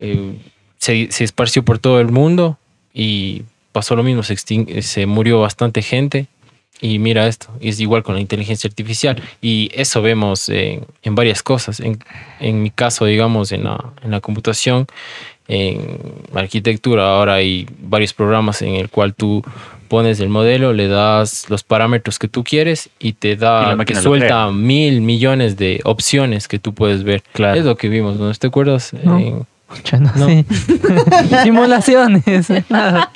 eh, 0.00 0.34
se, 0.78 1.08
se 1.10 1.24
esparció 1.24 1.64
por 1.64 1.78
todo 1.78 2.00
el 2.00 2.08
mundo 2.12 2.58
y 2.92 3.42
pasó 3.72 3.96
lo 3.96 4.02
mismo, 4.02 4.22
se, 4.22 4.36
se 4.82 5.06
murió 5.06 5.40
bastante 5.40 5.82
gente. 5.82 6.26
Y 6.80 6.98
mira 6.98 7.26
esto, 7.28 7.48
es 7.60 7.80
igual 7.80 8.02
con 8.02 8.14
la 8.16 8.20
inteligencia 8.20 8.68
artificial. 8.68 9.22
Y 9.40 9.70
eso 9.74 10.02
vemos 10.02 10.48
en, 10.48 10.84
en 11.02 11.14
varias 11.14 11.42
cosas. 11.42 11.80
En, 11.80 11.98
en 12.40 12.62
mi 12.62 12.70
caso, 12.70 13.06
digamos, 13.06 13.52
en 13.52 13.64
la, 13.64 13.92
en 14.02 14.10
la 14.10 14.20
computación, 14.20 14.86
en 15.48 15.98
arquitectura, 16.34 17.16
ahora 17.16 17.34
hay 17.34 17.66
varios 17.80 18.12
programas 18.12 18.62
en 18.62 18.74
el 18.76 18.88
cual 18.88 19.14
tú 19.14 19.42
pones 19.88 20.18
el 20.20 20.28
modelo, 20.28 20.72
le 20.72 20.88
das 20.88 21.48
los 21.50 21.62
parámetros 21.62 22.18
que 22.18 22.26
tú 22.28 22.42
quieres 22.42 22.88
y 22.98 23.12
te 23.12 23.32
Y 23.32 23.36
da, 23.36 23.76
la 23.76 23.84
te 23.84 23.94
suelta 23.94 24.50
mil 24.50 25.00
millones 25.02 25.56
de 25.56 25.80
opciones 25.84 26.48
que 26.48 26.58
tú 26.58 26.74
puedes 26.74 27.04
ver. 27.04 27.22
Claro. 27.32 27.58
Es 27.58 27.64
lo 27.64 27.76
que 27.76 27.88
vimos, 27.88 28.16
¿no 28.16 28.32
te 28.32 28.46
acuerdas? 28.46 28.92
No. 29.04 29.18
En- 29.18 29.46
no, 30.00 30.12
No. 30.16 30.26
sí. 30.28 30.44
Simulaciones. 31.42 32.24
nada. 32.70 33.10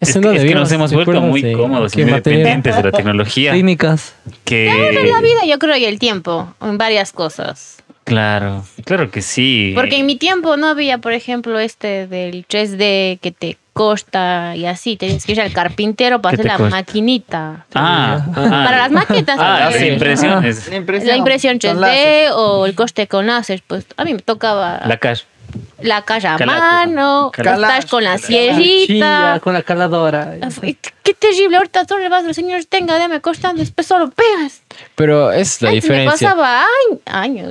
Es, 0.00 0.14
¿en 0.14 0.22
que, 0.22 0.36
es 0.36 0.44
que 0.44 0.54
nos 0.54 0.70
hemos 0.72 0.90
¿Te 0.90 0.96
vuelto 0.96 1.20
muy 1.22 1.40
de 1.40 1.54
cómodos 1.54 1.96
y 1.96 2.02
muy 2.02 2.12
dependientes 2.12 2.76
de 2.76 2.82
la 2.82 2.92
tecnología. 2.92 3.52
Técnicas. 3.52 4.14
Que, 4.44 4.66
La 5.10 5.20
vida, 5.20 5.40
yo 5.48 5.58
creo, 5.58 5.76
y 5.76 5.84
el 5.86 5.98
tiempo, 5.98 6.52
en 6.60 6.76
varias 6.76 7.12
cosas. 7.12 7.78
Claro, 8.06 8.64
claro 8.86 9.10
que 9.10 9.20
sí. 9.20 9.72
Porque 9.74 9.98
en 9.98 10.06
mi 10.06 10.16
tiempo 10.16 10.56
no 10.56 10.68
había, 10.68 10.98
por 10.98 11.12
ejemplo, 11.12 11.58
este 11.58 12.06
del 12.06 12.46
3D 12.46 13.20
que 13.20 13.34
te 13.38 13.58
costa 13.76 14.56
y 14.56 14.64
así. 14.64 14.96
Tenías 14.96 15.26
que 15.26 15.32
ir 15.32 15.40
al 15.40 15.52
carpintero 15.52 16.22
para 16.22 16.34
¿Qué 16.34 16.48
hacer 16.48 16.60
la 16.60 16.70
maquinita. 16.70 17.66
Ah, 17.74 18.24
ah. 18.34 18.62
Para 18.64 18.78
las 18.78 18.90
maquetas. 18.90 19.36
Ah, 19.38 19.68
las 19.70 19.82
impresiones. 19.82 20.68
La 20.68 20.76
impresión. 20.76 21.08
La 21.08 21.16
impresión 21.16 21.58
con 21.58 21.76
3D 21.76 21.80
láser. 21.80 22.30
o 22.34 22.64
el 22.64 22.74
coste 22.74 23.06
con 23.06 23.26
láser, 23.26 23.62
pues 23.66 23.86
a 23.98 24.04
mí 24.04 24.14
me 24.14 24.20
tocaba 24.20 24.80
La 24.86 24.96
cash. 24.96 25.24
La 25.80 26.02
caja 26.02 26.34
a 26.36 26.38
mano, 26.46 27.30
estás 27.36 27.86
con 27.86 28.02
la 28.04 28.18
sierrita. 28.18 29.40
con 29.42 29.52
la 29.54 29.62
caladora. 29.62 30.34
Qué 31.02 31.14
terrible, 31.14 31.56
ahorita 31.58 31.84
tú 31.84 31.96
le 31.98 32.08
vas 32.08 32.24
al 32.24 32.34
señor, 32.34 32.64
tenga, 32.64 32.98
dame 32.98 33.20
costando, 33.20 33.60
después 33.60 33.86
solo 33.86 34.10
pegas. 34.10 34.62
Pero 34.94 35.30
es 35.32 35.62
la 35.62 35.68
Ay, 35.68 35.74
me 35.76 35.80
diferencia. 35.80 36.28
pasaba 36.30 36.60
años, 36.60 37.00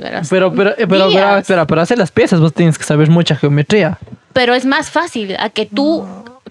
años. 0.02 0.26
Pero, 0.28 0.52
pero, 0.52 0.74
pero, 0.76 1.08
pero, 1.10 1.36
espera, 1.38 1.66
para 1.66 1.82
hacer 1.82 1.98
las 1.98 2.10
piezas 2.10 2.40
vos 2.40 2.52
tienes 2.52 2.76
que 2.78 2.84
saber 2.84 3.08
mucha 3.08 3.36
geometría. 3.36 3.98
Pero 4.32 4.54
es 4.54 4.66
más 4.66 4.90
fácil 4.90 5.36
a 5.38 5.48
que 5.50 5.64
tú 5.66 6.06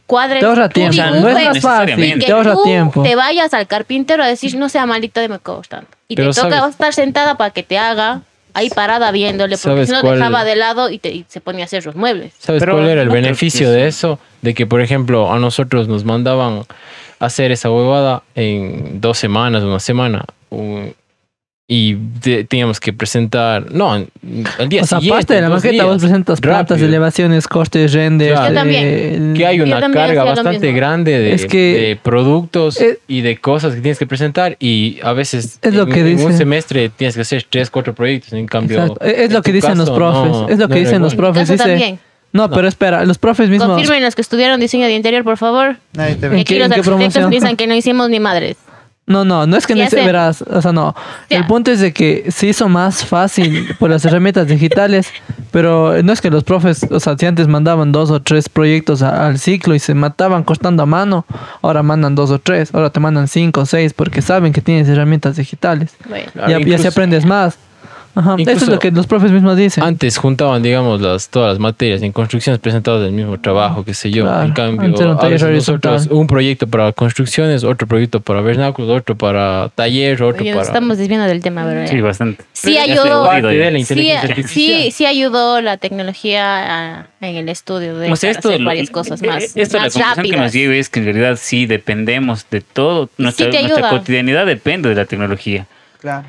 cuadres 0.07 0.39
Te 0.39 0.45
ahorra 0.45 0.69
tiempo. 0.69 0.93
sea, 0.93 1.11
No 1.11 1.27
es 1.29 1.45
más 1.45 1.59
fácil, 1.61 2.19
te 2.25 2.31
ahorra 2.31 2.53
tú 2.53 2.63
tiempo. 2.63 3.03
te 3.03 3.15
vayas 3.15 3.53
al 3.53 3.67
carpintero 3.67 4.23
a 4.23 4.27
decir, 4.27 4.55
no 4.55 4.69
sea 4.69 4.85
malito, 4.85 5.19
deme 5.19 5.39
costando. 5.39 5.87
Y 6.07 6.15
Pero 6.15 6.31
te 6.31 6.41
toca 6.41 6.57
sabes- 6.59 6.71
estar 6.71 6.93
sentada 6.93 7.35
para 7.35 7.51
que 7.51 7.63
te 7.63 7.77
haga 7.77 8.21
ahí 8.55 8.69
parada 8.71 9.11
viéndole, 9.11 9.55
porque 9.57 9.69
¿Sabes 9.85 9.89
si 9.89 9.93
no 9.93 10.01
cuál- 10.01 10.17
dejaba 10.17 10.43
de 10.43 10.55
lado 10.55 10.89
y, 10.89 10.97
te, 10.97 11.09
y 11.11 11.25
se 11.27 11.41
ponía 11.41 11.63
a 11.63 11.67
hacer 11.67 11.85
los 11.85 11.95
muebles. 11.95 12.33
¿Sabes 12.39 12.61
Pero 12.61 12.73
cuál 12.73 12.89
era 12.89 13.01
el 13.03 13.07
no 13.09 13.13
beneficio 13.13 13.69
de 13.69 13.85
eso? 13.87 14.17
De 14.41 14.53
que, 14.55 14.65
por 14.65 14.81
ejemplo, 14.81 15.31
a 15.31 15.37
nosotros 15.37 15.87
nos 15.87 16.03
mandaban 16.05 16.63
hacer 17.19 17.51
esa 17.51 17.69
huevada 17.69 18.23
en 18.33 18.99
dos 19.01 19.17
semanas, 19.19 19.61
una 19.63 19.79
semana. 19.79 20.25
un- 20.49 20.95
y 21.67 21.95
de- 22.21 22.43
teníamos 22.43 22.79
que 22.79 22.93
presentar. 22.93 23.71
No, 23.71 23.95
en- 23.95 24.07
el 24.59 24.69
día 24.69 24.83
O 24.83 24.85
sea, 24.85 24.99
aparte 24.99 25.33
de 25.33 25.41
la 25.41 25.47
en 25.47 25.53
maqueta, 25.53 25.85
vos 25.85 25.97
presentas 25.97 26.39
plantas, 26.39 26.79
elevaciones, 26.79 27.47
costes, 27.47 27.91
renders. 27.91 28.33
Claro. 28.33 28.49
Yo 28.49 28.53
también. 28.53 28.83
eh, 28.85 29.33
Que 29.35 29.45
hay 29.47 29.59
una 29.61 29.79
también 29.79 30.05
carga 30.05 30.23
bastante 30.25 30.71
grande 30.73 31.17
de, 31.17 31.33
Es 31.33 31.47
que- 31.47 31.57
de 31.87 31.95
productos 31.95 32.79
Eh, 32.79 32.99
y 33.07 33.21
de 33.21 33.37
cosas 33.37 33.73
que 33.73 33.81
tienes 33.81 33.97
que 33.97 34.05
presentar. 34.05 34.57
Y 34.59 34.99
a 35.01 35.13
veces 35.13 35.57
Es 35.61 35.73
lo 35.73 35.83
en, 35.83 35.91
que 35.91 35.99
en 36.11 36.19
un 36.23 36.33
semestre 36.33 36.89
tienes 36.89 37.15
que 37.15 37.21
hacer 37.21 37.43
tres, 37.49 37.71
cuatro 37.71 37.95
proyectos. 37.95 38.33
En 38.33 38.45
cambio, 38.45 38.81
Exacto. 38.81 39.03
Es 39.03 39.19
en 39.29 39.33
lo 39.33 39.41
que 39.41 39.51
dicen 39.51 39.77
los 39.79 39.89
profes. 39.89 40.31
no- 40.31 40.49
es 40.49 40.59
lo 40.59 40.67
que 40.67 40.75
no 40.75 40.79
dicen 40.81 41.01
los 41.01 41.15
profes. 41.15 41.49
Dice, 41.49 41.63
también. 41.63 41.99
no, 42.31 42.47
pero 42.51 42.67
espera, 42.67 43.03
los 43.05 43.17
profes 43.17 43.49
mismos. 43.49 43.69
Confirmen 43.69 44.03
los 44.03 44.13
que 44.13 44.21
estudiaron 44.21 44.59
diseño 44.59 44.85
de 44.85 44.93
interior, 44.93 45.23
por 45.23 45.37
favor. 45.37 45.77
Nadie 45.93 46.13
te 46.13 46.27
¿En 46.27 46.31
ve. 46.33 46.37
Y 46.37 46.41
aquí 46.41 46.53
qué- 46.53 46.59
los 46.59 46.67
en 46.67 46.73
arquitectos 46.73 47.27
piensan 47.31 47.55
que 47.55 47.65
no 47.65 47.73
hicimos 47.73 48.07
ni 48.11 48.19
madres. 48.19 48.55
No, 49.07 49.23
no, 49.23 49.45
no 49.45 49.55
es 49.55 49.67
que 49.67 49.73
Sí 49.75 49.79
no 49.79 49.85
se 49.89 49.97
verás, 50.07 50.41
o 50.41 50.61
sea, 50.63 50.71
no. 50.71 50.95
Ya. 51.29 51.37
El 51.37 51.45
punto 51.45 51.69
es 51.71 51.79
de 51.79 51.93
que 51.93 52.25
se 52.31 52.47
hizo 52.47 52.67
más 52.67 53.05
fácil 53.05 53.67
por 53.77 53.91
las 53.91 54.03
herramientas 54.03 54.47
digitales, 54.47 55.07
pero 55.51 56.01
no 56.01 56.11
es 56.11 56.21
que 56.21 56.31
los 56.31 56.43
profes, 56.43 56.87
o 56.89 56.99
sea, 56.99 57.15
si 57.15 57.27
antes 57.27 57.47
mandaban 57.47 57.91
dos 57.91 58.09
o 58.09 58.19
tres 58.19 58.49
proyectos 58.49 59.03
a- 59.03 59.27
al 59.27 59.37
ciclo 59.37 59.75
y 59.75 59.79
se 59.79 59.93
mataban 59.93 60.43
costando 60.43 60.81
a 60.81 60.85
mano, 60.87 61.25
ahora 61.61 61.83
mandan 61.83 62.15
dos 62.15 62.31
o 62.31 62.39
tres, 62.39 62.73
ahora 62.73 62.89
te 62.89 62.99
mandan 62.99 63.27
cinco 63.27 63.61
o 63.61 63.65
seis 63.67 63.93
porque 63.93 64.23
saben 64.23 64.51
que 64.51 64.61
tienes 64.61 64.89
herramientas 64.89 65.35
digitales. 65.35 65.95
Bueno. 66.09 66.31
Claro, 66.33 66.47
ya, 66.49 66.53
ya 66.57 66.59
incluso- 66.61 66.81
se 66.81 66.87
aprendes 66.87 67.25
más. 67.25 67.57
Ajá, 68.15 68.35
eso 68.39 68.51
es 68.51 68.67
lo 68.69 68.79
que 68.79 68.91
los 68.91 69.07
profes 69.07 69.29
mismos 69.31 69.57
dicen. 69.57 69.83
Antes 69.83 70.17
juntaban, 70.17 70.63
digamos, 70.63 71.01
las, 71.01 71.27
todas 71.29 71.49
las 71.49 71.59
materias 71.59 72.01
en 72.01 72.13
construcciones 72.13 72.59
presentadas 72.61 73.01
del 73.01 73.11
mismo 73.11 73.39
trabajo, 73.41 73.83
qué 73.83 73.93
sé 73.93 74.09
yo. 74.09 74.23
Claro, 74.23 74.43
en 74.43 74.53
cambio, 74.53 75.09
un 75.11 75.17
a 75.19 75.27
veces 75.27 75.49
nosotros, 75.49 76.07
un 76.09 76.25
proyecto 76.25 76.65
para 76.67 76.93
construcciones, 76.93 77.63
otro 77.65 77.87
proyecto 77.87 78.21
para 78.21 78.39
vernáculos, 78.41 78.89
otro 79.01 79.15
para 79.15 79.69
taller, 79.75 80.23
otro 80.23 80.41
Oye, 80.41 80.53
para... 80.53 80.65
estamos 80.65 80.97
desviando 80.97 81.27
del 81.27 81.41
tema, 81.41 81.65
¿verdad? 81.65 81.87
Sí, 81.87 81.99
bastante. 81.99 82.43
Sí 82.53 82.77
ayudó. 82.77 83.25
la 83.25 83.41
Sí, 83.41 83.77
inteligencia 83.77 84.21
artificial. 84.21 84.81
sí, 84.83 84.91
sí 84.91 85.05
ayudó 85.05 85.59
la 85.61 85.77
tecnología 85.77 86.99
a- 87.01 87.07
en 87.21 87.35
el 87.35 87.49
estudio 87.49 87.97
de 87.97 88.11
O 88.11 88.15
sea, 88.15 88.29
para 88.29 88.37
esto, 88.39 88.49
hacer 88.49 88.61
lo- 88.61 88.67
varias 88.67 88.89
cosas 88.91 89.21
eh, 89.21 89.27
más, 89.27 89.43
esto 89.55 89.77
la 89.77 89.89
conclusión 89.89 90.25
que 90.29 90.37
nos 90.37 90.53
lleva 90.53 90.75
es 90.75 90.89
que 90.89 90.99
en 90.99 91.05
realidad 91.05 91.37
sí 91.41 91.65
dependemos 91.65 92.45
de 92.49 92.61
todo. 92.61 93.09
Nuestra, 93.17 93.49
te 93.49 93.61
nuestra 93.61 93.89
cotidianidad 93.89 94.45
depende 94.45 94.89
de 94.89 94.95
la 94.95 95.05
tecnología. 95.05 95.65
Claro. 95.99 96.27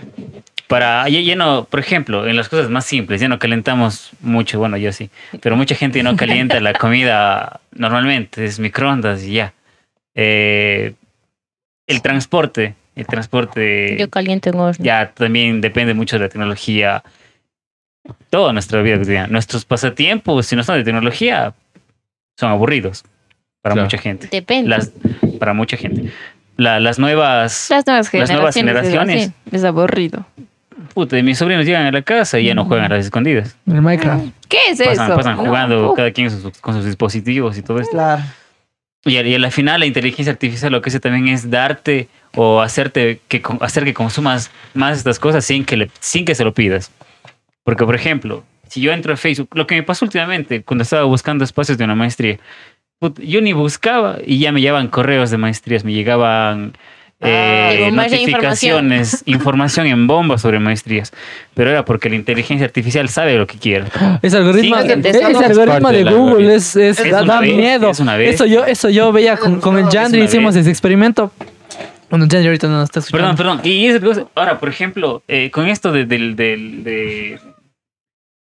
Para, 0.69 1.09
ya, 1.09 1.21
ya 1.21 1.37
no, 1.37 1.65
por 1.65 1.79
ejemplo, 1.79 2.27
en 2.27 2.35
las 2.37 2.49
cosas 2.49 2.69
más 2.71 2.85
simples, 2.85 3.21
ya 3.21 3.29
no 3.29 3.39
calentamos 3.39 4.11
mucho, 4.21 4.59
bueno, 4.59 4.77
yo 4.77 4.91
sí, 4.93 5.11
pero 5.41 5.57
mucha 5.57 5.77
gente 5.77 5.99
ya 6.01 6.03
no 6.03 6.17
calienta 6.17 6.59
la 6.61 6.73
comida 6.73 7.61
normalmente, 7.73 8.45
es 8.45 8.59
microondas 8.59 9.23
y 9.23 9.35
ya. 9.35 9.53
Eh, 10.17 10.95
el 11.87 12.03
transporte, 12.03 12.75
el 12.97 13.07
transporte 13.07 13.97
Yo 13.99 14.11
caliento 14.11 14.49
en 14.49 14.57
horno. 14.57 14.85
ya 14.85 15.13
también 15.13 15.61
depende 15.61 15.95
mucho 15.95 16.17
de 16.17 16.25
la 16.25 16.29
tecnología. 16.29 17.05
Toda 18.31 18.53
nuestra 18.53 18.83
vida 18.83 18.99
cotidiana. 18.99 19.29
Nuestros 19.29 19.65
pasatiempos, 19.65 20.47
si 20.47 20.57
no 20.57 20.65
son 20.65 20.79
de 20.79 20.85
tecnología, 20.85 21.55
son 22.39 22.51
aburridos 22.51 23.05
para 23.63 23.75
Claro. 23.75 23.87
mucha 23.87 23.99
gente. 23.99 24.29
Depende. 24.31 24.69
Las, 24.71 24.91
para 25.39 25.53
mucha 25.55 25.77
gente. 25.77 26.11
La- 26.57 26.81
las 26.81 26.99
nuevas, 26.99 27.69
Las 27.71 27.87
nuevas 27.87 28.13
Las 28.13 28.31
nuevas 28.31 28.55
generaciones. 28.55 28.87
es 28.87 28.93
generaciones. 28.93 29.33
así, 29.47 29.57
Es 29.57 29.65
aburrido. 29.65 30.27
Puta, 30.95 31.21
mis 31.23 31.39
sobrinos 31.39 31.65
llegan 31.67 31.87
a 31.87 31.91
la 31.93 32.03
casa 32.03 32.39
y 32.39 32.45
ya 32.47 32.55
no 32.55 32.65
juegan 32.65 32.91
a 32.93 32.97
las 32.97 33.05
escondidas. 33.07 33.57
El 33.67 33.83
Minecraft. 33.83 34.25
¿Qué 34.49 34.59
es 34.71 34.79
Pasan, 34.79 35.07
eso? 35.07 35.17
pasan 35.17 35.37
No, 35.37 35.45
jugando 35.45 35.91
uf. 35.91 35.97
cada 35.97 36.11
quien 36.13 36.29
con 36.29 36.41
sus, 36.41 36.59
con 36.61 36.75
sus 36.75 36.85
dispositivos 36.85 37.57
y 37.59 37.63
todo 37.63 37.79
esto. 37.81 37.93
Claro. 37.93 38.23
Y, 39.05 39.17
al- 39.19 39.27
y 39.27 39.35
al 39.35 39.53
final 39.53 39.81
la 39.81 39.87
inteligencia 39.87 40.33
artificial 40.33 40.73
lo 40.73 40.83
que 40.83 40.91
hace 40.91 41.01
también 41.01 41.29
es 41.29 41.51
darte 41.51 42.09
o 42.35 42.61
hacerte 42.61 43.21
que 43.29 43.41
con- 43.41 43.59
hacer 43.61 43.85
que 43.85 43.95
consumas 43.95 44.51
más 44.75 44.99
estas 44.99 45.19
cosas 45.19 45.45
sin 45.45 45.65
que 45.65 45.77
le, 45.77 45.91
sin 46.01 46.25
que 46.25 46.35
se 46.35 46.45
lo 46.45 46.53
pidas. 46.53 46.91
Porque 47.65 47.85
por 47.85 47.95
ejemplo, 47.95 48.45
si 48.69 48.81
yo 48.81 48.93
entro 48.93 49.13
a 49.15 49.17
Facebook, 49.17 49.49
lo 49.55 49.67
que 49.67 49.77
me 49.77 49.83
pasó 49.83 50.05
últimamente 50.05 50.63
cuando 50.63 50.83
estaba 50.83 51.05
buscando 51.05 51.45
espacios 51.45 51.79
de 51.79 51.85
una 51.85 51.95
maestría, 51.95 52.39
put- 53.01 53.21
yo 53.21 53.41
ni 53.41 53.53
buscaba 53.53 54.19
y 54.27 54.39
ya 54.41 54.51
me 54.53 54.61
llegaban 54.61 54.89
correos 54.89 55.31
de 55.31 55.39
maestrías, 55.39 55.85
me 55.85 55.93
llegaban 55.93 56.73
eh, 57.21 57.27
De 57.29 57.77
de 57.77 57.87
información. 57.89 58.21
notificaciones, 58.21 59.23
información 59.27 59.87
en 59.87 60.07
bomba 60.07 60.37
sobre 60.39 60.59
maestrías, 60.61 61.13
pero 61.55 61.71
era 61.71 61.85
porque 61.85 62.09
la 62.11 62.17
inteligencia 62.17 62.67
artificial 62.67 63.09
sabe 63.09 63.37
lo 63.39 63.47
que 63.47 63.59
quiere. 63.59 63.87
Ese 64.23 64.37
algoritmo, 64.37 64.77
Sí, 64.83 64.89
ese 65.05 65.25
algoritmo 65.25 65.91
de 65.93 66.05
Google 66.05 66.55
es, 66.55 66.77
es- 66.77 67.01
Es 67.01 67.11
da, 67.11 67.23
una 67.23 67.35
da 67.35 67.41
bestia, 67.41 67.57
miedo. 67.57 67.91
es 67.91 68.01
una 68.01 68.17
bestia. 68.17 68.35
Eso 68.35 68.45
yo, 68.47 68.65
eso 68.67 68.89
yo 68.91 69.13
veía 69.13 69.37
con, 69.37 69.61
con 69.61 69.79
el 69.79 69.89
Yandri, 69.89 70.23
hicimos 70.23 70.55
ese 70.57 70.69
experimento. 70.71 71.33
Bueno, 72.11 72.27
Yandri 72.27 72.47
ahorita 72.49 72.69
no 72.69 72.75
nos 72.75 72.85
está 72.85 73.01
escuchando. 73.01 73.35
Perdón, 73.37 73.59
perdón. 73.59 73.73
Y 73.73 73.89
ahora, 74.35 74.61
por 74.61 74.69
ejemplo, 74.69 75.23
eh, 75.27 75.51
con 75.51 75.67
esto 75.69 75.91
de, 75.93 76.05
del- 76.05 76.37
del- 76.37 76.85
de, 76.85 77.39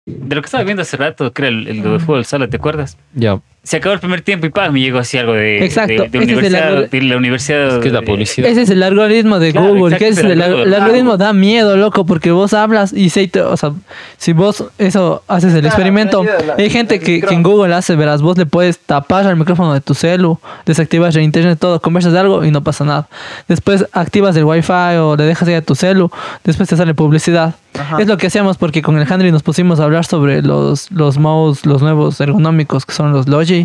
de 0.05 0.35
lo 0.35 0.41
que 0.41 0.45
estaba 0.47 0.63
viendo 0.63 0.81
hace 0.81 0.97
rato, 0.97 1.31
era 1.37 1.47
el, 1.47 1.67
el 1.67 1.81
de 1.83 1.99
fútbol 1.99 2.25
sala, 2.25 2.47
¿te 2.49 2.57
acuerdas? 2.57 2.97
Ya. 3.13 3.39
Se 3.67 3.75
acabó 3.77 3.93
el 3.95 3.99
primer 3.99 4.21
tiempo 4.21 4.45
y 4.45 4.49
¡pam! 4.49 4.71
me 4.71 4.79
llegó 4.79 4.99
así 4.99 5.17
algo 5.17 5.33
de, 5.33 5.65
Exacto, 5.65 6.03
de, 6.03 6.07
de 6.07 6.17
ese 6.19 6.19
es 6.19 6.21
el 6.21 6.23
universidad, 6.37 6.89
de 6.89 7.01
la 7.01 7.17
universidad. 7.17 7.67
Es 7.67 7.79
que 7.79 7.87
es 7.89 7.93
la 7.93 7.99
de- 7.99 8.05
publicidad. 8.05 8.49
Ese 8.49 8.61
es 8.61 8.69
el 8.69 8.81
algoritmo 8.81 9.39
de 9.39 9.51
Claro, 9.51 9.67
Google, 9.75 9.95
exacto, 9.95 10.05
que 10.05 10.07
es 10.07 10.17
el 10.19 10.31
el, 10.31 10.41
algoritmo. 10.41 10.75
el 10.75 10.81
algoritmo 10.81 11.17
da 11.17 11.33
miedo, 11.33 11.75
loco, 11.75 12.05
porque 12.05 12.31
vos 12.31 12.53
hablas 12.53 12.93
y 12.93 13.09
se 13.09 13.27
te- 13.27 13.41
o 13.41 13.57
sea, 13.57 13.73
si 14.17 14.31
vos 14.31 14.63
eso 14.77 15.21
haces 15.27 15.53
el 15.53 15.59
Claro, 15.59 15.67
experimento, 15.67 16.23
la- 16.23 16.53
hay 16.57 16.69
gente 16.69 16.95
el 16.95 17.01
que, 17.01 17.19
que 17.19 17.33
en. 17.33 17.43
Google 17.43 17.73
hace, 17.75 17.97
verás, 17.97 18.21
vos 18.21 18.37
le 18.37 18.45
puedes 18.45 18.79
tapar 18.79 19.27
al 19.27 19.35
micrófono 19.35 19.73
de 19.73 19.81
tu 19.81 19.93
celu, 19.93 20.39
desactivas 20.65 21.13
el 21.17 21.23
internet, 21.23 21.57
todo, 21.59 21.81
conversas 21.81 22.13
de 22.13 22.19
algo 22.19 22.45
y 22.45 22.51
no 22.51 22.63
pasa 22.63 22.85
nada. 22.85 23.09
Después 23.49 23.85
activas 23.91 24.35
el 24.37 24.45
wifi 24.45 24.71
o 24.99 25.15
le 25.17 25.25
dejas 25.25 25.47
ahí 25.49 25.55
a 25.55 25.61
tu 25.61 25.75
celu, 25.75 26.09
después 26.45 26.69
te 26.69 26.77
sale 26.77 26.93
publicidad. 26.93 27.55
Ajá. 27.77 27.97
Es 28.01 28.07
lo 28.07 28.17
que 28.17 28.27
hacíamos 28.27 28.57
porque 28.57 28.81
con 28.81 28.97
el 28.97 29.05
Henry 29.11 29.31
nos 29.31 29.43
pusimos 29.43 29.79
a 29.79 29.83
hablar 29.83 30.05
sobre 30.05 30.41
los, 30.41 30.89
los 30.91 31.17
mouse, 31.19 31.65
los 31.65 31.81
nuevos 31.81 32.19
ergonómicos 32.21 32.85
que 32.85 32.93
son 32.93 33.11
los 33.11 33.27
Logi. 33.27 33.56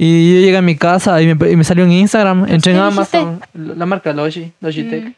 Y 0.00 0.34
yo 0.34 0.40
llegué 0.40 0.56
a 0.56 0.62
mi 0.62 0.76
casa 0.76 1.20
y 1.20 1.34
me, 1.34 1.50
y 1.50 1.56
me 1.56 1.64
salió 1.64 1.84
en 1.84 1.90
Instagram, 1.92 2.46
entré 2.48 2.72
en 2.72 2.78
¿Qué 2.78 2.84
dijiste? 2.90 3.18
Amazon, 3.18 3.40
la 3.76 3.84
marca 3.86 4.12
Logi, 4.12 4.52
Logitech. 4.60 5.04
Mm. 5.06 5.12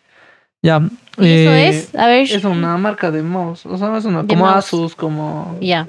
Ya. 0.63 0.79
¿Y 1.19 1.27
eso 1.27 1.53
eh, 1.53 1.69
es? 1.69 1.95
A 1.95 2.07
ver. 2.07 2.23
Es 2.31 2.45
una 2.45 2.77
marca 2.77 3.11
de 3.11 3.23
mouse. 3.23 3.65
O 3.67 3.77
sea, 3.79 3.97
es 3.97 4.05
una, 4.05 4.25
como 4.27 4.45
mouse. 4.45 4.57
Asus, 4.67 4.95
como. 4.95 5.57
Ya. 5.61 5.87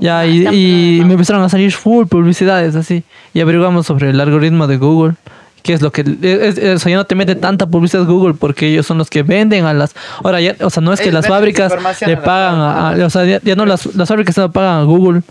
Ya, 0.00 0.20
Ah, 0.20 0.26
y, 0.26 0.98
y 1.00 1.04
me 1.04 1.12
empezaron 1.14 1.42
a 1.42 1.48
salir 1.48 1.72
full 1.72 2.06
publicidades 2.06 2.74
así. 2.76 3.04
Y 3.34 3.40
averiguamos 3.40 3.86
sobre 3.86 4.10
el 4.10 4.20
algoritmo 4.20 4.66
de 4.66 4.76
Google. 4.76 5.14
¿Qué 5.62 5.72
es 5.72 5.82
lo 5.82 5.90
que.? 5.92 6.02
Es, 6.22 6.58
es- 6.58 6.76
o 6.76 6.78
sea, 6.78 6.90
ya 6.90 6.96
no 6.96 7.04
te 7.04 7.14
mete 7.14 7.34
tanta 7.36 7.66
publicidad 7.66 8.04
Google 8.06 8.34
porque 8.34 8.68
ellos 8.68 8.86
son 8.86 8.98
los 8.98 9.08
que 9.10 9.22
venden 9.22 9.64
a 9.66 9.74
las. 9.74 9.94
Ahora, 10.22 10.40
ya, 10.40 10.54
o 10.60 10.70
sea, 10.70 10.80
no 10.80 10.92
es 10.92 11.00
que 11.00 11.10
Ellos 11.10 11.14
las 11.14 11.26
fábricas 11.28 11.72
le 12.06 12.16
pagan 12.16 12.60
a. 12.60 12.90
a- 12.90 13.06
o 13.06 13.10
sea, 13.10 13.24
ya, 13.24 13.40
ya 13.42 13.54
no 13.56 13.66
las, 13.66 13.86
las 13.94 14.08
fábricas 14.08 14.36
no 14.36 14.50
pagan 14.50 14.80
a 14.80 14.82
Google 14.84 15.22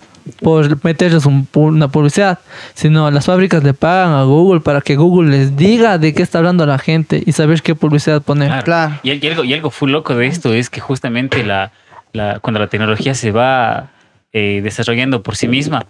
por 0.42 0.84
meterles 0.84 1.26
un 1.26 1.48
pu- 1.48 1.68
una 1.70 1.88
publicidad, 1.88 2.40
sino 2.74 3.10
las 3.12 3.26
fábricas 3.26 3.64
le 3.64 3.74
pagan 3.74 4.14
a 4.14 4.24
Google 4.24 4.62
para 4.62 4.82
que 4.82 4.96
Google 4.96 5.30
les 5.32 5.56
diga 5.58 5.98
de 5.98 6.14
qué 6.14 6.24
está 6.24 6.38
hablando 6.40 6.66
la 6.66 6.78
gente 6.80 7.22
y 7.26 7.32
saber 7.32 7.62
qué 7.62 7.76
publicidad 7.76 8.22
poner. 8.22 8.48
Claro. 8.50 8.64
Claro. 8.64 8.96
Y, 9.04 9.14
y 9.26 9.28
algo, 9.30 9.44
y 9.44 9.54
algo 9.54 9.70
full 9.72 9.92
loco 9.92 10.16
de 10.16 10.28
esto 10.28 10.54
es 10.54 10.70
que 10.70 10.80
justamente 10.82 11.44
la, 11.44 11.72
la- 12.14 12.40
cuando 12.40 12.60
la 12.60 12.68
tecnología 12.68 13.14
se 13.16 13.32
va 13.32 13.90
eh, 14.34 14.62
desarrollando 14.64 15.24
por 15.24 15.36
sí 15.36 15.48
misma, 15.48 15.86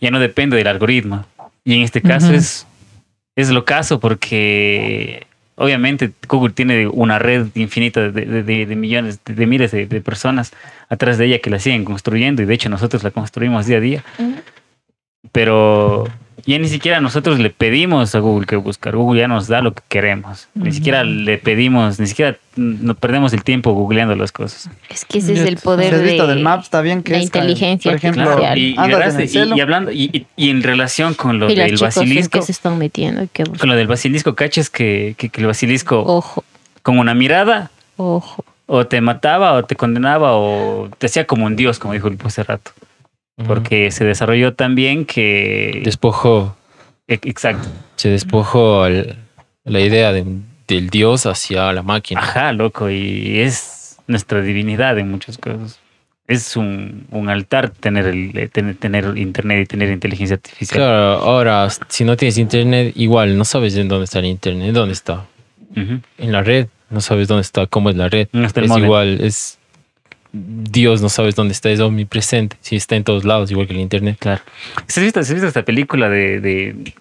ya 0.00 0.10
no 0.10 0.18
depende 0.18 0.56
del 0.56 0.66
algoritmo. 0.66 1.24
Y 1.64 1.74
en 1.74 1.82
este 1.82 2.02
caso 2.02 2.32
es, 2.32 2.66
es 3.36 3.50
lo 3.50 3.64
caso 3.64 4.00
porque 4.00 5.26
obviamente 5.62 6.10
Google 6.28 6.52
tiene 6.52 6.86
una 6.88 7.18
red 7.18 7.46
infinita 7.54 8.10
de, 8.10 8.24
de- 8.26 8.42
de- 8.42 8.66
de 8.66 8.76
millones, 8.76 9.20
de, 9.24 9.46
miles 9.46 9.70
de, 9.70 9.86
personas 10.00 10.52
atrás 10.88 11.18
de 11.18 11.26
ella 11.26 11.38
que 11.38 11.50
la 11.50 11.58
siguen 11.58 11.84
construyendo 11.84 12.42
y 12.42 12.46
de 12.46 12.54
hecho 12.54 12.68
nosotros 12.68 13.02
la 13.04 13.10
construimos 13.12 13.66
día 13.66 13.76
a 13.76 13.80
día. 13.80 14.04
Pero 15.30 16.08
ya 16.46 16.58
ni 16.58 16.68
siquiera 16.68 17.00
nosotros 17.00 17.38
le 17.38 17.50
pedimos 17.50 18.14
a 18.14 18.18
Google 18.18 18.46
que 18.46 18.56
buscar. 18.56 18.94
Google 18.96 19.20
ya 19.20 19.28
nos 19.28 19.46
da 19.48 19.60
lo 19.62 19.72
que 19.74 19.82
queremos. 19.88 20.48
Ni 20.54 20.72
siquiera 20.72 21.04
le 21.04 21.38
pedimos, 21.38 22.00
ni 22.00 22.06
siquiera 22.06 22.36
mm, 22.56 22.74
no 22.84 22.94
perdemos 22.94 23.32
el 23.32 23.44
tiempo 23.44 23.72
googleando 23.72 24.14
las 24.16 24.32
cosas. 24.32 24.68
Es 24.88 25.04
que 25.04 25.18
ese 25.18 25.34
es 25.34 25.40
el 25.40 25.56
poder 25.56 25.96
de... 25.96 26.26
del 26.26 26.40
Maps, 26.40 26.64
está 26.64 26.80
bien 26.80 27.02
que 27.02 27.12
la 27.12 27.18
es, 27.18 27.24
inteligencia 27.24 27.90
Por 27.90 27.96
ejemplo, 27.96 28.22
artificial. 28.30 28.58
Y, 28.58 28.74
en 29.14 29.20
y- 29.24 29.28
celu. 29.28 29.56
y 29.56 29.60
hablando, 29.60 29.90
y, 29.92 30.10
y- 30.12 30.26
y 30.36 30.50
en 30.50 30.62
relación 30.62 31.14
con 31.14 31.38
lo 31.38 31.46
del 31.46 31.76
basilisco, 31.76 32.38
que 32.40 32.44
se 32.46 32.52
están 32.52 32.78
metiendo. 32.78 33.26
que 33.32 33.44
con 33.44 33.68
lo 33.68 33.74
del 33.76 33.86
basilisco, 33.86 34.34
cachas 34.34 34.70
que, 34.70 35.14
que, 35.18 35.28
que 35.28 35.40
el 35.40 35.46
basilisco 35.46 36.00
Ojo, 36.00 36.44
con 36.82 36.98
una 36.98 37.14
mirada 37.14 37.70
ojo. 37.96 38.44
o 38.66 38.86
te 38.86 39.00
mataba 39.00 39.52
o 39.52 39.64
te 39.64 39.76
condenaba 39.76 40.32
o 40.36 40.88
te 40.98 41.06
hacía 41.06 41.26
como 41.26 41.46
un 41.46 41.56
dios, 41.56 41.78
como 41.78 41.94
dijo 41.94 42.08
el 42.08 42.18
hace 42.24 42.42
rato. 42.42 42.72
Porque 43.46 43.90
se 43.90 44.04
desarrolló 44.04 44.54
tan 44.54 44.74
bien 44.74 45.04
que... 45.04 45.80
Despojó. 45.84 46.56
e- 47.08 47.14
Exacto. 47.24 47.68
Se 47.96 48.08
despojó 48.10 48.86
el- 48.86 49.16
la 49.64 49.80
idea 49.80 50.12
de- 50.12 50.24
del 50.68 50.90
Dios 50.90 51.26
hacia 51.26 51.72
la 51.72 51.82
máquina. 51.82 52.20
Ajá, 52.20 52.52
loco, 52.52 52.88
y 52.90 53.40
es 53.40 53.96
nuestra 54.06 54.40
divinidad 54.42 54.98
en 54.98 55.10
muchas 55.10 55.38
cosas. 55.38 55.78
Es 56.28 56.56
un, 56.56 57.06
un 57.10 57.28
altar 57.28 57.70
tener, 57.70 58.06
el, 58.06 58.36
eh, 58.36 58.48
tener, 58.48 58.76
tener 58.76 59.16
internet 59.18 59.64
y 59.64 59.66
tener 59.66 59.90
inteligencia 59.90 60.34
artificial. 60.36 60.78
Claro, 60.78 61.18
ahora, 61.18 61.68
si 61.88 62.04
no 62.04 62.16
tienes 62.16 62.38
internet, 62.38 62.92
igual 62.96 63.36
no 63.36 63.44
sabes 63.44 63.76
en 63.76 63.88
dónde 63.88 64.04
está 64.04 64.20
el 64.20 64.26
internet. 64.26 64.72
¿Dónde 64.72 64.94
está? 64.94 65.26
En 65.74 66.32
la 66.32 66.42
red. 66.42 66.68
No 66.90 67.00
sabes 67.00 67.26
dónde 67.28 67.42
está, 67.42 67.66
cómo 67.66 67.90
es 67.90 67.96
la 67.96 68.08
red. 68.08 68.28
No 68.32 68.46
es 68.46 68.52
igual, 68.78 69.20
es. 69.20 69.58
Dios 70.32 71.02
no 71.02 71.08
sabes 71.10 71.34
dónde 71.34 71.52
está, 71.52 71.70
es 71.70 71.80
omnipresente. 71.80 72.56
Sí, 72.60 72.76
está 72.76 72.96
en 72.96 73.04
todos 73.04 73.24
lados, 73.24 73.50
igual 73.50 73.66
que 73.66 73.74
el 73.74 73.80
internet. 73.80 74.16
Claro. 74.18 74.40
¿Se 74.86 75.00
has 75.00 75.04
visto, 75.04 75.20
has 75.20 75.30
visto 75.30 75.46
esta 75.46 75.62
película 75.62 76.08
de, 76.08 76.40
de, 76.40 76.94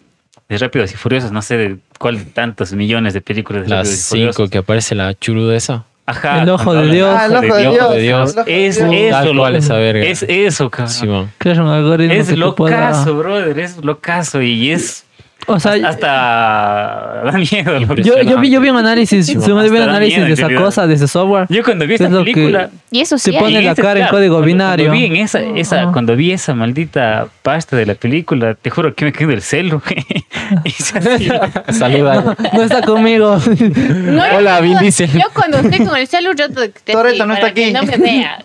de 0.50 0.58
Rápidos 0.58 0.92
y 0.94 0.96
Furiosos? 0.98 1.32
No 1.32 1.42
sé 1.42 1.56
de 1.58 1.78
cuál 1.98 2.18
de 2.18 2.26
tantos 2.26 2.74
millones 2.74 3.14
de 3.14 3.22
películas 3.22 3.64
de 3.64 3.70
Las 3.70 3.80
Rápidos 3.88 4.00
y 4.00 4.10
Furiosos. 4.10 4.36
cinco 4.36 4.50
que 4.50 4.58
aparece 4.58 4.96
la 4.96 5.14
churuda 5.18 5.56
esa. 5.56 5.86
Ajá. 6.06 6.42
El 6.42 6.50
ojo 6.50 6.74
de 6.74 6.92
Dios. 6.92 7.16
Ah, 7.18 7.26
el 7.28 7.36
ojo 7.36 7.56
de 7.56 7.62
Dios, 7.62 7.74
Dios. 7.74 7.92
de 7.96 8.02
Dios. 8.02 8.34
el 8.34 8.40
ojo 8.40 8.46
de 8.46 8.68
Es 8.68 8.78
eso, 8.78 9.34
loco. 9.34 9.48
esa 9.48 9.76
verga. 9.76 10.06
Es 10.06 10.24
eso, 10.28 10.70
cabrón. 10.70 10.90
Sí, 10.90 11.08
man. 11.08 11.32
Crear 11.38 11.62
un 11.62 11.70
algoritmo 11.70 12.14
es 12.14 12.26
que 12.26 12.32
te 12.34 12.38
lo 12.38 12.56
pueda- 12.56 12.76
caso, 12.76 13.16
brother. 13.18 13.58
Es 13.60 13.78
lo 13.78 14.00
caso. 14.00 14.42
Y 14.42 14.72
es 14.72 15.06
O 15.48 15.60
sea, 15.60 15.74
hasta 15.88 16.08
da 17.26 17.32
miedo. 17.34 17.80
yo, 17.96 18.22
yo, 18.22 18.40
vi, 18.40 18.50
yo 18.52 18.62
vi 18.62 18.70
un 18.70 18.78
análisis, 18.78 19.26
Sí, 19.26 19.34
yo 19.34 19.40
vi 19.42 19.52
un 19.52 19.60
hasta 19.60 19.78
da 19.80 19.84
análisis 19.86 20.16
miedo, 20.18 20.26
de 20.26 20.28
en 20.28 20.34
esa 20.34 20.42
realidad. 20.48 20.64
cosa, 20.66 20.88
de 20.88 20.94
ese 20.94 21.08
software. 21.08 21.46
Yo 21.50 21.64
cuando 21.64 21.88
vi 21.88 21.94
esta 21.96 22.08
Es 22.08 22.14
película, 22.14 22.70
Y 22.92 23.02
eso 23.02 23.18
sí 23.18 23.32
Te 23.32 23.38
hay. 23.38 23.44
pone 23.44 23.60
en 23.60 23.66
la 23.66 23.76
cara 23.76 23.92
en 23.92 23.96
claro, 23.98 24.12
código 24.12 24.36
cuando- 24.36 24.46
binario. 24.48 24.86
Cuando 24.88 25.00
vi, 25.00 25.06
en 25.08 25.16
esa, 25.24 25.40
esa, 25.42 25.82
Ajá. 25.84 25.92
cuando 25.92 26.16
vi 26.16 26.32
esa 26.32 26.54
maldita 26.54 27.28
pasta 27.42 27.76
de 27.76 27.86
la 27.86 27.96
película, 27.96 28.54
te 28.56 28.70
juro 28.70 28.94
que 28.94 29.06
me 29.06 29.12
quedé 29.14 29.28
del 29.28 29.42
celo. 29.42 29.82
Y 30.66 30.70
se 30.72 30.98
así. 30.98 31.30
Saluda. 31.80 32.36
No 32.54 32.62
está 32.64 32.82
conmigo. 32.82 33.40
No, 33.78 34.24
Hola, 34.38 34.60
Vin 34.60 34.78
Diesel. 34.80 35.10
Yo 35.12 35.24
cuando 35.34 35.58
estoy 35.60 35.86
con 35.86 35.96
el 35.96 36.08
celular, 36.08 36.36
yo 36.36 36.50
te, 36.50 36.70
te- 36.70 36.92
Toretto 36.92 37.26
no 37.26 37.34
está 37.34 37.48
aquí. 37.48 37.72
No 37.72 37.84
me 37.84 37.98
vea. 37.98 38.44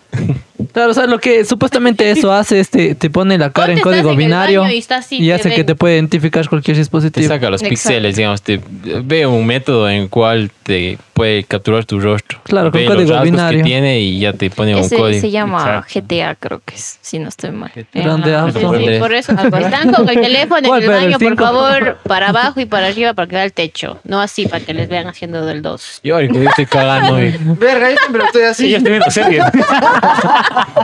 Claro, 0.77 0.91
o 0.91 0.95
sea, 0.95 1.07
lo 1.07 1.19
que 1.19 1.43
supuestamente 1.47 2.11
eso 2.11 2.31
hace 2.31 2.61
es 2.61 2.69
te, 2.69 2.95
te 2.95 3.09
pone 3.09 3.39
la 3.39 3.49
cara 3.49 3.73
en 3.73 3.81
código 3.81 4.11
en 4.11 4.19
binario 4.19 4.71
y 4.71 4.85
así, 4.91 5.17
y 5.17 5.29
te 5.29 5.33
hace 5.33 5.49
ve. 5.49 5.55
que 5.55 5.65
te 5.65 5.75
puede 5.75 5.95
identificar 5.95 6.47
cualquier 6.51 6.75
Te 6.75 6.81
dispositivo. 6.81 7.27
saca 7.29 7.49
los 7.49 7.63
Exacto. 7.63 7.71
píxeles, 7.71 8.17
digamos. 8.17 8.43
Te 8.43 8.61
ve 9.03 9.25
un 9.25 9.47
método 9.47 9.89
en 9.89 10.03
el 10.03 10.09
cual 10.11 10.51
te 10.65 10.99
puede 11.17 11.45
capturar 11.45 11.87
tu 11.87 11.99
rostro. 11.99 12.39
Claro, 12.45 12.71
con 12.71 12.79
Ve 12.79 12.87
código 12.87 13.13
los 13.15 13.23
binario. 13.23 13.61
que 13.61 13.65
tiene 13.65 14.01
y 14.01 14.21
ya 14.21 14.35
te 14.35 14.51
pone 14.51 14.75
un 14.75 14.83
Ese 14.83 14.97
código. 14.99 15.19
se 15.19 15.31
llama 15.31 15.83
Exacto. 15.87 16.01
GTA, 16.07 16.35
creo 16.35 16.61
que 16.63 16.75
es, 16.75 16.99
si 17.01 17.19
no 17.19 17.31
estoy 17.31 17.53
mal. 17.53 17.73
Grande 17.95 18.35
auto. 18.37 18.53
Sí, 18.77 18.85
sí, 18.87 18.99
por 18.99 19.15
eso. 19.15 19.33
Están 19.33 19.93
con 19.95 20.07
el 20.11 20.21
teléfono 20.21 20.59
en 20.59 20.65
¿Cuál, 20.67 20.83
el 20.83 20.89
baño, 20.91 21.19
por 21.19 21.37
favor, 21.39 21.97
para 22.07 22.29
abajo 22.29 22.61
y 22.61 22.67
para 22.67 22.89
arriba 22.89 23.15
para 23.15 23.27
que 23.29 23.35
vea 23.37 23.45
el 23.45 23.53
techo. 23.55 23.99
No 24.05 24.21
así, 24.21 24.47
para 24.47 24.63
que 24.63 24.75
les 24.75 24.89
vean 24.91 25.07
haciendo 25.09 25.47
del 25.47 25.63
2. 25.63 26.01
Yo 26.05 26.17
ahorita 26.17 26.35
yo 26.35 26.49
estoy 26.51 26.67
cagando 26.67 27.19
y 27.23 27.35
Verga, 27.59 27.91
yo 27.91 27.97
siempre 27.97 28.23
estoy 28.25 28.43
Sí, 28.43 28.47
así. 28.49 28.71
yo 28.71 28.77
estoy 28.77 28.93
viendo 28.93 29.11
series. 29.11 29.45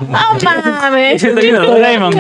¡No 0.08 0.80
mames! 0.80 1.34
Viendo 1.34 1.62
Doraemon. 1.66 2.12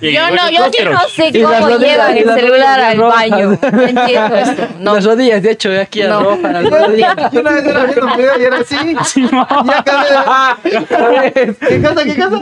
Yo 0.00 0.30
no, 0.30 0.50
yo 0.50 0.70
Yo 0.78 0.90
no 0.90 1.00
sé 1.08 1.32
cómo 1.42 1.78
llevan 1.78 2.16
el 2.18 2.24
celular 2.34 2.80
al 2.80 2.98
baño. 3.00 3.58
No 3.72 3.82
entiendo 3.82 4.36
esto. 4.36 4.68
No. 4.80 4.94
Las 4.94 5.04
rodillas, 5.04 5.37
de 5.42 5.50
hecho, 5.50 5.70
aquí 5.80 6.02
No. 6.02 6.18
arrojan 6.18 6.52
las 6.52 6.70
rodillas. 6.70 7.16
Yo 7.32 7.40
una 7.40 7.50
vez 7.52 7.64
era 7.66 7.84
viendo 7.84 8.06
un 8.06 8.16
video 8.16 8.38
y 8.38 8.42
era 8.44 8.56
así. 8.58 8.76
Ya 9.66 9.82
cambié. 9.84 11.54
¿Qué 11.68 11.82
cosa? 11.82 12.04
¿Qué 12.04 12.16
cosa? 12.16 12.40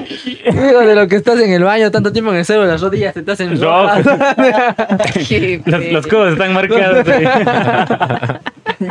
Digo, 0.67 0.81
de 0.81 0.95
lo 0.95 1.09
que 1.09 1.17
estás 1.17 1.41
en 1.41 1.53
el 1.53 1.65
baño 1.65 1.91
tanto 1.91 2.13
tiempo 2.13 2.31
en 2.33 2.39
el 2.39 2.45
celo, 2.45 2.65
las 2.67 2.81
rodillas 2.81 3.15
te 3.15 3.31
hacen 3.31 3.61
rojas. 3.61 4.05
Qué 5.29 5.61
Los, 5.65 5.85
los 5.87 6.07
codos 6.07 6.33
están 6.33 6.53
marcados. 6.53 7.07
ahí. 7.09 7.25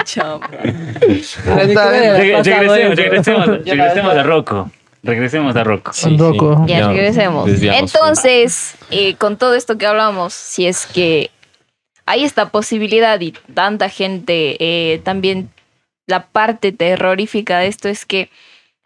Chao. 0.03 0.39
Reg- 0.39 2.17
regresemos, 2.17 2.95
regresemos, 2.95 3.47
regresemos 3.65 4.13
a 4.15 4.23
Rocco. 4.23 4.69
Regresemos 5.03 5.55
a 5.55 5.63
Rocco. 5.63 5.91
Un 6.05 6.17
roco. 6.17 6.65
Ya 6.67 6.87
regresemos. 6.87 7.47
Entonces, 7.61 8.73
eh, 8.89 9.15
con 9.15 9.37
todo 9.37 9.53
esto 9.53 9.77
que 9.77 9.85
hablamos, 9.85 10.33
si 10.33 10.65
es 10.65 10.87
que 10.87 11.29
hay 12.05 12.23
esta 12.23 12.49
posibilidad 12.49 13.19
y 13.21 13.31
tanta 13.53 13.89
gente, 13.89 14.57
eh, 14.59 14.99
también 14.99 15.49
la 16.07 16.27
parte 16.27 16.71
terrorífica 16.71 17.59
de 17.59 17.67
esto 17.67 17.89
es 17.89 18.05
que 18.05 18.29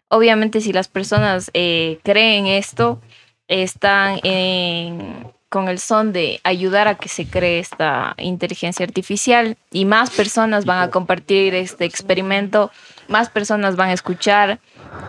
obviamente 0.08 0.60
si 0.60 0.72
las 0.72 0.88
personas 0.88 1.50
eh, 1.54 1.98
creen 2.02 2.46
esto, 2.46 3.00
están 3.48 4.20
en- 4.22 5.26
con 5.48 5.68
el 5.68 5.80
son 5.80 6.12
de 6.12 6.40
ayudar 6.44 6.86
a 6.86 6.94
que 6.94 7.08
se 7.08 7.26
cree 7.26 7.58
esta 7.58 8.14
inteligencia 8.18 8.86
artificial 8.86 9.56
y 9.72 9.84
más 9.84 10.10
personas 10.10 10.64
van 10.64 10.80
a 10.80 10.90
compartir 10.90 11.56
este 11.56 11.84
experimento, 11.84 12.70
más 13.08 13.28
personas 13.30 13.74
van 13.74 13.88
a 13.88 13.92
escuchar. 13.92 14.60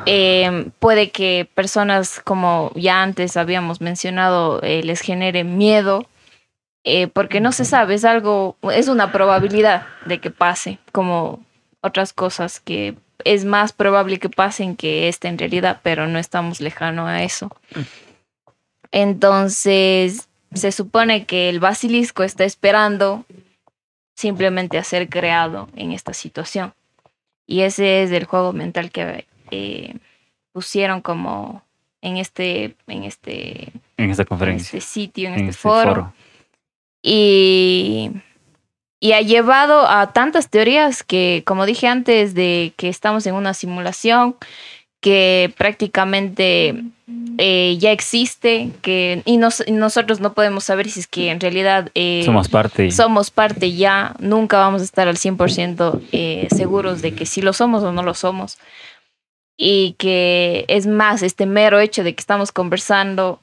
Eh, 0.08 0.66
puede 0.80 1.12
que 1.12 1.48
personas, 1.54 2.20
como 2.24 2.72
ya 2.74 3.04
antes 3.04 3.38
habíamos 3.38 3.82
mencionado, 3.82 4.60
eh, 4.64 4.82
les 4.84 5.02
genere 5.02 5.44
miedo, 5.44 6.08
eh, 6.84 7.08
porque 7.08 7.42
no 7.42 7.52
se 7.52 7.66
sabe, 7.66 7.94
es 7.96 8.06
algo, 8.06 8.58
es 8.74 8.88
una 8.88 9.12
probabilidad 9.12 9.86
de 10.06 10.20
que 10.20 10.32
pase, 10.32 10.80
como 10.92 11.44
otras 11.82 12.14
cosas 12.14 12.60
que 12.60 12.96
es 13.24 13.46
más 13.46 13.72
probable 13.74 14.20
que 14.20 14.30
pasen 14.30 14.76
que 14.76 15.08
esta 15.08 15.30
en 15.30 15.38
realidad, 15.38 15.80
pero 15.84 16.08
no 16.08 16.18
estamos 16.18 16.60
lejano 16.60 17.08
a 17.08 17.24
eso. 17.24 17.56
Entonces, 18.92 20.28
se 20.54 20.72
supone 20.72 21.26
que 21.26 21.50
el 21.50 21.60
basilisco 21.60 22.24
está 22.24 22.44
esperando 22.46 23.26
simplemente 24.16 24.78
a 24.78 24.84
ser 24.84 25.10
creado 25.10 25.70
en 25.76 25.92
esta 25.92 26.14
situación. 26.14 26.74
Y 27.48 27.62
ese 27.62 28.04
es 28.04 28.12
el 28.12 28.26
juego 28.26 28.54
mental 28.54 28.92
que 28.92 29.26
eh, 29.52 29.96
pusieron 30.52 31.02
como 31.02 31.64
en 32.02 32.18
este, 32.18 32.76
en 32.88 33.04
este, 33.04 33.72
En 33.98 34.10
esta 34.10 34.24
en 34.24 34.28
conferencia. 34.28 34.78
este 34.78 34.82
sitio, 34.82 35.30
en, 35.30 35.36
En 35.36 35.50
este, 35.50 35.62
foro. 35.62 35.96
foro. 35.96 36.14
Y, 37.04 38.12
y 39.00 39.14
ha 39.14 39.22
llevado 39.22 39.88
a 39.90 40.14
tantas 40.14 40.50
teorías 40.50 41.04
que, 41.04 41.44
como 41.46 41.66
dije 41.66 41.88
antes, 41.88 42.34
de 42.34 42.74
que 42.78 42.90
estamos 42.90 43.26
en 43.26 43.36
una 43.36 43.54
simulación 43.54 44.36
que 45.02 45.52
prácticamente 45.58 46.84
eh, 47.40 47.76
ya 47.80 47.92
existe, 47.92 48.70
que 48.84 49.24
y 49.26 49.38
nos- 49.38 49.64
y 49.66 49.72
nosotros 49.72 50.20
no 50.20 50.34
podemos 50.34 50.64
saber 50.64 50.90
si 50.92 51.00
es 51.00 51.08
que 51.08 51.32
en 51.32 51.40
realidad 51.40 51.90
eh, 51.96 52.22
Somos 52.24 52.48
parte. 52.50 52.92
somos 52.92 53.32
parte 53.32 53.74
ya, 53.74 54.14
nunca 54.20 54.60
vamos 54.60 54.82
a 54.82 54.86
estar 54.86 55.08
al 55.08 55.18
100% 55.18 56.00
eh, 56.12 56.48
seguros 56.56 57.02
de 57.02 57.16
que 57.16 57.26
si 57.26 57.42
lo 57.42 57.54
somos 57.54 57.84
o 57.84 57.92
no 57.92 58.04
lo 58.04 58.14
somos. 58.14 58.60
Y 59.58 59.94
que 59.98 60.66
es 60.68 60.86
más, 60.86 61.24
este 61.24 61.48
mero 61.48 61.80
hecho 61.80 62.04
de 62.04 62.14
que 62.14 62.20
estamos 62.22 62.52
conversando 62.52 63.40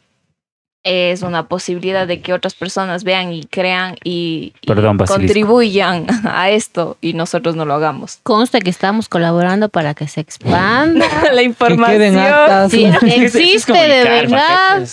es 0.84 1.22
una 1.22 1.48
posibilidad 1.48 2.06
de 2.06 2.20
que 2.20 2.32
otras 2.32 2.54
personas 2.54 3.04
vean 3.04 3.32
y 3.32 3.44
crean 3.44 3.96
y, 4.04 4.54
Perdón, 4.66 4.96
contribuyan 4.98 6.06
a 6.24 6.50
esto 6.50 6.96
y 7.00 7.12
nosotros 7.12 7.56
no 7.56 7.64
lo 7.64 7.74
hagamos. 7.74 8.20
Consta 8.22 8.60
que 8.60 8.70
estamos 8.70 9.08
colaborando 9.08 9.68
para 9.68 9.94
que 9.94 10.08
se 10.08 10.20
expanda. 10.20 11.06
La 11.32 11.42
Que 11.42 11.52
queden 11.76 12.18
actas. 12.18 12.70
Sí, 12.70 12.84
existe 13.06 13.72
de 13.72 14.04
verdad. 14.04 14.86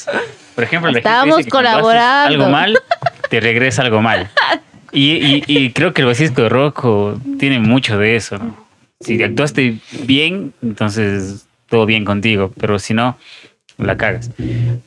Por 0.56 0.64
ejemplo, 0.64 0.90
la 0.90 0.96
gente 0.96 1.10
Estamos 1.10 1.38
dice 1.38 1.48
que 1.48 1.52
colaborando. 1.52 2.28
Algo 2.44 2.50
mal, 2.50 2.80
te 3.30 3.40
regresa 3.40 3.82
algo 3.84 4.02
mal. 4.02 4.30
Y, 4.92 5.12
y- 5.14 5.44
y 5.48 5.72
creo 5.72 5.94
que 5.94 6.02
el 6.02 6.08
basilisco 6.08 6.42
de 6.44 6.50
Rocco 6.50 7.20
tiene 7.38 7.60
mucho 7.60 7.98
de 7.98 8.16
eso. 8.16 8.38
¿no? 8.38 8.56
Si 9.02 9.22
actuaste 9.22 9.78
bien, 10.04 10.54
entonces 10.62 11.46
todo 11.68 11.86
bien 11.86 12.06
contigo, 12.06 12.52
pero 12.60 12.80
si 12.80 12.94
no, 12.94 13.18
la 13.78 13.98
cagas. 13.98 14.32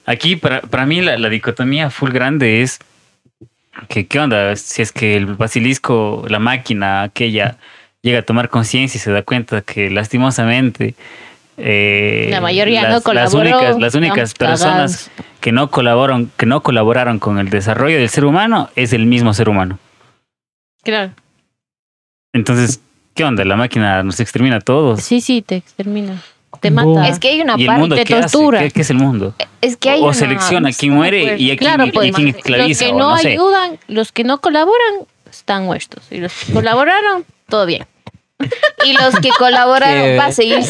Aquí, 0.06 0.36
para, 0.36 0.60
para 0.62 0.86
mí, 0.86 1.00
la, 1.00 1.18
la 1.18 1.28
dicotomía 1.28 1.90
full 1.90 2.10
grande 2.10 2.62
es 2.62 2.78
que, 3.88 4.06
¿qué 4.06 4.18
onda? 4.18 4.56
Si 4.56 4.82
es 4.82 4.92
que 4.92 5.16
el 5.16 5.26
basilisco, 5.26 6.24
la 6.28 6.38
máquina 6.38 7.02
aquella, 7.02 7.56
llega 8.02 8.20
a 8.20 8.22
tomar 8.22 8.48
conciencia 8.48 8.98
y 8.98 9.00
se 9.00 9.10
da 9.10 9.22
cuenta 9.22 9.60
que 9.62 9.90
lastimosamente 9.90 10.94
eh, 11.56 12.28
La 12.30 12.40
mayoría 12.40 12.88
no 12.88 13.00
las, 13.00 13.14
las 13.14 13.34
únicas, 13.34 13.78
las 13.80 13.94
únicas 13.94 14.34
personas 14.34 15.10
que 15.40 15.50
no 15.50 15.70
colaboraron, 15.70 16.30
que 16.36 16.46
no 16.46 16.62
colaboraron 16.62 17.18
con 17.18 17.38
el 17.38 17.50
desarrollo 17.50 17.98
del 17.98 18.08
ser 18.08 18.24
humano 18.24 18.70
es 18.76 18.92
el 18.92 19.06
mismo 19.06 19.34
ser 19.34 19.48
humano. 19.48 19.78
Claro. 20.84 21.12
Entonces, 22.32 22.80
¿qué 23.14 23.24
onda? 23.24 23.44
La 23.44 23.56
máquina 23.56 24.02
nos 24.04 24.20
extermina 24.20 24.56
a 24.56 24.60
todos. 24.60 25.02
Sí, 25.02 25.20
sí, 25.20 25.42
te 25.42 25.56
extermina. 25.56 26.22
Te 26.60 26.70
Boom. 26.70 26.94
mata. 26.94 27.08
Es 27.08 27.18
que 27.18 27.28
hay 27.28 27.40
una 27.40 27.54
¿Y 27.56 27.62
el 27.62 27.66
parte, 27.66 27.80
mundo 27.80 27.94
de 27.96 28.04
qué 28.04 28.14
hace? 28.14 28.32
tortura. 28.32 28.60
¿Qué, 28.60 28.70
qué 28.70 28.80
es 28.80 28.90
el 28.90 28.96
mundo? 28.96 29.34
es 29.60 29.76
que 29.76 29.90
hay 29.90 30.00
o 30.00 30.04
una- 30.04 30.14
selecciona 30.14 30.68
a 30.68 30.72
quién 30.72 30.92
no 30.92 30.96
muere 30.98 31.36
y 31.36 31.50
a 31.50 31.56
quién, 31.56 31.56
Claro, 31.58 31.86
y 31.86 31.90
pues, 31.92 32.10
los 32.10 32.78
que 32.78 32.88
o 32.90 32.98
no 32.98 33.10
no 33.10 33.18
sé. 33.18 33.28
ayudan, 33.32 33.78
los 33.88 34.12
que 34.12 34.24
no 34.24 34.40
colaboran, 34.40 34.94
están 35.30 35.64
muertos. 35.64 36.04
Y 36.10 36.18
los 36.18 36.32
que 36.32 36.52
colaboraron, 36.52 37.24
todo 37.48 37.66
bien. 37.66 37.86
Y 38.84 38.92
los 38.92 39.16
que 39.20 39.30
colaboraron 39.36 40.16
va 40.18 40.26
a 40.26 40.32
seguir, 40.32 40.60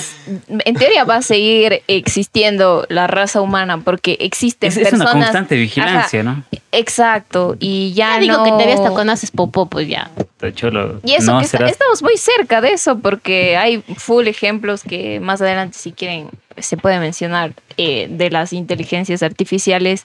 en 0.64 0.74
teoría 0.74 1.04
va 1.04 1.16
a 1.16 1.22
seguir 1.22 1.83
existiendo 1.87 2.87
la 2.88 3.07
raza 3.07 3.42
humana 3.42 3.78
porque 3.85 4.16
existen 4.20 4.68
Es, 4.70 4.76
es 4.78 4.88
personas. 4.88 5.14
una 5.14 5.24
constante 5.24 5.57
vigilancia, 5.57 6.22
¿no? 6.22 6.42
Exacto, 6.72 7.57
y 7.61 7.92
ya, 7.92 8.14
Ya 8.14 8.20
digo 8.20 8.37
no- 8.46 8.59
que 8.59 8.72
hasta 8.72 8.90
cuando 8.90 9.12
haces 9.12 9.31
popó, 9.31 9.66
pues 9.66 9.87
ya. 9.88 10.11
De 10.40 10.48
hecho, 10.48 10.70
lo- 10.70 11.00
Y 11.04 11.12
eso 11.14 11.33
no 11.33 11.40
que 11.40 11.44
está- 11.46 11.66
estamos 11.66 12.02
muy 12.02 12.16
cerca 12.16 12.61
de 12.62 12.70
eso 12.72 12.98
porque 12.98 13.57
hay 13.59 13.83
full 13.96 14.26
ejemplos 14.28 14.83
que 14.83 15.20
más 15.20 15.42
adelante 15.42 15.76
si 15.78 15.92
quieren 15.92 16.31
se 16.57 16.76
puede 16.76 16.98
mencionar 16.98 17.52
eh, 17.76 18.07
de 18.11 18.31
las 18.31 18.52
inteligencias 18.52 19.22
artificiales 19.22 20.04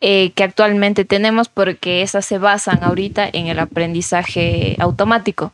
eh, 0.00 0.30
que 0.34 0.44
actualmente 0.44 1.04
tenemos 1.04 1.48
porque 1.48 2.02
esas 2.02 2.24
se 2.24 2.38
basan 2.38 2.84
ahorita 2.84 3.28
en 3.32 3.46
el 3.48 3.58
aprendizaje 3.58 4.76
automático. 4.78 5.52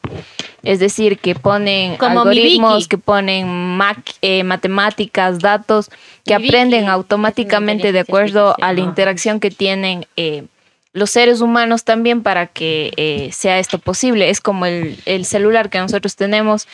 Es 0.65 0.79
decir, 0.79 1.19
que 1.19 1.35
ponen 1.35 1.97
Como 1.97 2.21
algoritmos, 2.21 2.89
que 2.89 2.99
ponen 2.99 3.79
eh, 4.23 4.45
matemáticas, 4.45 5.39
datos, 5.41 5.91
que 6.25 6.39
Mi 6.39 6.47
aprenden 6.47 6.89
automáticamente 6.89 7.93
de 7.93 8.01
acuerdo 8.01 8.57
a 8.61 8.73
la 8.73 8.81
interacción 8.81 9.41
que 9.41 9.51
tienen 9.51 10.07
eh, 10.17 10.45
los 10.93 11.11
seres 11.11 11.41
humanos 11.41 11.85
también 11.85 12.23
para 12.23 12.47
que 12.47 12.93
eh, 12.97 13.31
sea 13.33 13.59
esto 13.59 13.79
posible. 13.79 14.31
Es 14.31 14.41
como 14.41 14.65
el, 14.67 14.97
el 15.07 15.25
celular 15.25 15.69
que 15.69 15.79
nosotros 15.79 16.17
tenemos. 16.17 16.67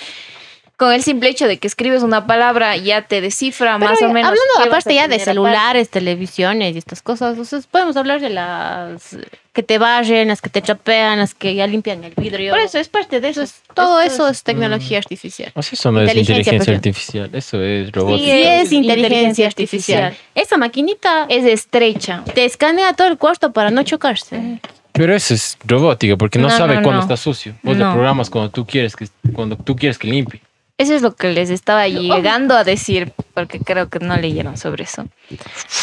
Con 0.77 0.93
el 0.95 1.03
simple 1.03 1.29
hecho 1.29 1.47
de 1.47 1.59
que 1.59 1.67
escribes 1.67 2.03
una 2.03 2.27
palabra, 2.27 2.75
ya 2.77 3.03
te 3.03 3.21
descifra 3.21 3.79
Pero 3.79 3.91
más 3.91 4.01
o 4.01 4.09
menos. 4.09 4.31
hablando 4.31 4.71
aparte 4.71 4.95
ya 4.95 5.09
de 5.09 5.17
aparte. 5.17 5.25
celulares, 5.25 5.91
televisiones 5.91 6.75
y 6.75 6.79
estas 6.79 7.03
cosas, 7.03 7.39
o 7.39 7.45
sea, 7.45 7.61
podemos 7.71 7.97
hablar 7.99 8.21
de 8.21 8.31
las 8.31 9.17
que 9.61 9.67
te 9.67 9.79
barren, 9.79 10.29
las 10.29 10.41
que 10.41 10.49
te 10.49 10.63
chapean, 10.63 11.19
las 11.19 11.35
que 11.35 11.55
ya 11.55 11.67
limpian 11.67 12.03
el 12.03 12.15
vidrio. 12.17 12.53
Por 12.53 12.61
eso 12.61 12.79
es 12.79 12.89
parte 12.89 13.21
de 13.21 13.29
eso. 13.29 13.43
Eso 13.43 13.55
es, 13.55 13.75
todo 13.75 14.01
eso 14.01 14.27
es- 14.29 14.39
es 14.39 14.43
tecnología 14.43 14.97
artificial. 14.99 15.53
O 15.55 15.63
sea, 15.63 15.73
eso 15.75 15.93
no 15.93 16.01
es 16.01 16.05
Inteligencia 16.09 16.39
inteligencia 16.39 16.75
artificial. 16.75 17.25
artificial, 17.25 17.39
eso 17.39 17.63
es 17.63 17.93
robótica. 17.93 18.25
Sí, 18.25 18.31
es 18.31 18.73
inteligencia 18.73 18.79
inteligencia 18.79 19.47
artificial. 19.47 20.03
artificial. 20.05 20.27
Esa 20.35 20.57
maquinita 20.57 21.27
Es 21.29 21.45
estrecha. 21.45 22.25
te 22.35 22.45
escanea 22.47 22.95
todo 22.95 23.09
el 23.09 23.19
cuarto 23.19 23.53
para 23.53 23.71
no 23.71 23.83
chocarse. 23.83 24.61
Pero 24.93 25.15
eso 25.15 25.35
es 25.35 25.57
robótica, 25.65 26.17
porque 26.17 26.39
no, 26.39 26.49
No, 26.49 26.57
sabe 26.57 26.77
no, 26.77 26.83
cuándo 26.83 26.97
no. 26.99 27.01
está 27.03 27.17
sucio. 27.17 27.55
Vos 27.63 27.77
No. 27.77 27.87
le 27.89 27.93
programas 27.93 28.29
cuando 28.31 28.51
tú 28.51 28.67
quieres 28.67 28.97
que 28.97 29.07
cuando 29.35 29.57
tú 29.57 29.77
quieres 29.77 29.99
que 29.99 30.09
limpie. 30.09 30.41
Eso 30.81 30.95
es 30.95 31.03
lo 31.03 31.15
que 31.15 31.29
les 31.29 31.51
estaba 31.51 31.89
llegando 31.89 32.57
a 32.57 32.65
decir, 32.65 33.13
porque 33.35 33.61
creo 33.61 33.91
que 33.91 33.99
no 33.99 34.17
leyeron 34.17 34.57
sobre 34.57 34.85
eso. 34.85 35.07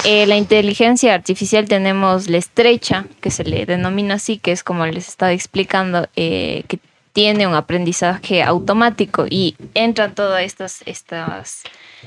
Eh, 0.05 0.25
la 0.25 0.37
inteligencia 0.37 1.13
artificial 1.13 1.67
tenemos 1.67 2.29
la 2.29 2.37
estrecha, 2.37 3.05
que 3.21 3.29
se 3.29 3.43
le 3.43 3.67
denomina 3.67 4.15
así, 4.15 4.39
que 4.39 4.51
es 4.51 4.63
como 4.63 4.87
les 4.87 5.07
estaba 5.07 5.33
explicando, 5.33 6.07
eh, 6.15 6.63
que 6.67 6.79
tiene 7.13 7.45
un 7.45 7.53
aprendizaje 7.53 8.41
automático 8.41 9.27
y 9.29 9.55
entran 9.75 10.15
todas 10.15 10.41
estas, 10.41 10.81
estas 10.87 11.61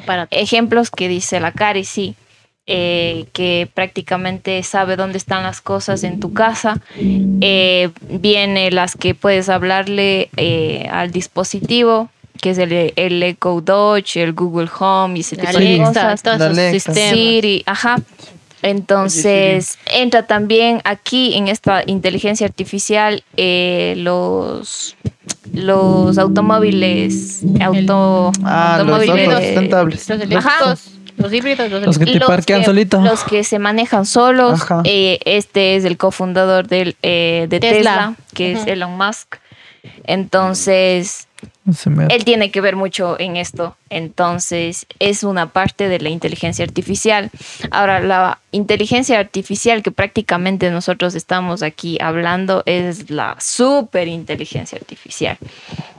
Para 0.05 0.27
ejemplos 0.33 0.91
que 0.91 1.07
dice 1.07 1.39
la 1.39 1.53
Cari, 1.53 1.85
sí, 1.85 2.17
eh, 2.67 3.27
que 3.33 3.69
prácticamente 3.73 4.63
sabe 4.63 4.95
dónde 4.97 5.19
están 5.19 5.43
las 5.43 5.61
cosas 5.61 6.05
en 6.05 6.21
tu 6.21 6.33
casa. 6.33 6.81
Eh, 6.97 7.91
viene 8.09 8.73
las 8.73 8.97
que 8.97 9.15
puedes 9.15 9.49
hablarle 9.49 10.29
eh, 10.37 10.89
al 10.91 11.11
dispositivo, 11.11 12.11
que 12.41 12.51
es 12.51 12.59
el, 12.59 12.93
el 12.97 13.23
Echo 13.23 13.61
Dodge, 13.61 14.17
el 14.17 14.33
Google 14.33 14.69
Home 14.79 15.19
y 15.19 15.21
ese 15.21 15.37
tipo 15.37 15.53
de 15.53 15.57
Alexa, 15.59 15.87
cosas. 15.93 16.23
todos 16.23 16.39
La 16.39 16.69
esos 16.71 16.83
sistemas. 16.95 17.11
Siri, 17.13 17.63
ajá. 17.67 17.97
Entonces, 18.63 19.79
entra 19.87 20.27
también 20.27 20.81
aquí 20.85 21.35
en 21.35 21.49
esta 21.49 21.83
inteligencia 21.87 22.47
artificial 22.47 23.25
eh, 23.39 23.95
los, 23.97 24.97
los 25.55 26.19
automóviles, 26.19 27.41
auto, 27.61 28.33
Ah, 28.45 28.83
los 28.85 29.01
automóviles 29.01 29.29
autos 29.29 29.45
sustentables. 29.45 30.09
Los 30.09 30.21
eléctricos, 30.21 30.91
los 31.17 31.33
híbridos, 31.33 31.71
los 31.71 31.83
Los 31.83 31.99
que 31.99 32.05
te 32.07 32.19
los 32.19 32.29
parquean 32.29 32.61
que- 32.61 32.67
solito. 32.67 33.01
Los 33.01 33.25
que 33.25 33.45
se 33.45 33.59
manejan 33.59 34.05
solos. 34.07 34.61
Ajá. 34.61 34.83
Eh, 34.85 35.19
este 35.25 35.77
es 35.77 35.85
el 35.87 35.97
cofundador 35.97 36.69
del, 36.69 36.97
eh, 37.03 37.47
de 37.49 37.61
Tesla, 37.61 37.79
Tesla. 37.79 38.15
que 38.35 38.53
es. 38.53 38.67
Elon 38.67 38.97
Musk. 38.97 39.37
Entonces, 40.05 41.29
él 42.09 42.25
tiene 42.25 42.51
que 42.51 42.61
ver 42.61 42.77
mucho 42.77 43.19
en 43.19 43.37
esto. 43.37 43.77
Entonces, 43.89 44.87
es 44.99 45.25
una 45.25 45.47
parte 45.51 45.89
de 45.89 45.99
la 46.01 46.09
inteligencia 46.09 46.65
artificial. 46.65 47.31
Ahora, 47.71 48.01
la 48.01 48.41
inteligencia 48.53 49.19
artificial 49.19 49.83
que 49.83 49.91
prácticamente 49.91 50.71
nosotros 50.71 51.15
estamos 51.15 51.63
aquí 51.63 51.99
hablando 52.01 52.63
es 52.67 53.11
la 53.11 53.37
superinteligencia 53.41 54.79
artificial, 54.79 55.39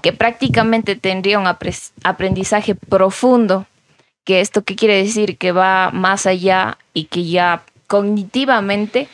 que 0.01 0.13
prácticamente 0.13 0.95
tendría 0.95 1.39
un 1.39 1.47
aprendizaje 1.47 2.75
profundo. 2.75 3.65
Que 4.23 4.39
esto 4.39 4.63
qué 4.63 4.75
quiere 4.75 4.97
decir 4.97 5.37
que 5.37 5.51
va 5.51 5.89
más 5.91 6.27
allá 6.27 6.77
y 6.93 7.05
que 7.05 7.25
ya 7.25 7.63
cognitivamente 7.87 9.07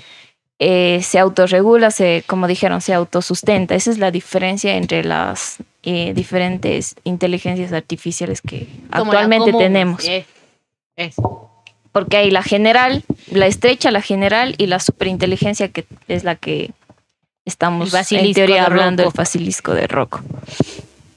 eh, 0.60 1.02
se 1.04 1.20
autorregula, 1.20 1.92
se, 1.92 2.24
como 2.26 2.48
dijeron, 2.48 2.82
se 2.82 2.94
autosustenta. 2.94 3.76
Esa 3.76 3.92
es 3.92 4.00
la 4.00 4.12
diferencia 4.12 4.76
entre 4.76 5.04
las 5.04 5.58
eh, 5.90 6.12
diferentes 6.14 6.96
inteligencias 7.06 7.72
artificiales 7.72 8.42
que 8.42 8.68
como 8.92 9.14
actualmente 9.14 9.54
tenemos. 9.54 10.04
Es. 10.98 11.16
Porque 11.94 12.18
hay 12.18 12.30
la 12.30 12.44
general, 12.44 13.06
la 13.32 13.48
estrecha, 13.48 13.90
la 13.90 14.02
general 14.02 14.54
y 14.58 14.66
la 14.68 14.82
superinteligencia 14.82 15.70
que 15.70 15.86
es 16.10 16.26
la 16.26 16.36
que 16.36 16.72
estamos 17.46 17.94
en 18.12 18.34
teoría 18.34 18.56
de 18.56 18.60
hablando 18.60 19.04
del 19.04 19.12
Rocco. 19.12 19.18
basilisco 19.18 19.74
de 19.74 19.88
Rocco. 19.88 20.20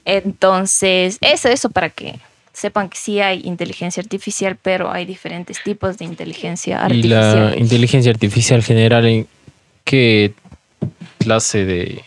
Entonces, 0.05 1.17
eso, 1.19 1.49
eso 1.49 1.69
para 1.69 1.89
que 1.89 2.15
sepan 2.53 2.87
que 2.87 2.97
sí 2.97 3.19
hay 3.19 3.41
inteligencia 3.43 3.99
artificial, 3.99 4.55
pero 4.55 4.89
hay 4.89 5.03
diferentes 5.03 5.61
tipos 5.61 5.97
de 5.97 6.05
inteligencia 6.05 6.87
Y 6.89 7.03
la 7.03 7.31
artificial. 7.31 7.59
inteligencia 7.59 8.11
artificial 8.13 8.63
general, 8.63 9.05
¿en 9.05 9.27
qué 9.83 10.31
clase 11.19 11.65
de 11.65 12.01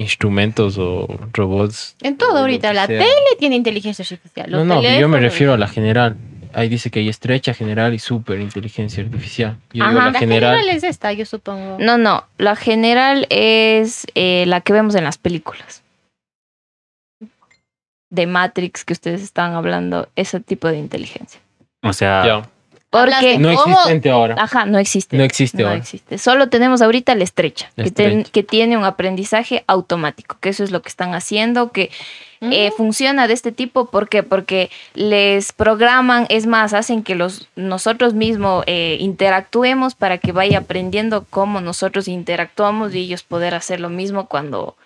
instrumentos 0.00 0.78
o 0.78 1.06
robots? 1.32 1.94
En 2.00 2.16
todo 2.16 2.38
ahorita. 2.38 2.72
La 2.72 2.86
sea? 2.86 2.98
tele 2.98 3.36
tiene 3.38 3.56
inteligencia 3.56 4.02
artificial. 4.02 4.50
No, 4.50 4.58
los 4.58 4.66
no, 4.66 4.82
yo 4.82 5.08
me 5.08 5.20
refiero 5.20 5.52
a 5.52 5.58
la 5.58 5.68
general. 5.68 6.16
Ahí 6.52 6.68
dice 6.68 6.90
que 6.90 6.98
hay 6.98 7.08
estrecha, 7.08 7.54
general 7.54 7.94
y 7.94 8.00
super 8.00 8.40
inteligencia 8.40 9.04
artificial. 9.04 9.56
Yo 9.72 9.84
digo 9.84 9.98
Ajá. 9.98 10.06
la 10.06 10.10
La 10.12 10.18
general. 10.18 10.56
general 10.58 10.76
es 10.76 10.82
esta, 10.82 11.12
yo 11.12 11.24
supongo. 11.24 11.76
No, 11.78 11.96
no, 11.96 12.24
la 12.38 12.56
general 12.56 13.26
es 13.30 14.06
eh, 14.16 14.44
la 14.46 14.60
que 14.60 14.72
vemos 14.72 14.94
en 14.96 15.04
las 15.04 15.16
películas. 15.16 15.82
De 18.10 18.26
Matrix 18.26 18.84
que 18.84 18.92
ustedes 18.94 19.22
están 19.22 19.52
hablando, 19.52 20.08
ese 20.16 20.40
tipo 20.40 20.66
de 20.66 20.78
inteligencia. 20.78 21.40
O 21.82 21.92
sea. 21.92 22.42
Porque 22.90 23.38
No 23.38 23.54
cómo- 23.54 23.74
existente 23.76 24.10
ahora. 24.10 24.34
Ajá, 24.36 24.66
no 24.66 24.78
existe. 24.78 25.16
No 25.16 25.22
existe 25.22 25.62
No 25.62 25.68
ahora. 25.68 25.78
existe. 25.78 26.18
Solo 26.18 26.48
tenemos 26.48 26.82
ahorita 26.82 27.14
la 27.14 27.22
estrecha, 27.22 27.70
La 27.76 27.84
que, 27.84 27.90
ten- 27.92 28.06
estrecha. 28.10 28.30
que 28.32 28.42
tiene 28.42 28.76
un 28.76 28.82
aprendizaje 28.84 29.62
automático, 29.68 30.36
que 30.40 30.48
eso 30.48 30.64
es 30.64 30.72
lo 30.72 30.82
que 30.82 30.88
están 30.88 31.14
haciendo, 31.14 31.70
que 31.70 31.90
eh, 32.42 32.70
Mm. 32.70 32.76
funciona 32.76 33.28
de 33.28 33.34
este 33.34 33.52
tipo. 33.52 33.84
¿Por 33.90 34.08
qué? 34.08 34.22
Porque 34.22 34.70
les 34.94 35.52
programan, 35.52 36.26
es 36.30 36.46
más, 36.46 36.72
hacen 36.72 37.02
que 37.04 37.14
los, 37.14 37.48
nosotros 37.54 38.14
mismos 38.14 38.64
eh, 38.66 38.96
interactuemos 38.98 39.94
para 39.94 40.16
que 40.18 40.32
vaya 40.32 40.58
aprendiendo 40.58 41.26
cómo 41.30 41.60
nosotros 41.60 42.08
interactuamos 42.08 42.94
y 42.94 43.00
ellos 43.00 43.22
poder 43.22 43.54
hacer 43.54 43.78
lo 43.78 43.90
mismo 43.90 44.26
cuando 44.26 44.76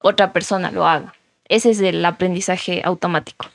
otra 0.00 0.32
persona 0.32 0.70
lo 0.70 0.86
haga. 0.86 1.14
Ese 1.48 1.70
es 1.70 1.80
el 1.80 2.02
aprendizaje 2.04 2.80
automático 2.82 3.46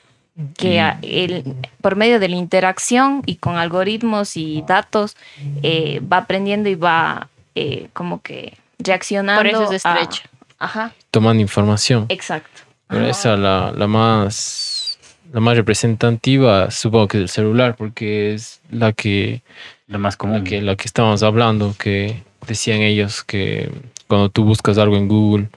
que 0.57 0.79
a- 0.79 0.99
el- 1.01 1.55
por 1.81 1.95
medio 1.95 2.19
de 2.19 2.29
la 2.29 2.35
interacción 2.35 3.23
y 3.25 3.35
con 3.35 3.55
algoritmos 3.55 4.38
y 4.38 4.63
datos 4.67 5.15
eh, 5.63 5.99
va 6.01 6.17
aprendiendo 6.17 6.69
y 6.69 6.75
va 6.75 7.27
eh, 7.55 7.88
como 7.93 8.21
que 8.21 8.55
reaccionando. 8.79 9.41
Por 9.41 9.47
eso 9.47 9.71
es 9.73 9.85
a- 9.85 9.93
estrecha. 9.99 10.29
ajá, 10.59 10.93
Tomando 11.11 11.41
información. 11.41 12.05
exacto. 12.09 12.61
Pero 12.88 13.05
esa 13.07 13.35
la, 13.35 13.71
la 13.75 13.88
más 13.88 14.99
la 15.33 15.41
más 15.41 15.57
representativa 15.57 16.71
supongo 16.71 17.07
que 17.09 17.17
es 17.17 17.21
el 17.23 17.29
celular, 17.29 17.75
porque 17.75 18.33
es 18.33 18.61
la 18.71 18.93
que, 18.93 19.41
lo 19.88 19.99
más 19.99 20.15
común. 20.15 20.38
la 20.38 20.43
que 20.43 20.61
la 20.61 20.75
que 20.77 20.85
estábamos 20.85 21.21
hablando, 21.23 21.75
que 21.77 22.23
decían 22.47 22.79
ellos 22.81 23.23
que 23.25 23.69
cuando 24.07 24.29
tú 24.29 24.45
buscas 24.45 24.77
algo 24.77 24.95
en 24.95 25.07
Google 25.09 25.49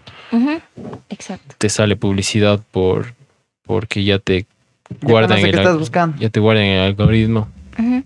Exacto. 1.08 1.54
te 1.58 1.68
sale 1.68 1.96
publicidad 1.96 2.60
por 2.72 3.14
porque 3.64 4.02
ya 4.04 4.18
te 4.18 4.46
Ya 4.90 5.08
guardan 5.08 5.30
conoce 5.30 5.46
el 5.46 5.52
que 5.52 5.58
estás 5.58 5.78
buscando. 5.78 6.16
ya 6.18 6.30
te 6.30 6.40
guardan 6.40 6.64
el 6.64 6.80
algoritmo. 6.80 7.48
Sí. 7.76 8.04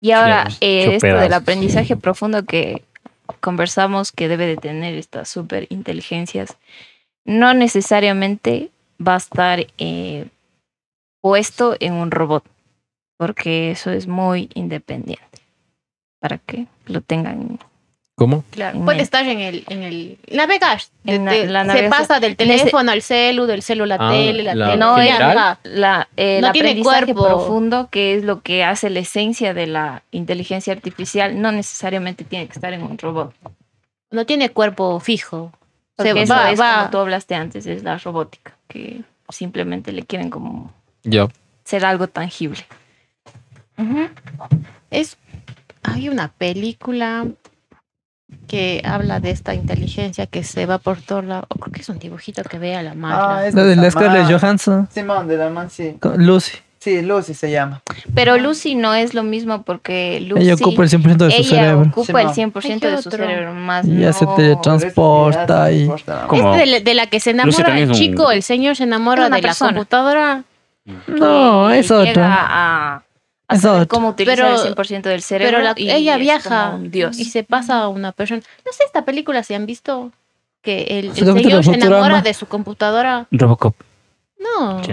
Y 0.00 0.10
ahora, 0.10 0.48
eh, 0.60 0.96
esto 0.96 1.06
del 1.06 1.32
aprendizaje 1.32 1.96
profundo 1.96 2.44
que 2.44 2.82
conversamos 3.40 4.10
que 4.10 4.26
debe 4.26 4.46
de 4.46 4.56
tener 4.56 4.94
estas 4.94 5.28
super 5.28 5.66
inteligencias, 5.70 6.56
no 7.24 7.54
necesariamente 7.54 8.70
va 9.00 9.14
a 9.14 9.18
estar 9.18 9.64
eh, 9.78 10.26
puesto 11.20 11.76
en 11.78 11.94
un 11.94 12.10
robot, 12.10 12.44
porque 13.16 13.70
eso 13.70 13.92
es 13.92 14.08
muy 14.08 14.50
independiente. 14.54 15.22
Para 16.20 16.38
que 16.38 16.66
lo 16.86 17.00
tengan. 17.00 17.60
¿Cómo? 18.22 18.44
Claro, 18.50 18.78
en 18.78 18.84
puede 18.84 18.98
el- 18.98 19.02
estar 19.02 19.26
en 19.26 19.40
el, 19.40 19.64
en 19.68 19.82
el 19.82 20.18
navegar. 20.30 20.80
En 21.04 21.24
de- 21.24 21.46
la- 21.46 21.64
la 21.64 21.74
se 21.74 21.88
pasa 21.88 22.20
del 22.20 22.36
teléfono 22.36 22.92
al 22.92 23.02
celu, 23.02 23.46
del 23.46 23.62
celu 23.62 23.82
a 23.82 23.86
la 23.88 23.96
Ah, 23.98 24.10
tele, 24.12 24.42
la 24.44 24.54
la 24.54 24.66
tele. 24.66 24.76
No, 24.78 24.96
ya, 24.98 25.12
general. 25.16 25.58
la, 25.64 26.08
eh, 26.16 26.36
el 26.36 26.42
No 26.42 26.52
tiene 26.52 26.68
aprendizaje 26.70 27.04
cuerpo. 27.14 27.22
profundo, 27.28 27.88
que 27.90 28.14
es 28.14 28.22
lo 28.24 28.42
que 28.42 28.62
hace 28.62 28.90
la 28.90 29.00
esencia 29.00 29.54
de 29.54 29.66
la 29.66 30.04
inteligencia 30.12 30.72
artificial, 30.72 31.40
no 31.42 31.50
necesariamente 31.50 32.22
tiene 32.22 32.46
que 32.46 32.52
estar 32.52 32.72
en 32.72 32.84
un 32.84 32.96
robot. 32.96 33.34
No 34.12 34.24
tiene 34.24 34.50
cuerpo 34.50 35.00
fijo. 35.00 35.50
Se 35.98 36.04
Porque 36.04 36.22
eso 36.22 36.34
va, 36.34 36.50
es 36.52 36.60
va. 36.60 36.76
como 36.78 36.90
tú 36.90 36.98
hablaste 36.98 37.34
antes, 37.34 37.66
es 37.66 37.82
la 37.82 37.98
robótica, 37.98 38.56
que 38.68 39.00
simplemente 39.30 39.90
le 39.90 40.04
quieren 40.04 40.30
como 40.30 40.72
Ya. 41.02 41.26
ser 41.64 41.84
algo 41.84 42.06
tangible. 42.06 42.64
Es, 44.90 45.16
hay 45.82 46.08
una 46.08 46.28
película 46.28 47.26
que 48.48 48.82
habla 48.84 49.20
de 49.20 49.30
esta 49.30 49.54
inteligencia 49.54 50.26
que 50.26 50.42
se 50.44 50.66
va 50.66 50.78
por 50.78 51.00
todo 51.00 51.22
lado. 51.22 51.46
o 51.48 51.54
creo 51.56 51.72
que 51.72 51.80
es 51.80 51.88
un 51.88 51.98
dibujito 51.98 52.42
que 52.44 52.58
ve 52.58 52.74
a 52.76 52.82
la 52.82 52.94
madre. 52.94 53.16
Ah, 53.20 53.46
es 53.46 53.54
La 53.54 53.64
de 53.64 53.76
la 53.76 53.90
Scarlett. 53.90 54.30
Johansson. 54.30 54.88
Simón, 54.92 55.26
de 55.28 55.36
la 55.36 55.48
man, 55.50 55.70
sí. 55.70 55.96
con 56.00 56.24
Lucy. 56.26 56.52
Sí, 56.78 57.00
Lucy 57.00 57.32
se 57.34 57.48
llama. 57.48 57.80
Pero 58.12 58.36
Lucy 58.38 58.74
no 58.74 58.92
es 58.92 59.14
lo 59.14 59.22
mismo 59.22 59.62
porque 59.62 60.18
Lucy... 60.20 60.42
Ella 60.42 60.54
ocupa 60.54 60.82
el 60.82 60.88
100% 60.90 61.16
de 61.16 61.30
su 61.30 61.36
ella 61.36 61.48
cerebro. 61.48 61.88
ocupa 61.88 62.22
el 62.22 62.34
Sí, 62.34 62.44
no. 62.44 62.50
100% 62.52 62.80
de 62.80 63.02
su 63.02 63.10
cerebro, 63.12 63.54
más 63.54 63.86
Y 63.86 63.98
ya 64.00 64.12
se 64.12 64.24
no- 64.24 64.34
teletransporta 64.34 65.70
y... 65.70 65.88
Como- 66.26 66.54
Es 66.54 66.60
de, 66.60 66.66
la- 66.66 66.80
de 66.80 66.94
la 66.94 67.06
que 67.06 67.20
se 67.20 67.30
enamora 67.30 67.76
el 67.78 67.84
es 67.84 67.88
un- 67.90 67.94
chico, 67.94 68.32
el 68.32 68.42
señor 68.42 68.74
se 68.74 68.82
enamora 68.82 69.24
de 69.24 69.30
la 69.30 69.40
persona. 69.40 69.72
computadora. 69.74 70.42
No, 71.06 71.70
es 71.70 71.88
llega 71.88 72.10
otra. 72.10 72.36
a, 72.48 73.02
a 73.52 73.56
Es 73.56 73.62
saber 73.62 73.86
cómo 73.88 74.08
utilizar 74.10 74.36
Pero- 74.36 74.54
el 74.54 74.74
100% 74.74 75.02
del 75.02 75.22
cerebro. 75.22 75.58
Pero 75.58 75.64
la- 75.64 75.74
y 75.76 75.90
ella 75.90 76.16
viaja 76.16 76.78
Dios. 76.80 77.18
y 77.18 77.24
se 77.26 77.44
pasa 77.44 77.80
a 77.82 77.88
una 77.88 78.12
persona. 78.12 78.42
No 78.66 78.72
sé, 78.72 78.84
esta 78.84 79.04
película 79.04 79.42
se 79.42 79.54
han 79.54 79.66
visto 79.66 80.10
que 80.62 80.82
el, 80.98 81.06
el 81.06 81.14
señor 81.14 81.64
se 81.64 81.72
enamora 81.74 82.22
de 82.22 82.34
su 82.34 82.46
computadora. 82.46 83.26
Robocop. 83.30 83.74
No. 84.38 84.82
Sí. 84.84 84.92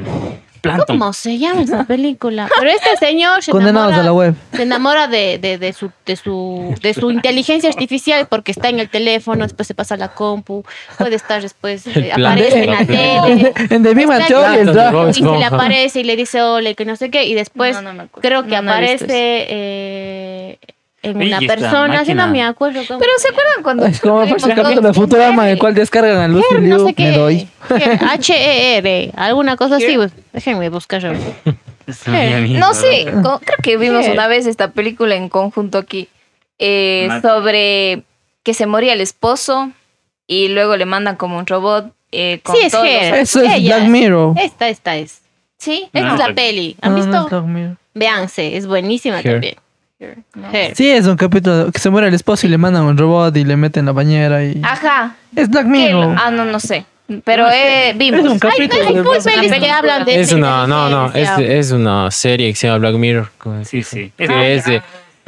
Plankton. 0.61 0.99
¿Cómo 0.99 1.13
se 1.13 1.37
llama 1.37 1.61
esa 1.61 1.83
película? 1.85 2.49
Pero 2.57 2.69
este 2.71 2.95
señor 2.97 3.43
se 3.43 3.51
Condenados 3.51 3.93
a 3.93 3.97
la 3.97 4.01
enamora, 4.03 4.27
web. 4.29 4.35
se 4.53 4.63
enamora 4.63 5.07
de, 5.07 5.37
de, 5.39 5.57
de 5.57 5.73
su, 5.73 5.91
de, 6.05 6.15
su, 6.15 6.75
de 6.81 6.93
su 6.93 7.11
inteligencia 7.11 7.69
artificial 7.69 8.27
porque 8.29 8.51
está 8.51 8.69
en 8.69 8.79
el 8.79 8.89
teléfono, 8.89 9.43
después 9.43 9.67
se 9.67 9.73
pasa 9.73 9.95
a 9.95 9.97
la 9.97 10.09
compu, 10.13 10.63
puede 10.97 11.15
estar 11.15 11.41
después, 11.41 11.85
eh, 11.87 12.11
aparece 12.13 12.63
en 12.63 12.71
la 12.71 12.85
tele. 12.85 13.53
En 13.69 13.83
The 13.83 13.93
Big 13.93 14.07
Y 14.07 15.13
se 15.13 15.21
le 15.37 15.45
aparece 15.45 15.99
y 16.01 16.03
le 16.03 16.15
dice 16.15 16.41
hola, 16.41 16.69
y 16.71 16.75
que 16.75 16.85
no 16.85 16.95
sé 16.95 17.09
qué, 17.09 17.25
y 17.25 17.33
después 17.33 17.81
No, 17.81 17.93
no 17.93 18.07
creo 18.07 18.43
que 18.43 18.61
No, 18.61 18.71
aparece 18.71 19.47
eh, 19.49 20.59
en 21.01 21.17
Oye, 21.17 21.27
una 21.27 21.41
y 21.41 21.45
esta 21.45 21.55
persona, 21.55 22.03
yo 22.03 22.15
no 22.15 22.27
me 22.27 22.43
acuerdo 22.43 22.81
cómo. 22.87 22.99
Pero 22.99 23.11
¿se 23.17 23.29
acuerdan 23.29 23.63
cuando... 23.63 23.85
Es 23.85 23.99
como 24.01 24.21
el 24.23 24.29
capítulo 24.35 24.81
de 24.81 24.93
Futurama 24.93 25.45
en 25.45 25.53
el 25.53 25.59
cual 25.59 25.73
descargan 25.73 26.17
a 26.17 26.27
Lucy 26.27 26.45
no 26.55 26.59
Liu. 26.77 26.87
sé 26.87 26.93
qué, 26.93 27.03
Me 27.11 27.17
doy. 27.17 27.47
H-E-R, 28.19 29.11
alguna 29.15 29.55
cosa 29.57 29.77
así, 29.77 29.95
pues, 29.95 30.11
déjenme 30.33 30.69
buscar. 30.69 31.05
Eso 31.05 32.11
me 32.11 32.31
da 32.31 32.39
miedo. 32.39 32.59
No 32.59 32.73
sé, 32.73 33.05
creo 33.05 33.39
que 33.63 33.77
vimos 33.77 34.07
una 34.07 34.27
vez 34.27 34.45
esta 34.45 34.71
película 34.71 35.15
en 35.15 35.29
conjunto 35.29 35.77
aquí 35.77 36.07
eh, 36.59 37.07
sobre 37.21 38.03
que 38.43 38.53
se 38.53 38.65
moría 38.65 38.93
el 38.93 39.01
esposo 39.01 39.71
y 40.27 40.49
luego 40.49 40.75
le 40.77 40.85
mandan 40.85 41.15
como 41.15 41.37
un 41.37 41.47
robot 41.47 41.93
eh, 42.11 42.39
con 42.43 42.55
Sí, 42.55 42.63
es 42.65 42.71
todos 42.71 42.85
los- 42.85 42.93
Her. 42.93 43.13
Eso 43.15 43.41
es 43.41 43.53
Ella. 43.53 43.77
Black 43.77 43.89
Mirror. 43.89 44.33
Esta, 44.37 44.67
esta 44.69 44.95
es. 44.97 45.21
Sí, 45.57 45.83
Esta 45.93 46.01
No, 46.01 46.13
es 46.13 46.19
la 46.19 46.27
no. 46.29 46.35
peli. 46.35 46.75
No, 46.81 46.87
¿Han 46.87 46.93
no 46.93 46.99
es 46.99 47.05
visto? 47.07 47.77
Véanse, 47.93 48.55
es 48.57 48.65
buenísima 48.67 49.19
Her. 49.19 49.31
también. 49.33 49.55
Her. 49.99 50.75
Sí, 50.75 50.89
es 50.89 51.05
un 51.07 51.17
capítulo 51.17 51.71
que 51.73 51.79
se 51.79 51.89
muere 51.89 52.07
el 52.07 52.13
esposo 52.13 52.47
y 52.47 52.49
le 52.49 52.57
mandan 52.57 52.83
un 52.83 52.97
robot 52.97 53.35
y 53.35 53.43
le 53.43 53.57
meten 53.57 53.81
en 53.81 53.85
la 53.87 53.91
bañera 53.91 54.45
y... 54.45 54.61
Ajá. 54.63 55.15
Es 55.35 55.49
Black 55.49 55.65
¿Qué? 55.65 55.69
Mirror. 55.69 56.15
Ah, 56.17 56.31
no, 56.31 56.45
no 56.45 56.59
sé. 56.59 56.85
Pero 57.25 57.47
eh, 57.51 57.93
vimos. 57.97 58.19
Es 58.21 58.25
un 58.27 58.31
Hay, 58.33 58.39
capítulo 58.39 58.83
hay 58.87 58.93
de 58.93 59.03
full 59.03 59.11
Black 59.11 59.23
pelis 59.23 59.51
que 59.51 59.71
hablan 59.71 60.05
de 60.05 60.19
Es 60.21 60.31
una, 60.31 60.65
no, 60.67 60.89
no, 60.89 61.11
es, 61.13 61.29
es 61.39 61.71
una 61.71 62.09
serie 62.11 62.49
que 62.51 62.55
se 62.55 62.67
llama 62.67 62.79
Black 62.79 62.95
Mirror. 62.95 63.29
Sí, 63.65 63.83
sí. 63.83 64.11
Que 64.17 64.23
Es- 64.23 64.59
es 64.59 64.65
de, 64.65 64.81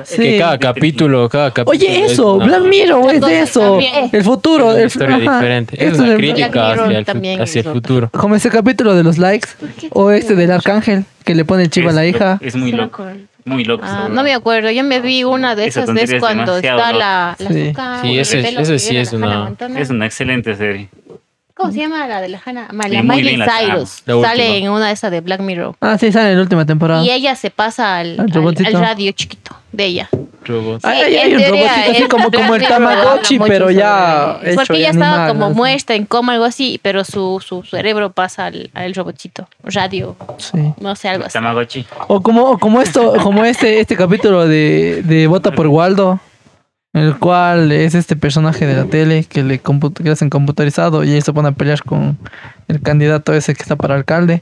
Sí. 0.03 0.17
que 0.17 0.39
cada 0.39 0.57
capítulo, 0.57 1.29
cada 1.29 1.51
capítulo. 1.51 1.77
Oye, 1.77 2.05
es 2.05 2.13
eso, 2.13 2.33
una- 2.35 2.45
Black 2.45 2.61
Mirror, 2.63 3.13
es 3.13 3.21
de 3.21 3.39
eso. 3.41 3.59
también. 3.59 4.09
El 4.11 4.23
futuro. 4.23 4.69
es 4.71 4.73
una 4.73 4.81
el- 4.81 4.87
historia 4.87 5.15
ajá. 5.17 5.35
diferente. 5.39 5.75
Es 5.85 5.91
Esto 5.91 6.03
una 6.03 6.15
crítica 6.15 6.71
hacia 6.71 6.85
el, 6.85 7.41
hacia 7.41 7.59
el 7.61 7.67
es 7.67 7.73
futuro. 7.73 8.09
Como 8.11 8.35
ese 8.35 8.49
capítulo 8.49 8.95
de 8.95 9.03
los 9.03 9.17
likes. 9.19 9.49
O 9.91 10.09
este 10.11 10.33
del 10.35 10.51
arcángel, 10.51 11.05
que 11.23 11.35
le 11.35 11.45
pone 11.45 11.63
el 11.63 11.69
chivo 11.69 11.89
a 11.89 11.93
la 11.93 12.05
es- 12.05 12.15
hija. 12.15 12.39
Es 12.41 12.55
muy 12.55 12.71
loco. 12.71 13.05
Muy 13.45 13.63
loco. 13.65 13.83
Ah, 13.87 14.07
esa 14.07 14.09
no 14.09 14.23
me 14.23 14.33
acuerdo, 14.33 14.69
yo 14.71 14.83
me 14.83 14.99
vi 15.01 15.23
una 15.23 15.55
de 15.55 15.65
Esa 15.65 15.81
esas 15.81 15.95
veces 15.95 16.15
es 16.15 16.19
cuando 16.19 16.57
está 16.57 16.93
la, 16.93 17.35
la 17.39 17.49
Sí. 17.49 17.61
azúcar, 17.67 18.01
Sí, 18.01 18.19
ese- 18.19 18.79
sí 18.79 18.97
una-. 19.13 19.51
Es 19.77 19.89
una 19.89 20.05
excelente 20.05 20.55
serie. 20.55 20.89
¿Cómo 21.61 21.73
se 21.73 21.79
llama 21.79 22.07
la 22.07 22.21
de 22.21 22.29
la 22.29 22.41
Hannah? 22.43 22.67
Ma- 22.71 22.83
Sí, 22.85 22.89
La 22.91 23.03
muy 23.03 23.15
Miley 23.17 23.35
bien 23.35 23.39
la. 23.39 23.57
Cyrus. 23.59 24.01
La 24.05 24.15
última. 24.15 24.29
Sale 24.31 24.57
en 24.57 24.69
una 24.69 24.87
de 24.87 24.93
esas 24.93 25.11
de 25.11 25.21
Black 25.21 25.41
Mirror. 25.41 25.75
Ah, 25.81 25.97
sí, 25.97 26.11
sale 26.11 26.31
en 26.31 26.35
la 26.37 26.41
última 26.43 26.65
temporada. 26.65 27.03
Y 27.03 27.11
ella 27.11 27.35
se 27.35 27.49
pasa 27.51 27.97
al, 27.97 28.13
Al 28.13 28.19
al- 28.21 28.31
robotito. 28.31 28.67
al 28.67 28.81
radio 28.81 29.11
chiquito 29.11 29.55
de 29.71 29.85
ella. 29.85 30.09
Robots. 30.43 30.83
Ay, 30.83 30.97
Sí, 30.97 31.03
ay, 31.05 31.15
ay, 31.17 31.21
en 31.31 31.31
un 31.37 31.43
teoría, 31.43 31.67
robotito 31.67 31.91
así 31.91 32.01
el 32.01 32.07
como, 32.09 32.31
como 32.31 32.55
el 32.55 32.61
Mirror 32.61 32.73
habla 32.73 32.89
Tamagotchi, 32.95 33.37
mucho 33.39 33.51
pero 33.51 33.69
ya 33.71 34.33
sobre- 34.37 34.49
hecho 34.49 34.55
Porque 34.55 34.73
de 34.73 34.79
ella 34.79 34.89
estaba 34.89 35.11
animal, 35.13 35.31
como 35.33 35.45
así. 35.45 35.55
muerta 35.55 35.93
en 35.93 36.05
coma, 36.05 36.33
algo 36.33 36.45
así, 36.45 36.79
pero 36.81 37.03
su, 37.03 37.43
su 37.45 37.61
cerebro 37.63 38.11
pasa 38.11 38.47
al, 38.47 38.71
al 38.73 38.93
robotcito. 38.95 39.47
Radio, 39.63 40.15
Sí. 40.37 40.73
no 40.79 40.95
sé, 40.95 41.09
algo 41.09 41.25
así. 41.25 41.33
Tamagotchi. 41.33 41.85
O 42.07 42.21
como, 42.21 42.43
o 42.49 42.57
como 42.57 42.81
esto, 42.81 43.13
como 43.21 43.45
este, 43.45 43.79
este 43.81 43.95
capítulo 43.95 44.47
de, 44.47 45.03
de 45.05 45.27
Vota 45.27 45.51
por 45.51 45.67
Waldo, 45.67 46.19
el 46.93 47.17
cual 47.17 47.71
es 47.71 47.95
este 47.95 48.15
personaje 48.15 48.65
de 48.65 48.75
la 48.75 48.85
tele 48.85 49.23
que 49.23 49.43
le, 49.43 49.59
que 49.59 50.03
le 50.03 50.11
hacen 50.11 50.29
computarizado 50.29 51.03
y 51.03 51.11
él 51.13 51.23
se 51.23 51.31
pone 51.33 51.49
a 51.49 51.51
pelear 51.53 51.81
con 51.83 52.17
el 52.67 52.81
candidato 52.81 53.33
ese 53.33 53.53
que 53.55 53.61
está 53.63 53.75
para 53.75 53.95
alcalde. 53.95 54.41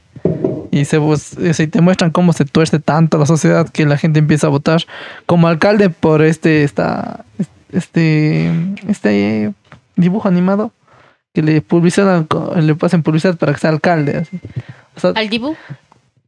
Y 0.72 0.84
se, 0.84 1.00
se- 1.16 1.66
te 1.66 1.80
muestran 1.80 2.10
cómo 2.10 2.32
se 2.32 2.44
tuerce 2.44 2.78
tanto 2.78 3.18
la 3.18 3.26
sociedad 3.26 3.68
que 3.68 3.86
la 3.86 3.96
gente 3.96 4.18
empieza 4.20 4.46
a 4.46 4.50
votar 4.50 4.82
como 5.26 5.48
alcalde 5.48 5.90
por 5.90 6.22
este, 6.22 6.62
esta, 6.62 7.24
este, 7.72 8.50
este 8.88 9.52
dibujo 9.96 10.28
animado 10.28 10.72
que 11.34 11.42
le 11.42 11.60
publicitan, 11.62 12.26
le 12.56 12.74
pasan 12.74 13.02
publicidad 13.02 13.36
para 13.36 13.52
que 13.52 13.58
sea 13.60 13.70
alcalde. 13.70 14.18
Así. 14.18 14.40
Al 15.16 15.28
Dibu. 15.28 15.54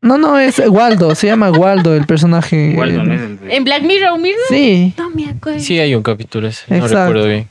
No, 0.02 0.18
no, 0.18 0.38
es 0.38 0.60
Waldo, 0.68 1.14
se 1.14 1.28
llama 1.28 1.50
Waldo 1.50 1.94
el 1.96 2.04
personaje. 2.06 2.70
Igual 2.72 3.06
no 3.06 3.14
es 3.14 3.20
el 3.20 3.38
de- 3.40 3.56
En 3.56 3.64
Black 3.64 3.82
Mirror, 3.82 4.18
Mirror. 4.18 4.40
Sí, 4.50 4.92
No 4.98 5.08
me 5.10 5.28
acuerdo. 5.30 5.58
Sí, 5.60 5.78
hay 5.78 5.94
un 5.94 6.02
capítulo 6.02 6.48
ese. 6.48 6.64
No 6.68 6.76
Exacto. 6.76 7.12
recuerdo 7.14 7.28
bien. 7.28 7.48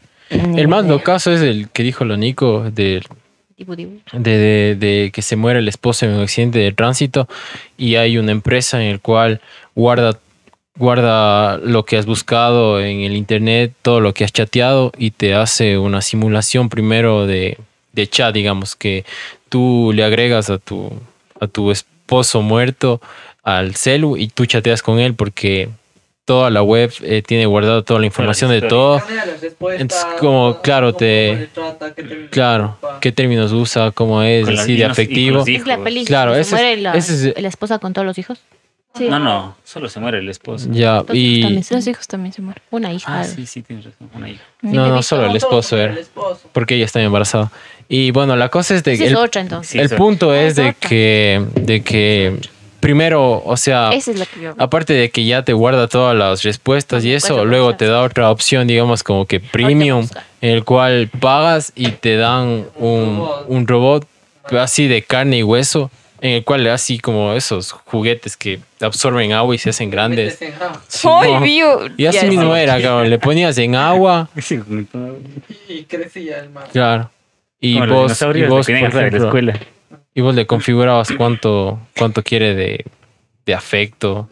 El 0.58 0.68
más 0.68 0.86
locazo 0.86 1.32
es 1.34 1.42
el 1.42 1.68
que 1.70 1.84
dijo 1.84 2.06
lo 2.06 2.16
Nico 2.16 2.70
del 2.72 3.04
Dibu. 3.58 3.76
de, 3.76 4.38
de- 4.38 4.76
de 4.80 5.12
que 5.14 5.22
se 5.22 5.36
muere 5.36 5.60
el 5.60 5.68
esposo 5.68 6.06
en 6.06 6.14
un 6.14 6.22
accidente 6.22 6.60
de 6.60 6.72
tránsito 6.72 7.28
y 7.78 7.96
hay 7.96 8.18
una 8.18 8.32
empresa 8.32 8.82
en 8.82 8.88
el 8.90 9.00
cual 9.02 9.42
guarda 9.76 10.18
guarda 10.78 11.58
lo 11.58 11.84
que 11.84 11.98
has 11.98 12.06
buscado 12.06 12.80
en 12.82 13.02
el 13.02 13.16
internet, 13.16 13.74
todo 13.82 14.00
lo 14.00 14.14
que 14.14 14.24
has 14.24 14.32
chateado 14.32 14.92
y 14.98 15.12
te 15.12 15.36
hace 15.36 15.78
una 15.78 16.02
simulación 16.02 16.70
primero 16.70 17.28
de, 17.28 17.58
de 17.92 18.08
chat, 18.08 18.34
digamos, 18.34 18.76
que 18.78 19.04
tú 19.50 19.92
le 19.94 20.04
agregas 20.06 20.50
a 20.50 20.58
tu, 20.58 20.90
a 21.42 21.48
tu 21.48 21.72
esposo 22.12 22.42
muerto 22.42 23.00
al 23.42 23.76
celu 23.76 24.18
y 24.18 24.28
tú 24.28 24.46
chateas 24.46 24.84
con 24.84 25.00
él 25.00 25.14
porque 25.16 25.70
toda 26.26 26.50
la 26.50 26.62
web 26.62 26.92
eh, 27.04 27.22
tiene 27.26 27.46
guardado 27.46 27.84
toda 27.86 28.02
la 28.02 28.06
información 28.06 28.52
de 28.52 28.62
todo. 28.64 29.02
Entonces, 29.78 30.06
como, 30.20 30.60
claro, 30.62 30.94
te- 30.94 31.48
Claro, 32.30 32.78
qué 33.00 33.14
términos 33.14 33.54
usa, 33.54 33.92
cómo 33.92 34.22
es, 34.22 34.46
así 34.50 34.76
de 34.76 34.84
afectivo. 34.86 35.44
Es 35.48 35.66
la 35.66 35.78
peli. 35.82 36.04
Claro, 36.04 36.34
se 36.36 36.42
ese 36.42 36.74
es- 36.74 36.82
la, 36.82 36.94
ese 36.96 37.30
es- 37.30 37.42
la 37.42 37.48
esposa 37.48 37.80
con 37.80 37.94
todos 37.94 38.06
los 38.06 38.18
hijos. 38.18 38.40
Sí. 38.94 39.08
No, 39.08 39.20
no, 39.20 39.56
solo 39.64 39.88
se 39.88 40.02
muere 40.02 40.18
el 40.20 40.28
esposo. 40.28 40.68
Ya, 40.70 41.02
y 41.14 41.44
también 41.44 41.64
Los 41.72 41.88
hijos 41.88 42.08
también 42.10 42.34
se 42.34 42.42
mueren. 42.42 42.62
Una 42.72 42.92
hija. 42.92 43.22
Ah, 43.22 43.24
sí, 43.24 43.46
sí, 43.46 43.62
tienes 43.62 43.86
razón. 43.86 44.10
Una 44.14 44.28
hija. 44.30 44.44
no, 44.62 44.90
no, 44.90 45.02
solo 45.02 45.28
el 45.28 45.36
esposo 45.38 45.78
era, 45.78 45.96
porque 46.52 46.76
ella 46.76 46.84
está 46.84 47.02
embarazada. 47.02 47.50
Y 47.94 48.12
bueno, 48.12 48.38
la 48.38 48.48
cosa 48.48 48.74
es 48.74 48.86
de 48.86 48.98
que 48.98 49.04
es 49.04 49.10
el, 49.10 49.18
otra 49.18 49.42
entonces. 49.42 49.72
Sí, 49.72 49.78
el 49.80 49.90
punto 49.90 50.34
es 50.34 50.52
es 50.52 50.56
de 50.56 50.70
otra. 50.70 50.88
que, 50.88 51.46
de 51.56 51.84
que 51.84 52.38
primero, 52.80 53.44
o 53.44 53.58
sea, 53.58 53.90
Esa 53.92 54.12
es 54.12 54.18
la 54.20 54.26
que 54.26 54.40
yo. 54.42 54.54
aparte 54.58 54.94
de 54.94 55.10
que 55.12 55.26
ya 55.26 55.44
te 55.44 55.52
guarda 55.52 55.90
todas 55.90 56.16
las 56.16 56.42
respuestas 56.44 57.04
y 57.04 57.12
eso, 57.12 57.44
luego 57.44 57.76
te 57.76 57.88
da 57.88 58.02
otra 58.02 58.32
opción, 58.32 58.66
digamos, 58.66 59.04
como 59.04 59.26
que 59.26 59.42
premium, 59.42 60.08
en 60.40 60.52
el 60.52 60.64
cual 60.64 61.10
pagas 61.20 61.74
y 61.76 61.90
te 61.92 62.16
dan 62.16 62.66
un, 62.78 63.28
un 63.48 63.68
robot 63.68 64.08
así 64.58 64.88
de 64.88 65.02
carne 65.02 65.40
y 65.40 65.44
hueso, 65.44 65.92
en 66.22 66.32
el 66.32 66.44
cual 66.46 66.64
le 66.64 66.70
das 66.70 66.84
así 66.84 66.98
como 66.98 67.34
esos 67.34 67.74
juguetes 67.74 68.38
que 68.38 68.62
absorben 68.80 69.34
agua 69.34 69.54
y 69.54 69.58
se 69.58 69.72
hacen 69.72 69.90
grandes. 69.90 70.40
Sí, 70.88 71.08
¡Ay, 71.10 71.60
no. 71.60 71.80
Y 71.98 72.06
así 72.06 72.26
mismo 72.28 72.56
era, 72.56 72.82
cabrón. 72.82 73.10
Le 73.10 73.20
ponías 73.20 73.58
en 73.58 73.76
agua, 73.76 74.30
Y 75.68 75.84
crecía 75.84 76.40
el 76.40 76.52
mar. 76.52 76.70
claro. 76.72 77.10
Y 77.62 77.80
Como 77.80 77.94
vos, 77.94 78.22
y 78.22 78.44
vos, 78.46 78.66
por 78.66 78.74
la 78.74 78.88
ejemplo, 78.88 79.26
escuela. 79.26 79.60
y 80.16 80.22
vos 80.22 80.36
le 80.36 80.46
configurabas 80.48 81.10
cuánto, 81.16 81.80
cuánto 81.98 82.24
quiere 82.24 82.56
de, 82.56 82.86
de 83.46 83.54
afecto. 83.54 84.28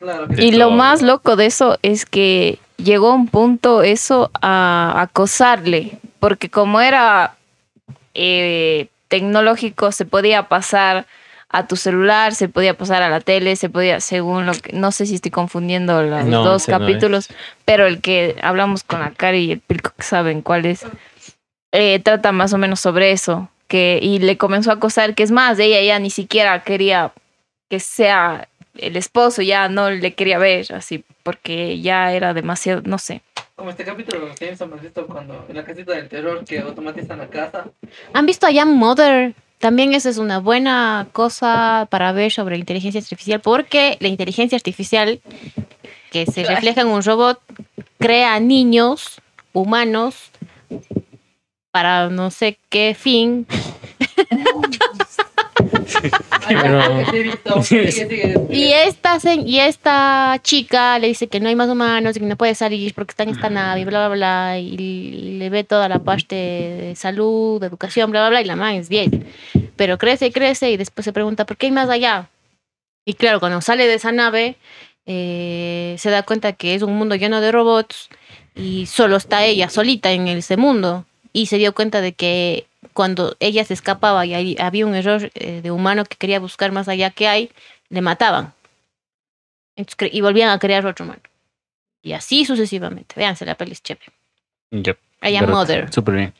Claro 0.00 0.26
de 0.26 0.44
Y 0.44 0.52
lo 0.52 0.72
más 0.72 1.00
loco 1.00 1.36
de 1.36 1.46
eso 1.46 1.78
es 1.82 2.04
que 2.04 2.58
llegó 2.76 3.14
un 3.14 3.28
punto 3.28 3.82
eso 3.84 4.30
a 4.42 4.94
acosarle, 5.00 5.92
porque 6.18 6.50
como 6.50 6.80
era 6.80 7.36
eh, 8.14 8.88
tecnológico, 9.08 9.92
se 9.92 10.04
podía 10.04 10.48
pasar 10.48 11.06
a 11.48 11.66
tu 11.66 11.76
celular, 11.76 12.34
se 12.34 12.48
podía 12.48 12.74
pasar 12.76 13.02
a 13.02 13.10
la 13.10 13.20
tele, 13.20 13.56
se 13.56 13.68
podía, 13.68 14.00
según 14.00 14.46
lo 14.46 14.54
que, 14.54 14.72
no 14.72 14.90
sé 14.90 15.04
si 15.06 15.14
estoy 15.16 15.30
confundiendo 15.30 16.02
los 16.02 16.24
No, 16.24 16.42
dos 16.44 16.66
no 16.66 16.78
capítulos, 16.78 17.28
pero 17.64 17.86
el 17.86 18.00
que 18.00 18.36
hablamos 18.42 18.82
con 18.84 19.00
la 19.00 19.10
Cari 19.10 19.44
y 19.44 19.52
el 19.52 19.60
Pilco 19.60 19.92
que 19.96 20.02
saben 20.02 20.40
cuál 20.42 20.64
es, 20.64 20.84
eh, 21.72 22.00
trata 22.00 22.32
más 22.32 22.52
o 22.52 22.58
menos 22.58 22.80
sobre 22.80 23.12
eso, 23.12 23.48
que, 23.66 23.98
y 24.00 24.18
le 24.18 24.36
comenzó 24.36 24.70
a 24.70 24.74
acosar, 24.74 25.14
que 25.14 25.22
es 25.22 25.30
más, 25.30 25.58
ella 25.58 25.80
ya 25.82 25.98
ni 25.98 26.10
siquiera 26.10 26.62
quería 26.62 27.12
que 27.68 27.80
sea 27.80 28.48
el 28.76 28.96
esposo, 28.96 29.42
ya 29.42 29.68
no 29.68 29.90
le 29.90 30.14
quería 30.14 30.38
ver, 30.38 30.72
así, 30.74 31.04
porque 31.22 31.80
ya 31.80 32.12
era 32.12 32.34
demasiado, 32.34 32.82
no 32.84 32.98
sé. 32.98 33.22
Como 33.56 33.70
este 33.70 33.84
capítulo 33.84 34.28
que 34.38 34.48
hemos 34.48 34.82
visto 34.82 35.06
cuando 35.06 35.46
en 35.48 35.56
la 35.56 35.64
casita 35.64 35.92
del 35.92 36.08
terror 36.08 36.44
que 36.44 36.58
automatizan 36.58 37.18
la 37.18 37.28
casa. 37.28 37.66
¿Han 38.12 38.26
visto 38.26 38.46
a 38.46 38.50
Young 38.50 38.74
Mother? 38.74 39.34
También 39.58 39.94
esa 39.94 40.08
es 40.08 40.18
una 40.18 40.40
buena 40.40 41.06
cosa 41.12 41.86
para 41.88 42.12
ver 42.12 42.32
sobre 42.32 42.58
inteligencia 42.58 43.00
artificial, 43.00 43.40
porque 43.40 43.96
la 44.00 44.08
inteligencia 44.08 44.56
artificial 44.56 45.20
que 46.10 46.26
se 46.26 46.44
refleja 46.44 46.80
en 46.80 46.88
un 46.88 47.02
robot 47.02 47.40
crea 47.98 48.40
niños 48.40 49.20
humanos 49.52 50.30
para 51.72 52.08
no 52.10 52.30
sé 52.30 52.58
qué 52.68 52.94
fin. 52.98 53.46
Y 58.50 58.72
esta, 58.72 59.18
se- 59.20 59.34
y 59.36 59.58
esta 59.60 60.38
chica 60.42 60.98
le 60.98 61.08
dice 61.08 61.28
que 61.28 61.40
no 61.40 61.48
hay 61.48 61.56
más 61.56 61.68
humanos 61.68 62.16
y 62.16 62.20
que 62.20 62.26
no 62.26 62.36
puede 62.36 62.54
salir 62.54 62.92
porque 62.94 63.12
está 63.12 63.22
en 63.22 63.30
esta 63.30 63.48
nave 63.50 63.80
y 63.80 63.84
bla, 63.84 64.08
bla, 64.08 64.16
bla. 64.16 64.58
Y 64.58 65.38
le 65.38 65.50
ve 65.50 65.64
toda 65.64 65.88
la 65.88 66.00
parte 66.00 66.34
de 66.34 66.94
salud, 66.96 67.60
de 67.60 67.66
educación, 67.68 68.10
bla, 68.10 68.20
bla, 68.20 68.30
bla. 68.30 68.40
Y 68.42 68.44
la 68.44 68.56
man 68.56 68.74
es 68.74 68.88
10. 68.88 69.10
Pero 69.76 69.98
crece 69.98 70.26
y 70.26 70.30
crece 70.32 70.70
y 70.70 70.76
después 70.76 71.04
se 71.04 71.12
pregunta, 71.12 71.46
¿por 71.46 71.56
qué 71.56 71.66
hay 71.66 71.72
más 71.72 71.88
allá? 71.88 72.28
Y 73.04 73.14
claro, 73.14 73.40
cuando 73.40 73.60
sale 73.60 73.86
de 73.86 73.94
esa 73.94 74.12
nave, 74.12 74.56
eh, 75.06 75.96
se 75.98 76.10
da 76.10 76.22
cuenta 76.22 76.52
que 76.52 76.74
es 76.74 76.82
un 76.82 76.94
mundo 76.96 77.14
lleno 77.16 77.40
de 77.40 77.50
robots 77.50 78.08
y 78.54 78.86
solo 78.86 79.16
está 79.16 79.44
ella 79.44 79.68
solita 79.68 80.12
en 80.12 80.28
ese 80.28 80.56
mundo. 80.56 81.04
Y 81.32 81.46
se 81.46 81.58
dio 81.58 81.74
cuenta 81.74 82.00
de 82.00 82.12
que 82.12 82.66
cuando 82.92 83.36
ella 83.40 83.64
se 83.64 83.74
escapaba 83.74 84.26
y 84.26 84.34
ahí 84.34 84.56
había 84.58 84.86
un 84.86 84.94
error 84.94 85.30
eh, 85.34 85.60
de 85.62 85.70
humano 85.70 86.04
que 86.04 86.16
quería 86.16 86.40
buscar 86.40 86.72
más 86.72 86.88
allá 86.88 87.10
que 87.10 87.28
hay, 87.28 87.50
le 87.88 88.00
mataban. 88.02 88.52
Entonces, 89.76 90.10
y 90.12 90.20
volvían 90.20 90.50
a 90.50 90.58
crear 90.58 90.84
otro 90.86 91.04
humano. 91.04 91.22
Y 92.02 92.12
así 92.12 92.44
sucesivamente. 92.44 93.14
Véanse, 93.16 93.46
la 93.46 93.54
peli 93.54 93.72
es 93.72 93.82
chévere. 93.82 94.06
Yep. 94.70 94.98
I 95.22 95.36
am 95.36 95.46
Correcto. 95.46 95.52
mother. 95.52 95.92
Súper 95.92 96.14
bien. 96.14 96.34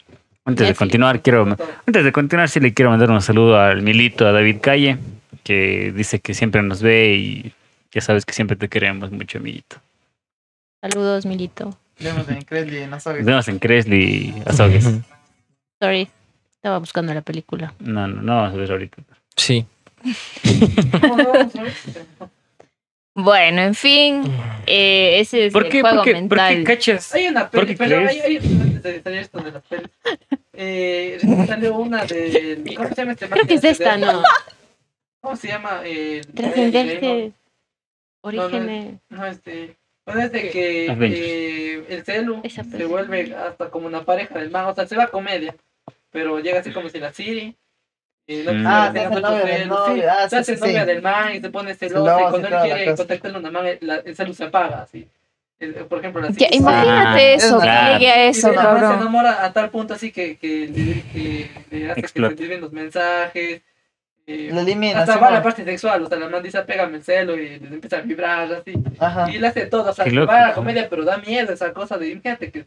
Antes 0.45 0.67
de 0.67 0.75
continuar, 0.75 1.23
quiero 1.23 1.57
antes 1.87 2.05
de 2.05 2.13
continuar 2.13 2.49
sí 2.49 2.59
le 2.59 2.75
quiero 2.75 2.91
mandar 2.91 3.11
un 3.11 3.23
saludo 3.23 3.61
al 3.61 3.81
Milito, 3.83 4.27
a 4.27 4.33
David 4.33 4.57
Calle, 4.61 4.99
que 5.45 5.93
dice 5.95 6.19
que 6.19 6.35
siempre 6.35 6.63
nos 6.63 6.83
ve 6.83 7.15
y 7.15 7.53
ya 7.93 8.01
sabes 8.01 8.27
que 8.27 8.33
siempre 8.33 8.57
te 8.57 8.69
queremos 8.69 9.13
mucho, 9.13 9.39
amiguito. 9.39 9.77
Saludos, 10.81 11.27
Milito. 11.27 11.79
Vemos 12.03 12.29
en 12.29 12.43
Credly 12.43 12.79
en 12.79 12.95
Azogues. 12.95 13.25
Vemos 13.25 13.49
en 13.49 13.59
Cresly 13.59 14.35
Azogues. 14.47 14.85
Sorry. 15.81 16.09
Estaba 16.55 16.79
buscando 16.79 17.13
la 17.13 17.23
película. 17.23 17.75
No, 17.81 18.07
no, 18.07 18.23
no 18.23 18.37
vamos 18.37 18.55
a 18.55 18.57
ver 18.57 18.71
ahorita. 18.71 19.03
Sí. 19.37 19.67
Bueno, 23.15 23.61
en 23.61 23.75
fin, 23.75 24.23
eh, 24.67 25.21
ese 25.21 25.47
es 25.47 25.53
¿Por 25.53 25.67
el 25.67 25.71
qué, 25.71 25.81
juego 25.83 25.97
por 25.97 26.05
qué, 26.05 26.13
por 26.13 26.21
mental. 26.23 26.57
qué 26.57 26.65
cachas? 26.65 27.15
Hay 27.15 27.27
una 27.27 27.51
¿Por 27.51 27.67
peli, 27.67 27.77
pero 27.77 28.09
hay, 28.09 28.21
hay, 28.21 28.37
antes 28.39 28.83
de 28.83 29.03
salir 29.03 29.19
esto 29.19 29.39
de 29.41 29.53
las 29.53 29.63
pelis. 29.65 29.91
Eh, 30.55 31.19
salió 31.47 31.77
una 31.77 32.05
de. 32.07 32.63
¿Cómo 32.75 32.89
se 32.89 32.95
llama 32.95 33.13
este 33.13 33.29
Creo 33.29 33.47
que 33.47 33.55
es 33.55 33.65
esta, 33.65 33.99
¿no? 33.99 34.23
¿Cómo 35.21 35.37
se 35.37 35.49
llama? 35.49 35.83
Eh, 35.85 36.23
Trascenderse. 36.35 37.27
no, 37.29 37.33
Orígenes. 38.23 38.95
No, 39.11 39.27
este. 39.27 39.77
De 40.15 40.51
que 40.51 40.87
eh, 40.87 41.85
el 41.89 42.05
celu 42.05 42.43
se 42.49 42.85
vuelve 42.85 43.35
hasta 43.35 43.69
como 43.71 43.87
una 43.87 44.05
pareja 44.05 44.39
del 44.39 44.51
man. 44.51 44.67
O 44.67 44.75
sea, 44.75 44.87
se 44.87 44.97
va 44.97 45.05
a 45.05 45.09
comedia. 45.09 45.55
Pero 46.11 46.39
llega 46.41 46.61
así 46.61 46.71
como 46.73 46.89
si 46.89 46.99
la 47.01 47.13
Siri. 47.13 47.57
Y 48.27 48.37
no 48.45 48.53
Mm. 48.53 48.67
ah, 48.67 48.87
Ah, 48.87 48.93
se 48.93 49.01
hace 49.01 49.21
novia 49.21 49.45
del 49.45 49.73
ah, 50.09 50.29
se 50.29 50.37
hace 50.37 50.55
sí, 50.57 50.61
novia 50.61 50.81
sí. 50.83 50.87
del 50.87 51.03
man 51.03 51.35
y 51.35 51.41
se 51.41 51.51
pone 51.51 51.75
celosa. 51.75 52.21
Y 52.21 52.25
y 52.25 52.29
cuando 52.31 52.49
él 52.49 52.55
quiere 52.63 52.95
contactarle 52.95 53.37
a 53.37 53.41
una 53.41 53.51
man, 53.51 53.67
el, 53.67 53.79
la- 53.81 53.97
el 53.97 54.15
celu 54.15 54.33
se 54.35 54.45
apaga. 54.45 54.83
Así. 54.83 55.09
El- 55.59 55.75
por 55.75 55.99
ejemplo, 55.99 56.21
la 56.23 56.29
Ya, 56.29 56.35
Siri 56.35 56.49
se 56.51 56.57
imagínate 56.57 57.21
Ah, 57.21 57.33
eso, 57.35 57.59
claro. 57.61 57.87
que 57.99 57.99
llegue 57.99 58.13
a 58.13 58.27
y 58.27 58.29
eso, 58.31 58.53
man 58.53 58.79
se 58.79 58.95
enamora 58.95 59.45
a 59.45 59.53
tal 59.53 59.71
punto 59.71 59.95
así 59.95 60.13
que, 60.13 60.37
que, 60.37 60.69
le- 60.69 61.03
que 61.13 61.51
le 61.77 61.91
hace 61.91 62.01
Explota. 62.01 62.35
que 62.37 62.47
se 62.47 62.59
los 62.59 62.73
mensajes. 62.73 63.63
Eh, 64.27 64.51
Lo 64.53 64.61
elimina. 64.61 65.01
hasta 65.01 65.17
va 65.19 65.31
la 65.31 65.43
parte 65.43 65.65
sexual, 65.65 66.03
o 66.05 66.09
sea, 66.09 66.19
la 66.19 66.29
man 66.29 66.43
dice, 66.43 66.63
pégame 66.63 66.99
el 66.99 67.03
celo 67.05 67.37
y 67.37 67.59
le 67.59 67.69
empieza 67.75 67.99
a 67.99 68.01
vibrar 68.03 68.53
así. 68.53 68.75
Ajá. 68.99 69.31
Y 69.31 69.37
él 69.37 69.45
hace 69.45 69.67
todo, 69.67 69.91
o 69.91 69.93
sea, 69.93 70.05
que 70.05 70.19
va 70.21 70.45
a 70.45 70.49
la 70.49 70.55
comedia, 70.55 70.89
pero 70.89 71.05
da 71.05 71.19
miedo 71.19 71.53
esa 71.53 71.73
cosa 71.73 71.99
de, 71.99 72.11
imagínate 72.11 72.51
que, 72.53 72.67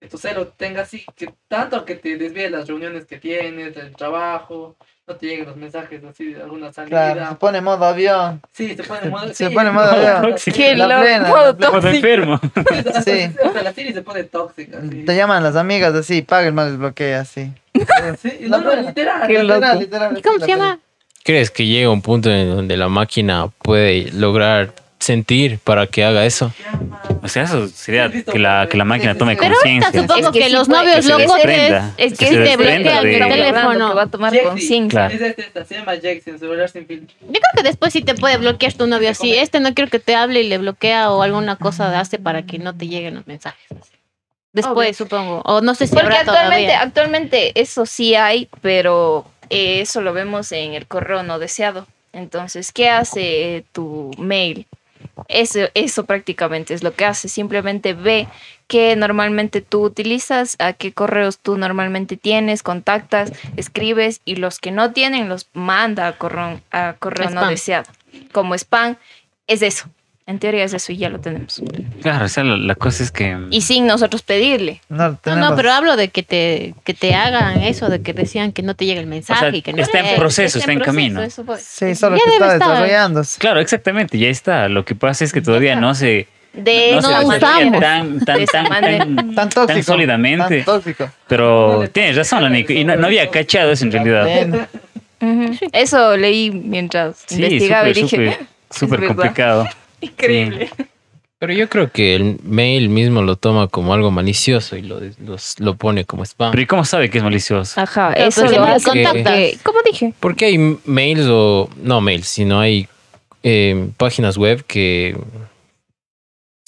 que 0.00 0.08
tu 0.08 0.18
celo 0.18 0.48
tenga 0.48 0.82
así, 0.82 1.04
que 1.16 1.32
tanto 1.48 1.84
que 1.84 1.94
te 1.94 2.16
desvíe 2.16 2.50
las 2.50 2.66
reuniones 2.68 3.06
que 3.06 3.18
tienes, 3.18 3.76
el 3.76 3.94
trabajo, 3.96 4.76
no 5.06 5.16
te 5.16 5.26
lleguen 5.26 5.46
los 5.46 5.56
mensajes 5.56 6.02
así 6.04 6.32
de 6.34 6.42
alguna 6.42 6.72
salida. 6.72 7.12
Claro, 7.14 7.30
se 7.30 7.34
pone 7.36 7.60
modo 7.60 7.84
avión. 7.86 8.40
Sí, 8.52 8.76
se 8.76 8.84
pone 8.84 9.00
en 9.04 9.10
modo... 9.10 9.28
Se 9.28 9.48
sí, 9.48 9.54
pone 9.54 9.68
en 9.70 9.74
modo 9.74 9.90
avión. 9.90 10.22
Tóxico. 10.22 10.56
Qué 10.56 10.76
La 10.76 10.86
loco, 10.86 11.00
plena, 11.00 11.28
modo 11.28 11.56
tóxico. 11.56 11.88
enfermo. 11.88 12.40
Sí. 13.04 13.30
O 13.44 13.52
sea, 13.52 13.62
la 13.62 13.72
Siri 13.72 13.92
se 13.92 14.02
pone 14.02 14.24
tóxica. 14.24 14.78
Sí, 14.82 15.04
Te 15.04 15.16
llaman 15.16 15.42
las 15.42 15.56
amigas 15.56 15.94
así, 15.94 16.22
paga 16.22 16.46
el 16.46 16.52
mal 16.52 16.70
desbloquea 16.70 17.20
así. 17.20 17.52
Sí 18.20 18.32
no, 18.42 18.58
no, 18.58 18.74
literal. 18.76 19.26
Qué 19.26 19.42
literal. 19.42 19.60
loco. 19.60 19.80
literal, 19.80 20.18
¿Y 20.18 20.22
cómo 20.22 20.38
se 20.38 20.46
llama? 20.46 20.78
¿Crees 21.24 21.50
que 21.50 21.66
llega 21.66 21.88
un 21.90 22.02
punto 22.02 22.30
en 22.30 22.48
donde 22.54 22.76
la 22.76 22.88
máquina 22.88 23.48
puede 23.62 24.10
lograr 24.12 24.72
sentir 24.98 25.58
para 25.58 25.86
que 25.86 26.04
haga 26.04 26.24
eso? 26.26 26.52
O 27.22 27.28
sea, 27.28 27.44
eso 27.44 27.68
sería 27.68 28.10
que 28.10 28.38
la, 28.38 28.66
que 28.70 28.76
la 28.76 28.84
máquina 28.84 29.16
tome. 29.16 29.36
Pero 29.36 29.54
ahorita 29.54 29.60
conciencia. 29.62 30.00
supongo 30.02 30.28
Es 30.28 30.32
que 30.32 30.38
que, 30.40 30.46
sí 30.46 30.52
los 30.52 30.68
puede- 30.68 30.80
novios 30.80 30.96
que 30.96 31.02
se 31.02 31.08
locos 31.08 31.36
desprenda. 31.36 31.94
Es 31.96 32.12
Que 32.12 32.18
que 32.18 32.26
se 32.26 32.32
te 32.34 32.38
desprenda 32.40 33.00
bloquean 33.00 33.04
de- 33.04 33.16
el 33.18 33.30
teléfono 33.52 33.88
que 33.88 33.94
va 33.94 34.02
a 34.02 34.06
tomar 34.08 34.32
Jexy, 34.32 34.48
con 34.48 34.58
sin. 34.58 34.88
Claro. 34.88 35.14
Es 35.14 35.20
esta, 35.20 35.42
esta, 35.42 35.64
se 35.64 35.74
llama 35.76 35.94
Jackson, 35.94 36.38
celular 36.40 36.68
sin 36.68 36.86
filtro. 36.86 37.16
Yo 37.20 37.26
creo 37.32 37.40
que 37.56 37.62
después 37.62 37.92
sí 37.92 38.02
te 38.02 38.14
puede 38.14 38.36
bloquear 38.38 38.72
tu 38.72 38.86
novio 38.88 39.08
así. 39.10 39.32
Este 39.34 39.60
no 39.60 39.74
quiero 39.74 39.90
que 39.90 39.98
te 40.00 40.14
hable 40.16 40.40
y 40.40 40.48
le 40.48 40.58
bloquea 40.58 41.10
o 41.12 41.22
alguna 41.22 41.54
cosa 41.56 41.98
hace 42.00 42.18
para 42.18 42.42
que 42.42 42.58
no 42.58 42.74
te 42.76 42.88
lleguen 42.88 43.14
los 43.14 43.26
mensajes. 43.28 43.64
así. 43.80 43.92
Después, 44.52 44.88
Obvio. 44.88 44.94
supongo. 44.94 45.42
O 45.44 45.60
no 45.60 45.74
sé 45.74 45.86
si 45.86 45.94
Porque 45.94 46.06
habrá 46.06 46.20
actualmente, 46.20 46.66
todavía. 46.66 46.82
actualmente 46.82 47.60
eso 47.60 47.86
sí 47.86 48.14
hay, 48.14 48.48
pero 48.60 49.24
eh, 49.50 49.80
eso 49.80 50.00
lo 50.02 50.12
vemos 50.12 50.52
en 50.52 50.74
el 50.74 50.86
correo 50.86 51.22
no 51.22 51.38
deseado. 51.38 51.86
Entonces, 52.12 52.72
¿qué 52.72 52.90
hace 52.90 53.56
eh, 53.56 53.64
tu 53.72 54.10
mail? 54.18 54.66
Eso, 55.28 55.60
eso 55.74 56.04
prácticamente 56.04 56.74
es 56.74 56.82
lo 56.82 56.94
que 56.94 57.06
hace. 57.06 57.28
Simplemente 57.28 57.94
ve 57.94 58.28
qué 58.66 58.94
normalmente 58.96 59.62
tú 59.62 59.82
utilizas, 59.82 60.56
a 60.58 60.74
qué 60.74 60.92
correos 60.92 61.38
tú 61.38 61.56
normalmente 61.56 62.16
tienes, 62.16 62.62
contactas, 62.62 63.32
escribes 63.56 64.20
y 64.24 64.36
los 64.36 64.58
que 64.58 64.70
no 64.70 64.92
tienen 64.92 65.28
los 65.28 65.48
manda 65.54 66.06
a 66.08 66.16
correo, 66.18 66.60
a 66.70 66.94
correo 66.98 67.30
no 67.30 67.48
deseado. 67.48 67.90
Como 68.32 68.54
spam, 68.54 68.96
es 69.46 69.62
eso. 69.62 69.88
En 70.24 70.38
teoría 70.38 70.62
es 70.64 70.72
eso 70.72 70.92
y 70.92 70.98
ya 70.98 71.08
lo 71.08 71.18
tenemos. 71.18 71.60
Claro, 72.00 72.26
o 72.26 72.28
sea, 72.28 72.44
la, 72.44 72.56
la 72.56 72.74
cosa 72.76 73.02
es 73.02 73.10
que... 73.10 73.36
Y 73.50 73.62
sin 73.62 73.86
nosotros 73.88 74.22
pedirle. 74.22 74.80
No, 74.88 75.08
No, 75.10 75.16
tenemos- 75.16 75.50
no, 75.50 75.56
pero 75.56 75.72
hablo 75.72 75.96
de 75.96 76.08
que 76.10 76.22
te, 76.22 76.74
que 76.84 76.94
te 76.94 77.14
hagan 77.14 77.60
eso, 77.62 77.88
de 77.88 78.02
que 78.02 78.12
decían 78.12 78.52
que 78.52 78.62
no 78.62 78.74
te 78.76 78.86
llegue 78.86 79.00
el 79.00 79.06
O 79.06 79.10
mensaje 79.10 79.40
sea, 79.50 79.56
y 79.56 79.62
que 79.62 79.72
no 79.72 79.82
está 79.82 79.98
en 79.98 80.06
te- 80.06 80.16
proceso, 80.16 80.58
está 80.58 80.70
en 80.70 80.78
proceso, 80.78 80.96
camino. 80.96 81.22
eso 81.22 81.44
fue. 81.44 81.58
Sí, 81.58 81.94
solo 81.96 82.16
Ya 82.16 82.22
que 82.24 82.30
debe 82.30 82.42
está 82.44 82.52
estar. 82.54 82.68
desarrollándose. 82.70 83.40
Claro, 83.40 83.60
exactamente, 83.60 84.16
ya 84.16 84.28
está. 84.28 84.68
Lo 84.68 84.84
que 84.84 84.94
pasa 84.94 85.24
es 85.24 85.32
que 85.32 85.40
todavía 85.42 85.74
no 85.74 85.94
se... 85.94 86.28
De 86.52 86.92
no 86.94 87.02
se 87.02 87.08
no 87.10 87.30
desarrolla 87.30 87.66
usamos. 87.66 87.80
tan, 87.80 88.24
tan, 88.24 88.44
tan, 88.46 88.68
tan, 89.16 89.34
Tan 89.34 89.48
tóxico. 89.48 89.82
sólidamente. 89.82 90.58
Tan 90.62 90.64
tóxico. 90.66 91.10
Pero 91.26 91.88
tienes 91.90 92.14
razón, 92.14 92.42
la 92.44 92.50
Nico. 92.50 92.72
Y 92.72 92.84
no, 92.84 92.94
no 92.94 93.06
había 93.06 93.28
cachado 93.30 93.72
eso 93.72 93.86
en 93.86 93.92
realidad. 93.92 94.68
Eso 95.72 96.16
leí 96.16 96.50
mientras 96.50 97.24
Sí, 97.26 97.36
investigaba 97.36 97.88
y 97.88 97.94
súper, 97.94 98.20
dije, 98.20 98.38
súper, 98.70 99.06
complicado. 99.08 99.66
Increíble. 100.02 100.70
Pero 101.38 101.54
yo 101.54 101.68
creo 101.68 101.90
que 101.90 102.14
el 102.14 102.38
mail 102.44 102.88
mismo 102.88 103.20
lo 103.22 103.34
toma 103.34 103.66
como 103.66 103.92
algo 103.94 104.12
malicioso 104.12 104.76
y 104.76 104.82
lo, 104.82 105.00
los- 105.24 105.58
lo 105.58 105.74
pone 105.74 106.04
como 106.04 106.22
spam. 106.24 106.52
Pero 106.52 106.62
¿y 106.62 106.66
cómo 106.66 106.84
sabe 106.84 107.10
que 107.10 107.18
es 107.18 107.24
malicioso? 107.24 107.80
Ajá, 107.80 108.12
eso 108.12 108.46
lo 108.46 108.62
hace. 108.62 108.90
que- 108.92 109.58
¿Cómo 109.64 109.80
dije? 109.84 110.14
Porque 110.20 110.44
hay 110.44 110.78
mails 110.84 111.26
o... 111.28 111.68
No 111.82 112.00
mails, 112.00 112.28
sino 112.28 112.60
hay 112.60 112.86
eh, 113.42 113.88
páginas 113.96 114.36
web 114.36 114.64
que 114.66 115.16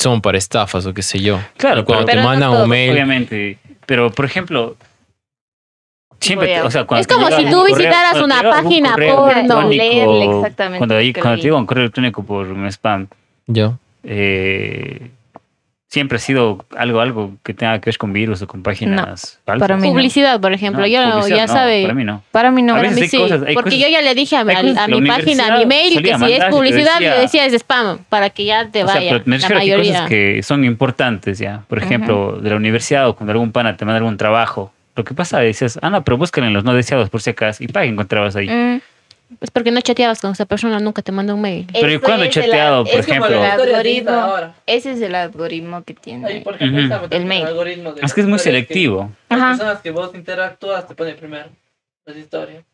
son 0.01 0.21
para 0.21 0.39
estafas 0.39 0.85
o 0.87 0.93
qué 0.93 1.03
sé 1.03 1.21
yo. 1.21 1.39
Claro, 1.57 1.83
Y 1.83 1.85
cuando 1.85 2.07
pero- 2.07 2.17
te 2.19 2.23
pero 2.25 2.29
mandan 2.29 2.63
un 2.63 2.69
mail... 2.69 2.91
Obviamente. 2.91 3.59
Pero, 3.87 4.11
por 4.11 4.25
ejemplo, 4.25 4.77
siempre, 6.21 6.61
o 6.63 6.71
sea, 6.71 6.85
cuando 6.85 7.01
Es 7.03 7.07
como 7.07 7.29
si 7.29 7.45
tú 7.45 7.59
correo- 7.59 7.77
visitaras 7.77 8.17
una 8.23 8.43
página 8.43 8.97
porno. 8.97 9.69
Leerle 9.69 10.25
exactamente 10.25 10.79
Cuando, 10.79 10.97
ahí- 10.97 11.13
cuando 11.13 11.37
te 11.37 11.43
llega 11.43 11.57
un 11.57 11.67
correo 11.67 11.85
electrónico 11.85 12.25
por 12.25 12.47
un 12.49 12.67
spam, 12.73 13.07
Yo. 13.47 13.79
eh, 14.05 15.11
siempre 15.89 16.17
ha 16.17 16.19
sido 16.19 16.65
algo, 16.77 17.01
algo 17.01 17.37
que 17.45 17.55
tenga 17.55 17.79
que 17.81 17.87
ver 17.91 17.99
con 17.99 18.13
virus 18.13 18.43
o 18.43 18.49
con 18.49 18.65
páginas 18.65 19.39
falsas. 19.45 19.61
para 19.61 19.77
mí 19.77 19.83
no. 19.87 19.93
Publicidad, 19.95 20.41
por 20.41 20.53
ejemplo. 20.53 20.81
No, 20.83 20.87
yo 20.89 21.01
publicidad 21.13 21.37
ya 21.37 21.47
no, 21.47 21.53
sabe. 21.53 21.83
Para 21.83 21.95
mí 21.95 22.05
no. 22.05 22.23
Para 22.33 22.51
mí 22.51 22.63
no. 22.63 22.73
A 22.73 22.77
Para 22.79 22.89
veces 22.89 22.97
mí 22.97 23.03
hay 23.05 23.09
sí, 23.11 23.17
cosas- 23.19 23.43
hay 23.47 23.55
porque 23.55 23.71
cosas- 23.71 23.85
yo 23.85 23.89
ya 23.93 24.03
le 24.03 24.15
dije 24.17 24.35
a, 24.37 24.41
a- 24.41 24.43
a 24.43 24.89
la 24.89 24.89
mi 25.01 25.07
página, 25.07 25.55
a 25.55 25.59
mi 25.59 25.67
mail, 25.67 26.03
que 26.03 26.19
si 26.19 26.33
es 26.33 26.45
publicidad, 26.47 26.95
decía- 26.95 27.15
le 27.15 27.21
decía 27.21 27.47
es 27.47 27.53
spam, 27.55 27.99
para 28.09 28.31
que 28.31 28.45
ya 28.45 28.69
te 28.71 28.83
O 28.83 28.87
sea, 28.89 28.97
vaya 28.97 29.11
pero 29.13 29.23
me 29.27 29.39
la 29.39 29.49
refiero 29.49 29.57
a 29.61 29.61
que 29.61 29.65
hay 29.65 29.71
mayoría. 29.71 29.93
cosas 29.93 30.09
que 30.09 30.43
son 30.43 30.65
importantes 30.65 31.39
ya. 31.39 31.63
Por 31.69 31.79
ejemplo, 31.79 32.39
de 32.43 32.51
la 32.51 32.57
universidad 32.57 33.09
o 33.09 33.15
cuando 33.15 33.31
algún 33.33 33.53
pana 33.53 33.77
te 33.77 33.85
manda 33.85 33.99
algún 33.99 34.17
trabajo. 34.17 34.73
Lo 34.97 35.05
que 35.05 35.15
pasa 35.15 35.43
es, 35.45 35.61
dices, 35.61 35.79
ah, 35.83 35.91
no, 35.91 36.03
pero 36.03 36.17
búscalen 36.17 36.53
los 36.53 36.65
no 36.65 36.75
deseados 36.75 37.09
por 37.11 37.21
si 37.23 37.31
acaso. 37.31 37.63
Y 37.63 37.69
para 37.69 37.85
que 37.85 37.91
encontrabas 37.93 38.35
ahí. 38.37 38.49
Mm, 38.49 38.81
Es 39.41 39.51
porque 39.51 39.71
no 39.71 39.81
chateabas 39.81 40.21
con 40.21 40.33
esa 40.33 40.45
persona, 40.45 40.79
nunca 40.81 41.03
te 41.03 41.11
manda 41.11 41.35
un 41.35 41.41
mail. 41.41 41.67
Pero 41.73 41.93
¿y 41.93 41.99
cuándo 41.99 42.25
he 42.25 42.31
chateado, 42.31 42.85
por 42.85 42.95
es 42.95 43.07
como 43.07 43.27
ejemplo? 43.27 43.45
el 43.45 43.51
algoritmo. 43.75 44.55
Ese 44.67 44.93
es 44.93 45.01
el 45.01 45.15
algoritmo 45.15 45.83
que 45.83 45.93
Ahí, 45.95 45.99
tiene. 46.01 46.41
por 46.43 46.55
ejemplo, 46.55 46.79
Ujú. 46.79 46.85
está 46.85 47.01
metido 47.03 47.21
El 47.21 47.27
mail. 47.27 47.47
Es 48.03 48.15
que 48.15 48.21
es 48.21 48.27
muy 48.27 48.35
las 48.35 48.43
selectivo. 48.43 49.11
Las 49.29 49.39
Ajá. 49.41 49.49
personas 49.51 49.81
que 49.83 49.91
vos 49.91 50.15
interactúas 50.15 50.87
te 50.87 50.95
pone 50.95 51.15
primero 51.15 51.49
las 52.07 52.17
historias. 52.17 52.65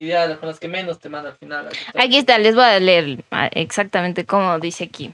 Y 0.00 0.08
ya 0.08 0.26
las 0.26 0.38
con 0.38 0.48
las 0.48 0.58
que 0.58 0.68
menos 0.68 0.98
te 0.98 1.08
manda 1.08 1.30
al 1.30 1.36
final. 1.36 1.66
las. 1.66 1.74
Aquí 1.94 2.18
está, 2.18 2.36
les 2.38 2.54
voy 2.54 2.64
a 2.64 2.78
leer 2.80 3.24
ah, 3.30 3.48
exactamente 3.52 4.24
cómo 4.26 4.58
dice 4.58 4.84
aquí. 4.84 5.12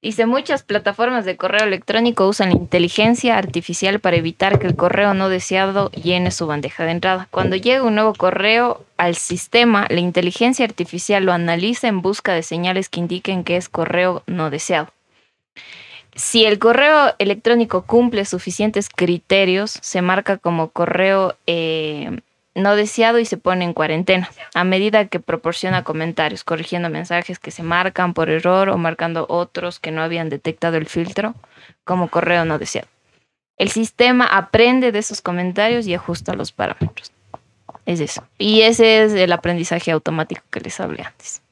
Dice, 0.00 0.26
muchas 0.26 0.62
plataformas 0.62 1.24
de 1.24 1.36
correo 1.36 1.66
electrónico 1.66 2.28
usan 2.28 2.50
la 2.50 2.54
inteligencia 2.54 3.36
artificial 3.36 3.98
para 3.98 4.16
evitar 4.16 4.60
que 4.60 4.68
el 4.68 4.76
correo 4.76 5.12
no 5.12 5.28
deseado 5.28 5.90
llene 5.90 6.30
su 6.30 6.46
bandeja 6.46 6.84
de 6.84 6.92
entrada. 6.92 7.26
Cuando 7.32 7.56
llega 7.56 7.82
un 7.82 7.96
nuevo 7.96 8.14
correo 8.14 8.84
al 8.96 9.16
sistema, 9.16 9.86
la 9.90 9.98
inteligencia 9.98 10.64
artificial 10.64 11.24
lo 11.24 11.32
analiza 11.32 11.88
en 11.88 12.00
busca 12.00 12.32
de 12.32 12.44
señales 12.44 12.88
que 12.88 13.00
indiquen 13.00 13.42
que 13.42 13.56
es 13.56 13.68
correo 13.68 14.22
no 14.28 14.50
deseado. 14.50 14.92
Si 16.14 16.44
el 16.44 16.60
correo 16.60 17.14
electrónico 17.18 17.82
cumple 17.82 18.24
suficientes 18.24 18.88
criterios, 18.88 19.78
se 19.82 20.00
marca 20.00 20.36
como 20.36 20.70
correo 20.70 21.36
eh, 21.48 22.20
no 22.58 22.76
deseado 22.76 23.18
y 23.18 23.24
se 23.24 23.36
pone 23.36 23.64
en 23.64 23.72
cuarentena 23.72 24.30
a 24.54 24.64
medida 24.64 25.06
que 25.06 25.20
proporciona 25.20 25.84
comentarios, 25.84 26.44
corrigiendo 26.44 26.90
mensajes 26.90 27.38
que 27.38 27.50
se 27.50 27.62
marcan 27.62 28.14
por 28.14 28.28
error 28.30 28.68
o 28.68 28.78
marcando 28.78 29.26
otros 29.28 29.78
que 29.78 29.90
no 29.90 30.02
habían 30.02 30.28
detectado 30.28 30.76
el 30.76 30.86
filtro 30.86 31.34
como 31.84 32.08
correo 32.08 32.44
no 32.44 32.58
deseado. 32.58 32.88
El 33.56 33.70
sistema 33.70 34.24
aprende 34.24 34.92
de 34.92 35.00
esos 35.00 35.20
comentarios 35.20 35.86
y 35.86 35.94
ajusta 35.94 36.34
los 36.34 36.52
parámetros. 36.52 37.12
Es 37.86 38.00
eso. 38.00 38.22
Y 38.38 38.60
ese 38.62 39.02
es 39.02 39.14
el 39.14 39.32
aprendizaje 39.32 39.90
automático 39.90 40.42
que 40.50 40.60
les 40.60 40.78
hablé 40.78 41.02
antes. 41.02 41.42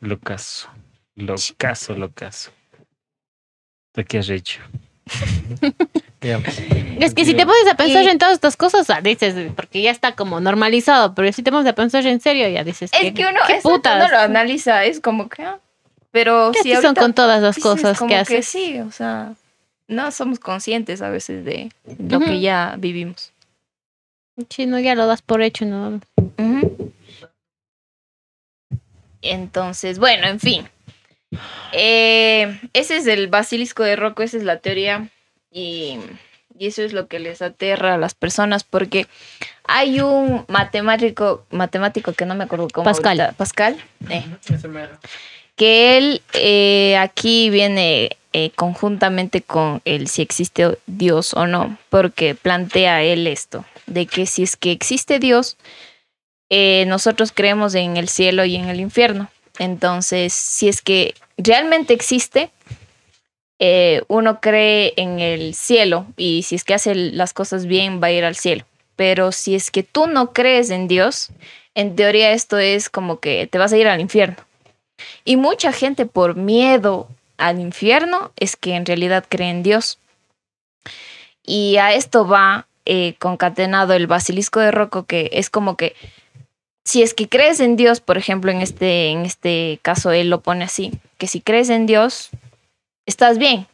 Lo 0.00 0.18
caso. 0.18 0.68
Lo 1.14 1.34
caso, 1.56 1.94
lo 1.94 2.10
caso. 2.12 2.50
¿De 3.94 4.04
qué 4.04 4.18
has 4.18 4.28
hecho? 4.28 4.60
Es 7.00 7.14
que 7.14 7.24
si 7.24 7.32
te 7.34 7.46
pones 7.46 7.66
a 7.70 7.76
pensar 7.76 8.04
Y- 8.04 8.08
en 8.08 8.18
todas 8.18 8.34
estas 8.34 8.56
cosas, 8.56 8.90
ah, 8.90 9.00
dices, 9.00 9.34
porque 9.56 9.80
ya 9.80 9.90
está 9.90 10.14
como 10.14 10.38
normalizado, 10.40 11.14
pero 11.14 11.32
si 11.32 11.42
te 11.42 11.50
pones 11.50 11.66
a 11.66 11.74
pensar 11.74 12.06
en 12.06 12.20
serio, 12.20 12.46
ya 12.48 12.62
dices, 12.62 12.90
Es 12.92 13.00
¿qué- 13.00 13.14
que 13.14 13.22
uno, 13.26 13.40
qué 13.46 13.54
putas? 13.62 13.96
uno 13.96 14.10
lo 14.10 14.18
analiza, 14.18 14.84
es 14.84 15.00
como 15.00 15.28
que... 15.30 15.42
ah, 15.44 15.58
Pero 16.10 16.50
¿Qué 16.52 16.62
si 16.62 16.76
son 16.76 16.94
con 16.94 17.14
todas 17.14 17.40
las 17.40 17.58
cosas 17.58 17.98
como 17.98 18.08
que 18.10 18.16
haces? 18.16 18.46
sí, 18.46 18.78
o 18.80 18.92
sea, 18.92 19.32
no 19.88 20.10
somos 20.12 20.38
conscientes 20.38 21.00
a 21.00 21.08
veces 21.08 21.42
de 21.44 21.70
lo 21.98 22.20
que 22.20 22.40
ya 22.40 22.74
vivimos. 22.78 23.32
Sí, 24.50 24.66
no, 24.66 24.78
ya 24.78 24.94
lo 24.94 25.06
das 25.06 25.22
por 25.22 25.40
hecho, 25.42 25.64
¿no? 25.64 26.00
Entonces, 29.22 29.98
bueno, 29.98 30.26
en 30.26 30.40
fin. 30.40 30.68
Eh, 31.72 32.58
ese 32.72 32.96
es 32.96 33.06
el 33.06 33.28
basilisco 33.28 33.82
de 33.82 33.96
Rocco, 33.96 34.22
esa 34.22 34.36
es 34.36 34.42
la 34.44 34.58
teoría. 34.58 35.08
Y, 35.52 35.98
y 36.58 36.66
eso 36.66 36.82
es 36.82 36.92
lo 36.92 37.06
que 37.08 37.18
les 37.18 37.42
aterra 37.42 37.94
a 37.94 37.98
las 37.98 38.14
personas, 38.14 38.64
porque 38.64 39.06
hay 39.64 40.00
un 40.00 40.44
matemático, 40.48 41.44
matemático 41.50 42.12
que 42.12 42.26
no 42.26 42.34
me 42.34 42.44
acuerdo 42.44 42.68
cómo. 42.72 42.84
Pascal. 42.84 43.20
ahorita- 43.20 43.36
Pascal. 43.36 43.76
eh, 44.08 44.24
que 45.56 45.98
él 45.98 46.22
eh, 46.34 46.96
aquí 46.98 47.50
viene 47.50 48.16
eh, 48.32 48.50
conjuntamente 48.54 49.42
con 49.42 49.82
el 49.84 50.08
si 50.08 50.22
existe 50.22 50.78
Dios 50.86 51.34
o 51.34 51.46
no, 51.46 51.76
porque 51.90 52.34
plantea 52.34 53.02
él 53.02 53.26
esto, 53.26 53.64
de 53.86 54.06
que 54.06 54.26
si 54.26 54.42
es 54.42 54.56
que 54.56 54.70
existe 54.72 55.18
Dios, 55.18 55.56
eh, 56.48 56.84
nosotros 56.86 57.32
creemos 57.32 57.74
en 57.74 57.96
el 57.96 58.08
cielo 58.08 58.44
y 58.44 58.56
en 58.56 58.68
el 58.68 58.80
infierno. 58.80 59.28
Entonces, 59.60 60.32
si 60.32 60.70
es 60.70 60.80
que 60.80 61.14
realmente 61.36 61.92
existe, 61.92 62.50
eh, 63.58 64.00
uno 64.08 64.40
cree 64.40 64.94
en 64.96 65.20
el 65.20 65.54
cielo 65.54 66.06
y 66.16 66.44
si 66.44 66.54
es 66.54 66.64
que 66.64 66.72
hace 66.72 66.94
las 66.94 67.34
cosas 67.34 67.66
bien 67.66 68.00
va 68.02 68.06
a 68.06 68.10
ir 68.10 68.24
al 68.24 68.36
cielo. 68.36 68.64
Pero 68.96 69.32
si 69.32 69.54
es 69.54 69.70
que 69.70 69.82
tú 69.82 70.06
no 70.06 70.32
crees 70.32 70.70
en 70.70 70.88
Dios, 70.88 71.28
en 71.74 71.94
teoría 71.94 72.32
esto 72.32 72.56
es 72.56 72.88
como 72.88 73.20
que 73.20 73.46
te 73.48 73.58
vas 73.58 73.74
a 73.74 73.76
ir 73.76 73.86
al 73.86 74.00
infierno. 74.00 74.36
Y 75.26 75.36
mucha 75.36 75.72
gente 75.72 76.06
por 76.06 76.36
miedo 76.36 77.08
al 77.36 77.60
infierno 77.60 78.32
es 78.36 78.56
que 78.56 78.76
en 78.76 78.86
realidad 78.86 79.26
cree 79.28 79.50
en 79.50 79.62
Dios. 79.62 79.98
Y 81.44 81.76
a 81.76 81.92
esto 81.92 82.26
va 82.26 82.66
eh, 82.86 83.14
concatenado 83.18 83.92
el 83.92 84.06
basilisco 84.06 84.58
de 84.60 84.70
Rocco, 84.70 85.04
que 85.04 85.28
es 85.34 85.50
como 85.50 85.76
que 85.76 85.94
si 86.84 87.02
es 87.02 87.14
que 87.14 87.28
crees 87.28 87.60
en 87.60 87.76
Dios, 87.76 88.00
por 88.00 88.18
ejemplo, 88.18 88.50
en 88.50 88.60
este, 88.60 89.10
en 89.10 89.24
este 89.24 89.78
caso 89.82 90.12
él 90.12 90.30
lo 90.30 90.40
pone 90.40 90.64
así, 90.64 90.92
que 91.18 91.26
si 91.26 91.40
crees 91.40 91.70
en 91.70 91.86
Dios, 91.86 92.30
estás 93.06 93.38
bien. 93.38 93.66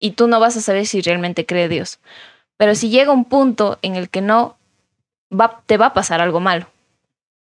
Y 0.00 0.12
tú 0.12 0.28
no 0.28 0.40
vas 0.40 0.56
a 0.56 0.60
saber 0.60 0.86
si 0.86 1.00
realmente 1.00 1.44
cree 1.44 1.68
Dios. 1.68 1.98
Pero 2.56 2.74
si 2.74 2.88
llega 2.88 3.12
un 3.12 3.24
punto 3.24 3.78
en 3.82 3.96
el 3.96 4.08
que 4.08 4.20
no, 4.20 4.56
va, 5.32 5.62
te 5.66 5.76
va 5.76 5.86
a 5.86 5.94
pasar 5.94 6.20
algo 6.20 6.40
malo. 6.40 6.66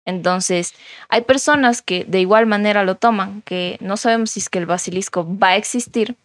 Entonces, 0.06 0.74
hay 1.08 1.22
personas 1.22 1.82
que 1.82 2.04
de 2.04 2.20
igual 2.20 2.46
manera 2.46 2.84
lo 2.84 2.94
toman, 2.94 3.42
que 3.42 3.76
no 3.80 3.96
sabemos 3.96 4.30
si 4.30 4.40
es 4.40 4.48
que 4.48 4.58
el 4.58 4.66
basilisco 4.66 5.26
va 5.36 5.48
a 5.48 5.56
existir, 5.56 6.16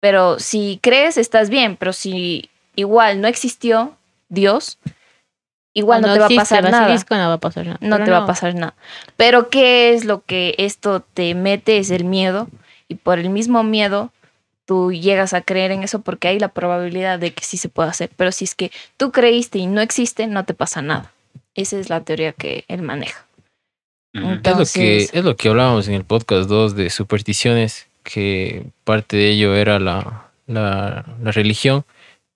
pero 0.00 0.38
si 0.38 0.78
crees 0.82 1.16
estás 1.16 1.48
bien, 1.48 1.76
pero 1.76 1.92
si 1.92 2.50
igual 2.74 3.20
no 3.20 3.28
existió 3.28 3.96
Dios, 4.28 4.78
igual 5.76 6.00
no, 6.00 6.12
te 6.12 6.18
va 6.18 6.26
a 6.26 6.30
pasar 6.30 6.64
nada. 6.64 6.80
basilisco, 6.80 7.14
no 7.14 7.28
va 7.28 7.34
a 7.34 7.38
pasar 7.38 7.66
nada. 7.66 7.78
No 7.80 7.96
Pero 7.96 8.04
te 8.06 8.10
va 8.10 8.18
a 8.18 8.26
pasar 8.26 8.54
nada. 8.54 8.74
Pero 9.16 9.50
¿qué 9.50 9.92
es 9.92 10.04
lo 10.04 10.22
que 10.24 10.54
esto 10.58 11.00
te 11.00 11.34
mete? 11.34 11.78
Es 11.78 11.90
el 11.90 12.04
miedo. 12.04 12.48
Y 12.88 12.94
por 12.94 13.18
el 13.18 13.28
mismo 13.30 13.62
miedo, 13.62 14.10
tú 14.64 14.90
llegas 14.92 15.34
a 15.34 15.42
creer 15.42 15.70
en 15.72 15.82
eso 15.82 16.00
porque 16.00 16.28
hay 16.28 16.38
la 16.38 16.48
probabilidad 16.48 17.18
de 17.18 17.32
que 17.32 17.44
sí 17.44 17.56
se 17.58 17.68
pueda 17.68 17.90
hacer. 17.90 18.10
Pero 18.16 18.32
si 18.32 18.44
es 18.44 18.54
que 18.54 18.72
tú 18.96 19.12
creíste 19.12 19.58
y 19.58 19.66
no 19.66 19.80
existe, 19.80 20.26
no 20.26 20.44
te 20.44 20.54
pasa 20.54 20.80
nada. 20.82 21.12
Esa 21.54 21.78
es 21.78 21.90
la 21.90 22.00
teoría 22.00 22.32
que 22.32 22.64
él 22.68 22.82
maneja. 22.82 23.26
Ujú. 24.14 24.24
Es 24.24 24.30
lo, 24.30 24.42
que, 24.42 24.48
Entonces- 24.50 25.10
es 25.12 25.24
lo 25.24 25.36
que 25.36 25.48
hablábamos 25.50 25.88
en 25.88 25.94
el 25.94 26.04
podcast 26.04 26.48
2 26.48 26.74
de 26.74 26.88
supersticiones, 26.90 27.86
que 28.02 28.64
parte 28.84 29.16
de 29.16 29.30
ello 29.30 29.54
era 29.54 29.78
la, 29.78 30.28
la, 30.46 31.04
la 31.22 31.32
religión, 31.32 31.84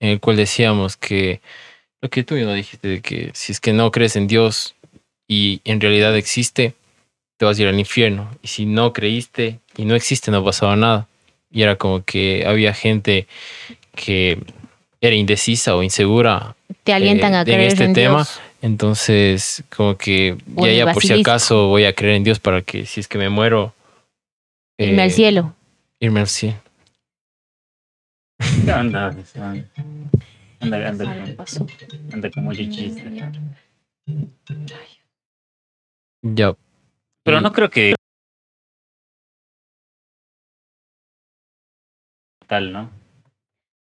en 0.00 0.10
el 0.10 0.20
cual 0.20 0.36
decíamos 0.36 0.96
que 0.96 1.40
lo 2.00 2.08
que 2.08 2.24
tú 2.24 2.36
no 2.36 2.52
dijiste, 2.54 2.88
de 2.88 3.00
que 3.00 3.30
si 3.34 3.52
es 3.52 3.60
que 3.60 3.72
no 3.72 3.90
crees 3.90 4.16
en 4.16 4.26
Dios 4.26 4.74
y 5.28 5.60
en 5.64 5.80
realidad 5.80 6.16
existe, 6.16 6.74
te 7.36 7.44
vas 7.44 7.58
a 7.58 7.62
ir 7.62 7.68
al 7.68 7.78
infierno. 7.78 8.30
Y 8.42 8.48
si 8.48 8.66
no 8.66 8.92
creíste 8.92 9.60
y 9.76 9.84
no 9.84 9.94
existe, 9.94 10.30
no 10.30 10.44
pasaba 10.44 10.76
nada. 10.76 11.08
Y 11.50 11.62
era 11.62 11.76
como 11.76 12.04
que 12.04 12.44
había 12.46 12.72
gente 12.74 13.26
que 13.94 14.38
era 15.00 15.16
indecisa 15.16 15.74
o 15.74 15.82
insegura 15.82 16.54
Te 16.84 16.92
alientan 16.92 17.32
eh, 17.32 17.36
a 17.36 17.40
en 17.40 17.44
creer 17.44 17.60
este 17.68 17.84
en 17.84 17.94
tema, 17.94 18.18
Dios. 18.18 18.40
entonces, 18.62 19.64
como 19.74 19.96
que 19.96 20.36
O 20.54 20.66
ya, 20.66 20.72
en 20.72 20.78
ya 20.78 20.92
por 20.92 21.02
si 21.02 21.12
acaso 21.12 21.68
voy 21.68 21.84
a 21.84 21.94
creer 21.94 22.16
en 22.16 22.24
Dios 22.24 22.38
para 22.38 22.62
que 22.62 22.86
si 22.86 23.00
es 23.00 23.08
que 23.08 23.18
me 23.18 23.28
muero. 23.28 23.74
Irme 24.78 25.02
al 25.02 25.08
eh, 25.08 25.12
cielo. 25.12 25.54
Irme 25.98 26.20
al 26.20 26.28
cielo. 26.28 26.56
Anda, 28.66 29.06
anda, 29.06 29.64
anda, 30.60 30.88
anda, 30.88 31.10
Algo 31.10 31.36
pasó. 31.36 31.66
anda 32.12 32.30
como 32.30 32.52
yo 32.52 32.70
chiste. 32.70 33.02
Ya. 36.22 36.54
Pero 37.24 37.40
no 37.40 37.52
creo 37.52 37.70
que 37.70 37.94
tal, 42.46 42.72
¿no? 42.72 42.90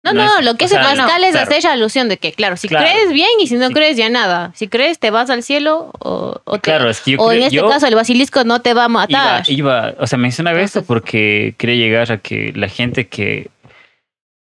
No, 0.03 0.13
no 0.13 0.23
no, 0.25 0.39
es- 0.39 0.45
lo 0.45 0.55
que 0.55 0.65
o 0.65 0.67
hace 0.67 0.75
sea, 0.75 0.83
no, 0.95 1.01
Pascal 1.03 1.23
es 1.23 1.31
claro. 1.31 1.49
hacer 1.51 1.67
alusión 1.71 2.07
de 2.09 2.17
que, 2.17 2.31
claro, 2.31 2.55
si 2.55 2.67
Claro. 2.67 2.85
crees 2.85 3.11
bien 3.11 3.29
y 3.41 3.47
si 3.47 3.55
no 3.55 3.67
Sí. 3.69 3.73
crees 3.73 3.97
ya 3.97 4.09
nada. 4.09 4.51
Si 4.55 4.67
crees 4.67 4.99
te 4.99 5.09
vas 5.09 5.29
al 5.29 5.41
cielo 5.43 5.91
o, 5.99 6.39
o 6.45 6.53
te- 6.55 6.61
Claro, 6.61 6.89
es 6.89 7.01
que 7.01 7.11
yo 7.11 7.17
o 7.21 7.31
en 7.31 7.43
este 7.43 7.55
yo 7.55 7.67
caso 7.69 7.87
el 7.87 7.95
basilisco 7.95 8.43
no 8.43 8.61
te 8.61 8.73
va 8.73 8.85
a 8.85 8.89
matar. 8.89 9.43
iba, 9.49 9.95
o 9.99 10.07
sea, 10.07 10.17
mencionaba 10.19 10.61
esto 10.61 10.83
porque 10.83 11.55
quería 11.57 11.75
llegar 11.75 12.11
a 12.11 12.17
que 12.19 12.53
la 12.55 12.69
gente 12.69 13.07
que, 13.07 13.49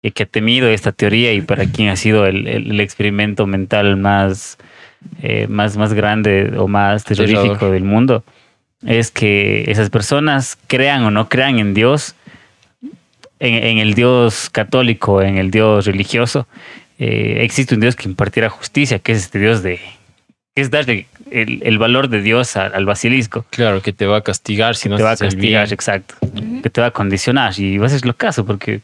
que, 0.04 0.10
que 0.12 0.22
ha 0.24 0.26
temido 0.26 0.68
esta 0.68 0.92
teoría 0.92 1.32
y 1.32 1.40
para 1.40 1.64
quien 1.64 1.88
ha 1.88 1.96
sido 1.96 2.26
el, 2.26 2.46
el- 2.46 2.70
el 2.72 2.80
experimento 2.80 3.46
mental 3.46 3.96
más, 3.96 4.58
eh, 5.22 5.46
más, 5.48 5.76
más 5.78 5.94
grande 5.94 6.52
o 6.58 6.68
más 6.68 7.04
terrorífico 7.04 7.70
del 7.70 7.84
mundo, 7.84 8.22
es 8.86 9.10
que 9.10 9.64
esas 9.70 9.88
personas 9.88 10.58
crean 10.66 11.04
o 11.04 11.10
no 11.10 11.28
crean 11.30 11.58
en 11.58 11.72
Dios, 11.72 12.14
en, 13.40 13.54
en 13.64 13.78
el 13.78 13.94
Dios 13.94 14.50
católico, 14.50 15.22
en 15.22 15.38
el 15.38 15.50
Dios 15.50 15.86
religioso, 15.86 16.46
eh, 16.98 17.38
existe 17.40 17.74
un 17.74 17.80
Dios 17.80 17.96
que 17.96 18.08
impartirá 18.08 18.50
justicia, 18.50 18.98
que 18.98 19.12
es 19.12 19.18
este 19.18 19.38
Dios 19.38 19.62
de... 19.62 19.80
que 20.54 20.62
es 20.62 20.70
darle 20.70 21.06
el, 21.30 21.60
el 21.64 21.78
valor 21.78 22.08
de 22.08 22.20
Dios 22.22 22.56
al- 22.56 22.74
al 22.74 22.84
basilisco 22.84 23.44
Claro, 23.50 23.80
que 23.82 23.92
te 23.92 24.06
va 24.06 24.18
a 24.18 24.20
castigar 24.20 24.76
si 24.76 24.88
no 24.88 24.96
te 24.96 25.02
va 25.02 25.12
a 25.12 25.16
castigar, 25.16 25.64
bien. 25.66 25.72
exacto. 25.74 26.14
Que 26.62 26.70
te 26.70 26.80
va 26.80 26.88
a 26.88 26.90
condicionar 26.92 27.58
y 27.58 27.78
vas 27.78 27.92
a 27.92 27.96
hacer 27.96 28.06
lo 28.06 28.14
caso 28.14 28.44
porque 28.46 28.80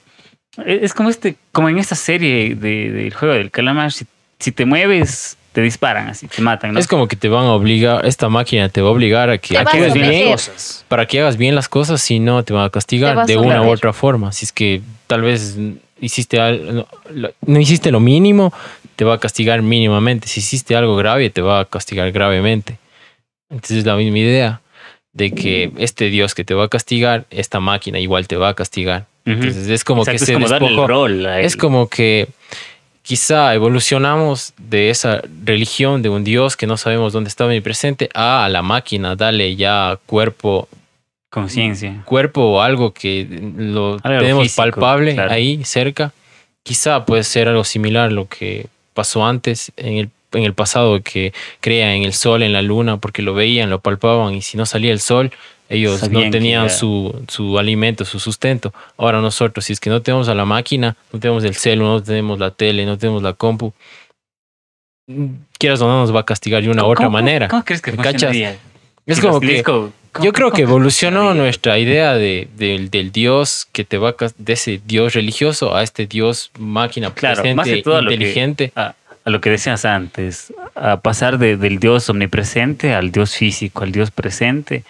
es 0.59 0.83
es 0.83 0.95
como 0.95 1.11
este, 1.11 1.37
como 1.53 1.69
en 1.69 1.79
esta 1.79 1.95
serie 1.95 2.55
de- 2.55 2.91
del 2.91 3.15
juego 3.15 3.35
del 3.35 3.51
calamar, 3.51 3.93
si, 3.93 4.07
si 4.39 4.53
te 4.53 4.65
mueves, 4.65 5.37
te 5.53 5.61
disparan 5.63 6.09
así, 6.09 6.29
te 6.29 6.43
matan, 6.43 6.73
¿no? 6.75 6.79
Es 6.81 6.87
como 6.87 7.09
que 7.09 7.17
te 7.17 7.29
van 7.29 7.45
a 7.47 7.53
obligar, 7.53 8.07
esta 8.07 8.29
máquina 8.29 8.69
te 8.69 8.81
va 8.83 8.89
a 8.89 8.93
obligar 8.93 9.31
a 9.31 9.39
que, 9.39 9.57
a 9.59 9.63
hagas 9.63 9.95
bien, 9.95 10.31
cosas. 10.33 10.85
para 10.89 11.07
que 11.07 11.21
hagas 11.21 11.37
bien 11.37 11.55
las 11.55 11.69
cosas, 11.69 12.01
si 12.01 12.21
no 12.21 12.45
te 12.45 12.53
van 12.53 12.65
a 12.65 12.71
castigar 12.71 13.19
a 13.19 13.25
de 13.27 13.37
una 13.37 13.63
u 13.63 13.69
otra 13.69 13.93
forma. 13.93 14.31
Si 14.33 14.45
es 14.45 14.53
que 14.53 14.81
tal 15.09 15.23
vez 15.23 15.57
hiciste 16.01 16.41
algo, 16.41 16.87
no, 17.13 17.31
no 17.47 17.61
hiciste 17.61 17.91
lo 17.91 17.99
mínimo, 18.01 18.53
te 18.97 19.05
va 19.05 19.15
a 19.15 19.19
castigar 19.19 19.61
mínimamente. 19.63 20.29
Si 20.29 20.39
hiciste 20.41 20.77
algo 20.77 20.95
grave, 20.97 21.31
te 21.31 21.43
va 21.43 21.61
a 21.61 21.65
castigar 21.65 22.11
gravemente. 22.13 22.79
Entonces 23.51 23.79
es 23.79 23.85
la 23.87 23.97
misma 23.97 24.19
idea 24.19 24.61
de 25.13 25.33
que 25.33 25.73
este 25.79 26.05
Dios 26.11 26.35
que 26.37 26.45
te 26.45 26.55
va 26.55 26.65
a 26.67 26.69
castigar, 26.69 27.25
esta 27.31 27.59
máquina 27.59 27.99
igual 27.99 28.29
te 28.29 28.37
va 28.37 28.51
a 28.51 28.55
castigar. 28.55 29.07
Entonces 29.25 29.69
es 29.69 29.85
como 29.85 30.03
Exacto, 30.03 30.19
que 30.19 30.25
es 30.25 30.27
se 30.27 30.59
como 30.59 30.69
el 30.69 30.89
rol 30.89 31.27
Es 31.27 31.57
como 31.57 31.89
que 31.89 32.29
quizá 33.03 33.55
evolucionamos 33.55 34.55
de 34.57 34.91
esa 34.91 35.23
religión 35.45 36.03
de 36.03 36.09
un 36.09 36.25
Dios 36.25 36.57
que 36.57 36.67
no 36.67 36.77
sabemos 36.77 37.13
dónde 37.13 37.29
estaba 37.29 37.51
ni 37.51 37.61
presente 37.61 38.09
a 38.15 38.49
la 38.49 38.63
máquina, 38.63 39.17
dale 39.17 39.57
ya 39.57 39.99
cuerpo, 40.07 40.69
conciencia. 41.29 42.03
cuerpo 42.05 42.43
o 42.43 42.61
algo 42.61 42.93
que 42.93 43.27
lo 43.57 43.99
Algo 44.03 44.21
tenemos 44.21 44.43
físico, 44.45 44.63
palpable 44.63 45.15
claro. 45.15 45.33
ahí 45.33 45.65
cerca. 45.65 46.13
Quizá 46.63 47.05
puede 47.05 47.25
ser 47.25 47.49
algo 47.49 47.65
similar 47.65 48.11
a 48.11 48.13
lo 48.13 48.29
que 48.29 48.67
pasó 48.95 49.25
antes 49.27 49.73
en 49.77 49.95
el, 49.95 50.11
en 50.33 50.45
el 50.45 50.55
pasado 50.55 51.01
que 51.03 51.33
creían 51.61 51.91
en 51.91 52.03
el 52.05 52.13
sol, 52.13 52.43
en 52.43 52.53
la 52.53 52.63
luna, 52.63 52.99
porque 52.99 53.23
lo 53.23 53.35
veían, 53.35 53.71
lo 53.71 53.81
palpaban 53.81 54.35
y 54.35 54.43
si 54.43 54.57
no 54.57 54.67
salía 54.67 54.93
el 54.93 55.01
sol, 55.01 55.33
ellos 55.71 56.01
Sabían 56.01 56.25
no 56.27 56.31
tenían 56.31 56.69
su, 56.69 57.15
su 57.29 57.59
alimento, 57.59 58.05
su 58.05 58.19
sustento. 58.21 58.75
Ahora 58.99 59.21
nosotros, 59.23 59.65
si 59.65 59.73
es 59.73 59.81
que 59.81 59.89
no 59.89 60.03
tenemos 60.03 60.29
a 60.29 60.35
la 60.35 60.45
máquina, 60.45 60.97
no 61.13 61.19
tenemos 61.21 61.45
el 61.45 61.55
celu, 61.55 61.85
no 61.85 62.03
tenemos 62.03 62.39
la 62.39 62.51
tele, 62.51 62.85
no 62.85 62.99
tenemos 62.99 63.23
la 63.23 63.33
compu, 63.33 63.73
quieras 65.59 65.81
o 65.81 65.89
no 65.89 66.01
nos 66.01 66.15
va 66.15 66.21
a 66.21 66.25
castigar 66.27 66.63
de 66.63 66.69
una 66.71 66.83
u 66.83 66.85
¿Cómo- 66.87 66.93
otra 66.93 67.09
manera. 67.09 67.49
¿Cómo 67.49 67.65
crees 67.65 67.83
que 67.83 67.93
¿Me 67.93 67.97
cachas? 67.99 68.13
funcionaría? 68.25 68.59
Es 69.07 69.21
como 69.21 69.41
que 69.41 69.47
discos- 69.63 69.91
¿cómo- 70.13 70.25
yo 70.25 70.33
creo 70.33 70.53
que 70.53 70.63
evolucionó 70.63 71.35
nuestra 71.35 71.79
idea 71.79 72.15
de, 72.15 72.49
del- 72.57 72.91
del 72.91 73.11
Dios 73.13 73.67
que 73.73 73.85
te 73.85 73.99
va 73.99 74.15
de 74.39 74.53
ese 74.53 74.81
Dios 74.85 75.15
religioso 75.15 75.75
a 75.75 75.83
este 75.83 76.07
Dios 76.07 76.51
máquina 76.59 77.13
Claro, 77.13 77.37
presente, 77.37 77.55
más 77.57 77.67
que 77.69 77.83
todo 77.83 77.97
a 77.97 78.03
lo 78.03 78.09
que- 78.09 78.15
inteligente. 78.15 78.73
a, 78.77 78.95
a 79.25 79.31
lo 79.31 79.41
que 79.41 79.51
decías 79.51 79.85
antes, 79.85 80.53
a 80.75 80.99
pasar 81.01 81.39
de- 81.39 81.57
del 81.57 81.79
Dios 81.81 82.09
omnipresente 82.09 82.95
al 82.95 83.11
Dios 83.11 83.35
físico, 83.37 83.83
al 83.85 83.93
Dios 83.93 84.11
presente. 84.11 84.85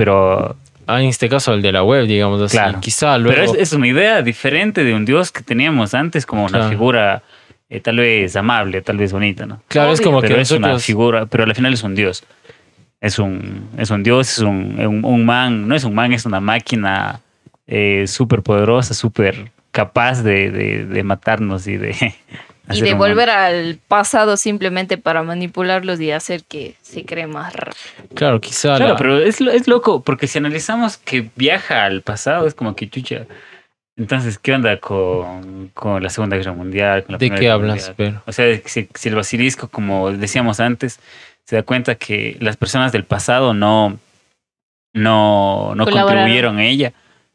Pero, 0.00 0.56
Ah, 0.86 1.00
en 1.02 1.08
este 1.08 1.28
caso 1.28 1.52
al 1.52 1.60
de 1.60 1.70
la 1.72 1.84
web, 1.84 2.06
digamos 2.06 2.40
así. 2.40 2.56
Claro. 2.56 2.80
Quizá 2.80 3.18
luego 3.18 3.38
pero 3.42 3.52
es, 3.52 3.68
es 3.68 3.72
una 3.74 3.86
idea 3.86 4.22
diferente 4.22 4.82
de 4.82 4.94
un 4.94 5.04
Dios 5.04 5.30
que 5.30 5.42
teníamos 5.42 5.92
antes 5.94 6.24
como 6.24 6.42
una 6.46 6.52
Claro. 6.58 6.68
figura 6.70 7.22
eh, 7.68 7.80
tal 7.80 7.98
vez 7.98 8.34
amable, 8.34 8.80
tal 8.82 8.96
vez 8.96 9.12
bonita, 9.12 9.44
¿no? 9.46 9.60
Claro, 9.68 9.92
es 9.92 10.00
Obvio. 10.00 10.06
como 10.10 10.20
que 10.22 10.28
pero 10.28 10.40
es 10.40 10.50
una 10.50 10.78
figura, 10.78 11.26
pero 11.26 11.44
al 11.44 11.54
final 11.54 11.74
es 11.74 11.82
un 11.84 11.94
dios. 11.94 12.24
Es 13.00 13.18
un, 13.20 13.68
es 13.78 13.90
un 13.90 14.02
dios, 14.02 14.32
es 14.32 14.38
un, 14.38 14.80
un, 14.80 15.04
un 15.04 15.24
man, 15.26 15.68
no 15.68 15.76
es 15.76 15.84
un 15.84 15.94
man, 15.94 16.12
es 16.12 16.24
una 16.26 16.40
máquina 16.40 17.20
eh, 17.68 18.06
súper 18.08 18.42
poderosa, 18.42 18.94
súper 18.94 19.52
capaz 19.70 20.22
de, 20.22 20.50
de, 20.50 20.86
de 20.86 21.02
matarnos 21.04 21.66
y 21.68 21.76
de... 21.76 21.94
Y 22.70 22.76
hacer 22.78 22.84
de 22.88 22.92
un- 22.92 22.98
volver 22.98 23.30
al 23.30 23.78
pasado 23.88 24.36
simplemente 24.36 24.96
para 24.98 25.22
manipularlos 25.22 26.00
y 26.00 26.10
hacer 26.10 26.44
que 26.44 26.74
se 26.82 27.04
cree 27.04 27.26
más. 27.26 27.52
Claro, 28.14 28.40
quizá... 28.40 28.76
Claro, 28.76 28.92
la- 28.92 28.96
pero 28.96 29.18
es, 29.18 29.40
lo- 29.40 29.50
es 29.50 29.66
loco, 29.68 30.02
porque 30.02 30.26
si 30.26 30.38
analizamos 30.38 30.96
que 30.98 31.30
viaja 31.36 31.84
al 31.84 32.02
pasado, 32.02 32.46
es 32.46 32.54
como 32.54 32.74
que 32.76 32.88
chucha. 32.88 33.26
Entonces, 33.96 34.38
¿qué 34.38 34.54
onda 34.54 34.78
con, 34.78 35.68
con 35.74 36.02
la 36.02 36.08
Segunda 36.08 36.36
Guerra 36.36 36.52
Mundial? 36.52 37.04
con 37.04 37.12
la 37.12 37.18
¿De 37.18 37.26
Primera 37.26 37.40
qué 37.40 37.50
hablas, 37.50 37.76
Mundial? 37.88 37.94
pero? 37.96 38.22
O 38.26 38.32
sea, 38.32 38.46
si, 38.64 38.88
si 38.94 39.08
el 39.10 39.14
basilisco, 39.14 39.68
como 39.68 40.10
decíamos 40.12 40.58
antes, 40.60 41.00
se 41.44 41.56
da 41.56 41.62
cuenta 41.62 41.96
que 41.96 42.36
las 42.40 42.56
personas 42.56 42.92
del 42.92 43.04
pasado 43.04 43.52
no, 43.52 43.98
no, 44.94 45.74
no 45.74 45.84
contribuyeron 45.86 46.58
a 46.58 46.64
ella, 46.64 46.92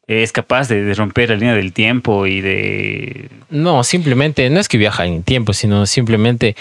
es 0.08 0.32
capaz 0.32 0.68
de, 0.68 0.84
de 0.84 0.94
romper 0.94 1.30
la 1.30 1.36
línea 1.36 1.56
del 1.56 1.74
tiempo 1.74 2.28
y 2.28 2.42
de... 2.42 3.30
No, 3.50 3.84
simplemente, 3.84 4.50
no 4.50 4.60
es 4.60 4.68
que 4.68 4.78
viaja 4.78 5.06
en 5.06 5.24
tiempo, 5.24 5.54
sino 5.54 5.86
simplemente 5.86 6.56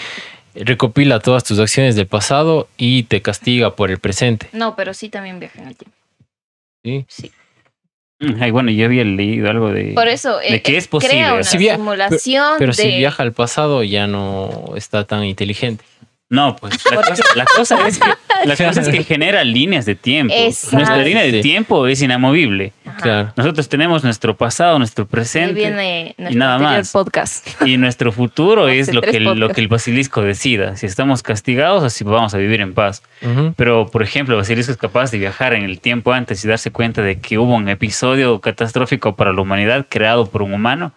recopila 0.55 1.19
todas 1.19 1.43
tus 1.43 1.59
acciones 1.59 1.95
del 1.95 2.07
pasado 2.07 2.67
y 2.77 3.03
te 3.03 3.21
castiga 3.21 3.75
por 3.75 3.91
el 3.91 3.99
presente. 3.99 4.47
No, 4.53 4.75
pero 4.75 4.93
sí 4.93 5.09
también 5.09 5.39
viaja 5.39 5.61
en 5.61 5.67
el 5.67 5.75
tiempo. 5.75 7.05
¿sí? 7.07 7.31
Ay, 8.39 8.51
bueno, 8.51 8.71
yo 8.71 8.85
había 8.85 9.03
leído 9.03 9.49
algo 9.49 9.71
de... 9.71 9.91
Por 9.93 10.07
eso 10.07 10.37
de 10.37 10.55
eh, 10.55 10.61
que 10.61 10.73
eh, 10.73 10.77
es 10.77 10.87
posible. 10.87 11.15
crea 11.15 11.33
una 11.33 11.43
simulación 11.43 12.55
Pero 12.57 12.71
de... 12.71 12.81
si 12.81 12.87
viaja 12.97 13.21
al 13.23 13.33
pasado 13.33 13.83
ya 13.83 14.07
no 14.07 14.73
está 14.75 15.03
tan 15.03 15.25
inteligente. 15.25 15.83
No, 16.27 16.55
pues 16.55 16.83
la 16.89 17.01
cosa, 17.03 17.23
la 17.35 17.45
cosa 17.45 17.87
es 17.87 17.99
que, 17.99 18.09
la 18.45 18.55
cosa 18.57 18.81
es 18.81 18.89
que 18.89 19.03
genera 19.03 19.43
líneas 19.43 19.85
de 19.85 19.93
tiempo. 19.93 20.33
Exacto. 20.35 20.77
Nuestra 20.77 20.97
línea 21.03 21.21
de 21.21 21.41
tiempo 21.43 21.85
es 21.85 22.01
inamovible. 22.01 22.73
Claro. 22.99 23.31
Nosotros 23.35 23.69
tenemos 23.69 24.03
nuestro 24.03 24.35
pasado, 24.35 24.79
nuestro 24.79 25.05
presente 25.05 25.53
viene 25.53 26.15
nuestro 26.17 26.39
nada 26.39 26.57
más. 26.57 26.91
podcast. 26.91 27.47
y 27.63 27.77
nuestro 27.77 28.11
futuro 28.11 28.65
Hace 28.65 28.79
es 28.79 28.93
lo 28.93 29.01
que, 29.01 29.17
el- 29.17 29.23
lo 29.39 29.49
que 29.49 29.61
el 29.61 29.67
basilisco 29.67 30.21
decida. 30.23 30.75
Si 30.77 30.87
estamos 30.87 31.21
castigados 31.21 31.83
o 31.83 31.89
si 31.91 32.03
vamos 32.03 32.33
a 32.33 32.39
vivir 32.39 32.59
en 32.59 32.73
paz. 32.73 33.03
Pero, 33.55 33.91
por 33.91 34.01
ejemplo, 34.01 34.33
el 34.33 34.41
basilisco 34.41 34.71
es 34.71 34.77
capaz 34.79 35.11
de 35.11 35.19
viajar 35.19 35.53
en 35.53 35.63
el 35.63 35.79
tiempo 35.79 36.11
antes 36.11 36.43
y 36.43 36.47
darse 36.47 36.71
cuenta 36.71 37.03
de 37.03 37.19
que 37.19 37.37
hubo 37.37 37.53
un 37.53 37.69
episodio 37.69 38.39
catastrófico 38.41 39.15
para 39.15 39.31
la 39.31 39.41
humanidad 39.41 39.85
creado 39.87 40.25
por 40.27 40.41
un 40.41 40.53
humano 40.53 40.91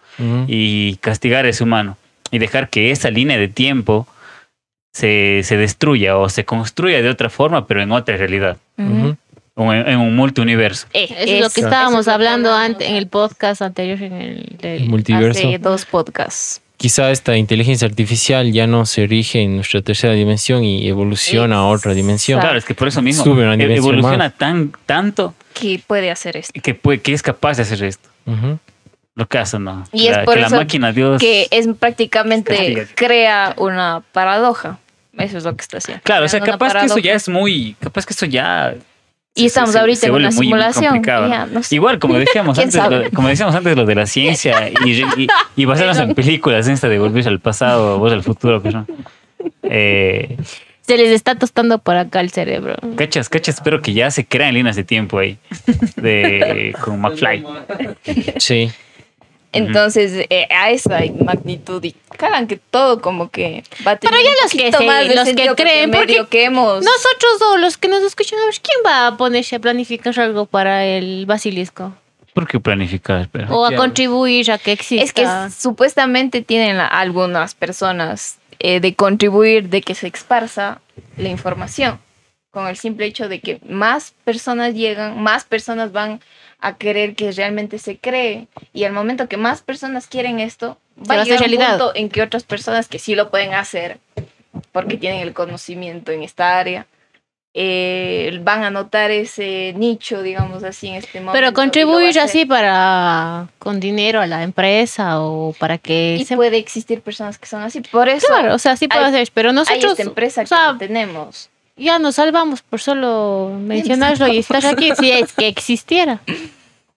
y 0.47 0.95
castigar 1.01 1.45
a 1.45 1.49
ese 1.49 1.63
humano 1.63 1.97
y 2.31 2.39
dejar 2.39 2.69
que 2.69 2.89
esa 2.89 3.11
línea 3.11 3.37
de 3.37 3.47
tiempo 3.47 4.07
se, 4.91 5.41
se 5.43 5.57
destruya 5.57 6.17
o 6.17 6.29
se 6.29 6.45
construya 6.45 7.01
de 7.01 7.09
otra 7.09 7.29
forma, 7.29 7.67
pero 7.67 7.81
en 7.81 7.91
otra 7.91 8.17
realidad, 8.17 8.57
o 9.55 9.73
en, 9.73 9.87
en 9.87 9.99
un 9.99 10.15
multiuniverso. 10.15 10.87
Eh, 10.93 11.05
Eso 11.09 11.15
es 11.19 11.41
lo 11.41 11.49
que 11.49 11.61
estábamos 11.61 12.01
eso 12.01 12.11
hablando 12.11 12.53
antes 12.53 12.87
en 12.89 12.95
el 12.95 13.07
podcast 13.07 13.61
anterior, 13.61 14.01
en 14.01 14.13
el 14.13 14.55
del- 14.61 14.83
El 14.83 14.89
multiverso. 14.89 15.39
Hace 15.47 15.57
dos 15.59 15.85
podcasts. 15.85 16.61
Quizá 16.77 17.11
esta 17.11 17.35
inteligencia 17.35 17.85
artificial 17.85 18.53
ya 18.53 18.65
no 18.65 18.85
se 18.85 19.05
rige 19.05 19.41
en 19.41 19.57
nuestra 19.57 19.81
tercera 19.81 20.13
dimensión 20.13 20.63
y 20.63 20.87
evoluciona 20.87 21.57
a 21.57 21.65
otra 21.65 21.93
dimensión. 21.93 22.39
Claro, 22.39 22.57
es 22.57 22.63
que 22.63 22.73
por 22.73 22.87
eso 22.87 23.01
mismo 23.01 23.25
Sube 23.25 23.43
una 23.43 23.57
dimensión 23.57 23.77
evoluciona 23.95 24.17
más. 24.29 24.37
tan, 24.37 24.71
tanto 24.85 25.33
que 25.53 25.81
puede 25.85 26.09
hacer 26.09 26.37
esto. 26.37 26.57
que, 26.61 26.73
puede, 26.75 27.01
que 27.01 27.11
es 27.11 27.21
capaz 27.21 27.57
de 27.57 27.63
hacer 27.63 27.83
esto. 27.83 28.07
Ujú. 28.25 28.59
Lo 29.15 29.27
que 29.27 29.37
hace, 29.37 29.59
¿no? 29.59 29.83
Y 29.91 30.07
es 30.07 30.17
la, 30.17 30.23
por 30.23 30.35
que 30.35 30.41
eso 30.41 30.49
la 30.51 30.57
máquina, 30.57 30.91
Dios. 30.93 31.19
Que 31.19 31.47
es 31.51 31.67
prácticamente 31.79 32.87
crea 32.95 33.53
una 33.57 34.01
paradoja. 34.13 34.77
Eso 35.17 35.37
es 35.37 35.43
lo 35.43 35.55
que 35.55 35.61
está 35.61 35.77
haciendo. 35.79 36.01
Claro, 36.03 36.25
o 36.25 36.29
sea, 36.29 36.39
capaz 36.39 36.73
que 36.73 36.85
eso 36.85 36.97
ya 36.99 37.13
es 37.13 37.27
muy. 37.27 37.75
Capaz 37.81 38.05
que 38.05 38.13
eso 38.13 38.25
ya. 38.25 38.75
Y 39.35 39.45
estamos 39.45 39.75
ahorita 39.75 40.07
en 40.07 40.13
una 40.13 40.31
muy 40.31 40.45
simulación. 40.45 40.93
complicado, 40.93 41.29
Ya, 41.29 41.45
¿no? 41.45 41.53
no 41.53 41.63
sé. 41.63 41.75
Igual, 41.75 41.99
como 41.99 42.15
decíamos 42.17 42.57
¿Quién 42.61 42.69
antes, 42.79 43.03
lo, 43.05 43.11
como 43.11 43.27
decíamos 43.27 43.55
antes, 43.55 43.75
lo 43.75 43.85
de 43.85 43.95
la 43.95 44.05
ciencia 44.05 44.69
y, 44.85 45.01
y, 45.17 45.27
y 45.55 45.65
basarnos 45.65 45.97
en 45.99 46.15
películas, 46.15 46.67
esta 46.67 46.87
de 46.89 46.99
volver 46.99 47.27
al 47.27 47.39
pasado, 47.39 47.99
vos 47.99 48.11
al 48.13 48.23
futuro, 48.23 48.61
que 48.61 48.69
no. 48.71 48.85
Eh, 49.63 50.37
Se 50.81 50.97
les 50.97 51.11
está 51.11 51.35
tostando 51.35 51.79
por 51.79 51.95
acá 51.95 52.21
el 52.21 52.31
cerebro. 52.31 52.75
cachas, 52.95 53.29
cachas, 53.29 53.55
espero 53.55 53.81
que 53.81 53.93
ya 53.93 54.09
se 54.11 54.25
crean 54.25 54.53
líneas 54.53 54.75
de 54.75 54.83
tiempo 54.83 55.19
ahí. 55.19 55.37
De, 55.95 56.73
con 56.81 56.99
McFly. 57.01 57.45
Sí. 58.37 58.71
Entonces, 59.51 60.27
eh, 60.29 60.47
a 60.51 60.69
esa 60.69 60.99
magnitud 61.25 61.83
y 61.83 61.95
cagan 62.17 62.45
que 62.47 62.57
todo 62.57 63.01
como 63.01 63.31
que 63.31 63.63
va 63.85 63.91
a 63.91 63.95
tener 63.97 64.13
Pero 64.15 64.23
ya 64.23 64.43
los 64.43 64.51
que 64.51 64.71
se- 64.71 64.85
más 64.85 65.07
de 65.07 65.15
los 65.15 65.29
que 65.29 65.45
porque 65.47 65.63
creen, 65.63 65.91
porque 65.91 66.05
medio 66.07 66.29
que 66.29 66.43
hemos 66.43 66.83
Nosotros 66.83 67.41
o 67.53 67.57
los 67.57 67.77
que 67.77 67.87
nos 67.87 68.03
escuchan, 68.03 68.37
¿quién 68.61 68.77
va 68.85 69.07
a 69.07 69.17
ponerse 69.17 69.55
a 69.55 69.59
planificar 69.59 70.17
algo 70.19 70.45
para 70.45 70.85
el 70.85 71.25
basilisco? 71.25 71.93
¿Por 72.33 72.47
qué 72.47 72.59
planificar? 72.59 73.27
O 73.49 73.65
a 73.65 73.69
contribuir 73.77 74.51
a 74.51 74.59
que 74.59 74.71
exista. 74.73 75.03
Es 75.03 75.13
que 75.13 75.25
supuestamente 75.51 76.41
tienen 76.43 76.77
la- 76.77 76.85
algunas 76.87 77.55
personas 77.55 78.37
eh, 78.59 78.79
de 78.81 78.93
contribuir, 78.93 79.69
de 79.69 79.81
que 79.81 79.95
se 79.95 80.07
esparza 80.07 80.79
la 81.17 81.29
información, 81.29 81.97
con 82.51 82.67
el 82.67 82.77
simple 82.77 83.05
hecho 83.05 83.29
de 83.29 83.39
que 83.39 83.59
más 83.67 84.13
personas 84.23 84.73
llegan, 84.73 85.21
más 85.21 85.43
personas 85.45 85.91
van 85.91 86.19
a 86.59 86.75
querer 86.77 87.15
que 87.15 87.31
realmente 87.31 87.77
se 87.79 87.97
cree, 87.97 88.47
y 88.73 88.83
al 88.83 88.93
momento 88.93 89.29
que 89.29 89.37
más 89.37 89.61
personas 89.61 90.07
quieren 90.07 90.39
esto, 90.39 90.77
va 91.09 91.15
a 91.15 91.23
llegar 91.23 91.39
un 91.41 91.47
realidad. 91.47 91.77
punto 91.77 91.95
en 91.95 92.09
que 92.09 92.21
otras 92.21 92.43
personas 92.43 92.87
que 92.87 92.99
sí 92.99 93.15
lo 93.15 93.29
pueden 93.29 93.53
hacer, 93.53 93.99
porque 94.71 94.97
tienen 94.97 95.21
el 95.21 95.33
conocimiento 95.33 96.11
en 96.11 96.23
esta 96.23 96.57
área, 96.57 96.87
eh, 97.53 98.39
van 98.43 98.63
a 98.63 98.69
notar 98.69 99.09
ese 99.09 99.73
nicho, 99.75 100.21
digamos 100.21 100.63
así, 100.63 100.87
en 100.87 100.95
este 100.95 101.19
momento. 101.19 101.33
Pero 101.33 101.53
contribuir 101.53 102.19
así 102.19 102.45
para 102.45 103.47
con 103.57 103.79
dinero 103.79 104.21
a 104.21 104.27
la 104.27 104.43
empresa 104.43 105.19
o 105.21 105.53
para 105.59 105.77
que 105.77 106.17
Y 106.19 106.25
se 106.25 106.35
puede 106.35 106.57
existir 106.57 107.01
personas 107.01 107.39
que 107.39 107.47
son 107.47 107.63
así. 107.63 107.81
Por 107.81 108.07
eso 108.07 108.27
Claro, 108.27 108.53
o 108.53 108.59
sea, 108.59 108.75
sí 108.75 108.87
puede 108.87 109.05
hay- 109.05 109.09
hacer, 109.13 109.29
pero 109.33 109.49
hay 109.49 109.55
nosotros 109.55 109.91
esta 109.93 110.03
empresa 110.03 110.41
o 110.43 110.45
sea, 110.45 110.57
que 110.57 110.73
no 110.73 110.77
tenemos. 110.77 111.49
Ya 111.79 111.97
nos 111.99 112.15
salvamos 112.15 112.61
por 112.61 112.79
solo 112.79 113.51
mencionarlo 113.59 114.27
y 114.27 114.37
estar 114.37 114.65
aquí 114.65 114.91
si 114.97 115.11
es 115.11 115.33
que 115.33 115.47
existiera. 115.47 116.19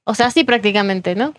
O 0.05 0.15
sea, 0.15 0.31
sí 0.31 0.45
prácticamente, 0.45 1.15
¿no? 1.15 1.33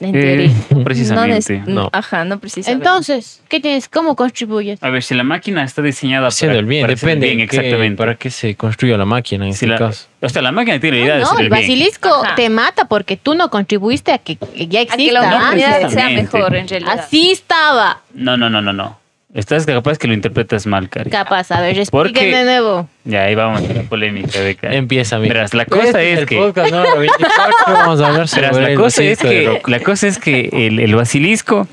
En 0.00 0.14
Eh, 0.14 0.20
teoría. 0.20 0.84
precisamente. 0.84 1.62
No, 1.66 1.82
No. 1.82 1.90
Ajá, 1.92 2.24
no 2.24 2.38
precisamente. 2.38 2.84
Entonces, 2.86 3.42
¿qué 3.48 3.58
tienes? 3.58 3.88
¿Cómo 3.88 4.14
contribuyes? 4.14 4.80
A 4.80 4.90
ver, 4.90 5.02
si 5.02 5.12
la 5.16 5.24
máquina 5.24 5.64
está 5.64 5.82
diseñada 5.82 6.28
Haciendo 6.28 6.52
para, 6.52 6.60
el 6.60 6.66
bien, 6.66 6.82
para 6.82 6.94
depende 6.94 7.26
bien, 7.26 7.40
exactamente. 7.40 7.96
para 7.96 8.14
qué 8.14 8.30
se 8.30 8.54
construye 8.54 8.96
la 8.96 9.04
máquina 9.04 9.44
en 9.46 9.54
Si 9.54 9.64
este 9.64 9.66
la- 9.66 9.78
caso. 9.78 10.06
o 10.20 10.28
sea, 10.28 10.40
la 10.42 10.52
máquina 10.52 10.78
tiene 10.78 10.98
la 11.00 11.04
idea 11.04 11.14
de 11.16 11.22
no, 11.22 11.30
hacer 11.32 11.40
el 11.46 11.50
basilisco 11.50 12.10
te 12.36 12.48
mata 12.48 12.84
porque 12.86 13.16
tú 13.16 13.34
no 13.34 13.50
contribuiste 13.50 14.12
a 14.12 14.18
que, 14.18 14.38
ya 14.68 14.82
a 14.82 14.86
que 14.86 15.10
la 15.10 15.18
exista. 15.20 15.36
humanidad 15.36 15.42
antes. 15.74 15.92
sea 15.92 16.02
Precisamente. 16.04 16.36
mejor 16.38 16.54
en 16.56 16.68
realidad. 16.68 16.98
Así 17.00 17.30
estaba. 17.32 18.02
No, 18.14 18.36
no, 18.36 18.48
no, 18.48 18.62
no, 18.62 18.72
no. 18.72 19.00
Estás 19.34 19.66
capaz 19.66 19.98
que 19.98 20.08
lo 20.08 20.14
interpretas 20.14 20.66
mal, 20.66 20.88
Cari. 20.88 21.10
Capaz, 21.10 21.50
a 21.50 21.60
ver, 21.60 21.76
Porque- 21.90 22.08
expliquen 22.12 22.30
de 22.32 22.44
nuevo. 22.44 22.88
Ya, 23.04 23.24
ahí 23.24 23.34
vamos 23.34 23.62
a 23.68 23.72
la 23.74 23.82
polémica 23.82 24.40
de 24.40 24.54
Cari. 24.56 24.76
Empieza, 24.76 25.18
mira. 25.18 25.34
Verás, 25.34 25.52
la 25.54 25.66
cosa 25.66 25.84
Este 25.88 26.12
es 26.14 26.18
el 26.20 26.26
que... 26.26 26.36
podcast 26.38 26.72
número 26.72 26.98
24, 26.98 27.54
vamos 27.66 28.00
a 28.00 28.06
hablar 28.08 28.26
sobre 28.28 28.42
Verás, 28.50 28.58
la 28.70 28.74
cosa 28.74 29.02
es 29.02 29.18
que, 29.18 29.60
la 29.66 29.80
cosa 29.80 30.06
es 30.08 30.18
que 30.18 30.48
el, 30.52 30.78
el 30.80 30.94
basilisco 30.94 31.68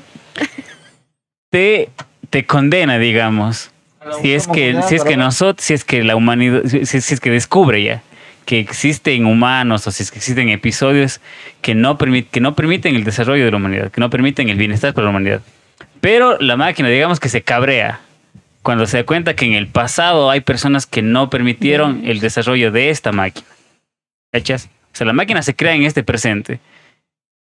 te, 1.50 1.88
te 2.30 2.44
condena, 2.44 2.98
digamos. 2.98 3.70
Si 4.22 4.34
es 4.34 4.46
que, 4.46 4.78
si 4.88 4.94
es 4.94 5.02
que 5.04 5.16
nosotros, 5.16 5.64
si 5.64 5.74
es 5.74 5.82
que 5.84 6.04
la 6.04 6.14
humanidad, 6.14 6.62
si, 6.66 6.84
si 6.84 7.14
es 7.14 7.20
que 7.20 7.30
descubre 7.30 7.82
ya 7.82 8.02
que 8.44 8.60
existen 8.60 9.26
humanos 9.26 9.88
o 9.88 9.90
si 9.90 10.04
es 10.04 10.12
que 10.12 10.18
existen 10.18 10.48
episodios 10.50 11.20
que 11.62 11.74
no, 11.74 11.98
permit- 11.98 12.28
que 12.30 12.38
no 12.40 12.54
permiten 12.54 12.94
el 12.94 13.02
desarrollo 13.02 13.44
de 13.44 13.50
la 13.50 13.56
humanidad, 13.56 13.90
que 13.90 14.00
no 14.00 14.08
permiten 14.08 14.48
el 14.48 14.56
bienestar 14.56 14.94
para 14.94 15.06
la 15.06 15.10
humanidad. 15.10 15.40
Pero 16.06 16.38
la 16.38 16.56
máquina, 16.56 16.88
digamos 16.88 17.18
que 17.18 17.28
se 17.28 17.42
cabrea 17.42 17.98
cuando 18.62 18.86
se 18.86 18.98
da 18.98 19.02
cuenta 19.02 19.34
que 19.34 19.44
en 19.44 19.54
el 19.54 19.66
pasado 19.66 20.30
hay 20.30 20.38
personas 20.38 20.86
que 20.86 21.02
no 21.02 21.30
permitieron 21.30 22.02
el 22.04 22.20
desarrollo 22.20 22.70
de 22.70 22.90
esta 22.90 23.10
máquina. 23.10 23.48
¿Cachas? 24.30 24.66
O 24.66 24.96
sea, 24.96 25.04
la 25.04 25.12
máquina 25.12 25.42
se 25.42 25.56
crea 25.56 25.74
en 25.74 25.82
este 25.82 26.04
presente 26.04 26.60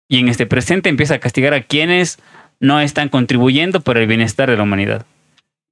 y 0.10 0.20
en 0.20 0.28
este 0.28 0.46
presente 0.48 0.90
empieza 0.90 1.14
a 1.14 1.20
castigar 1.20 1.54
a 1.54 1.62
quienes 1.64 2.20
no 2.60 2.82
están 2.82 3.08
contribuyendo 3.08 3.80
para 3.80 4.02
el 4.02 4.08
bienestar 4.08 4.50
de 4.50 4.58
la 4.58 4.64
humanidad. 4.64 5.06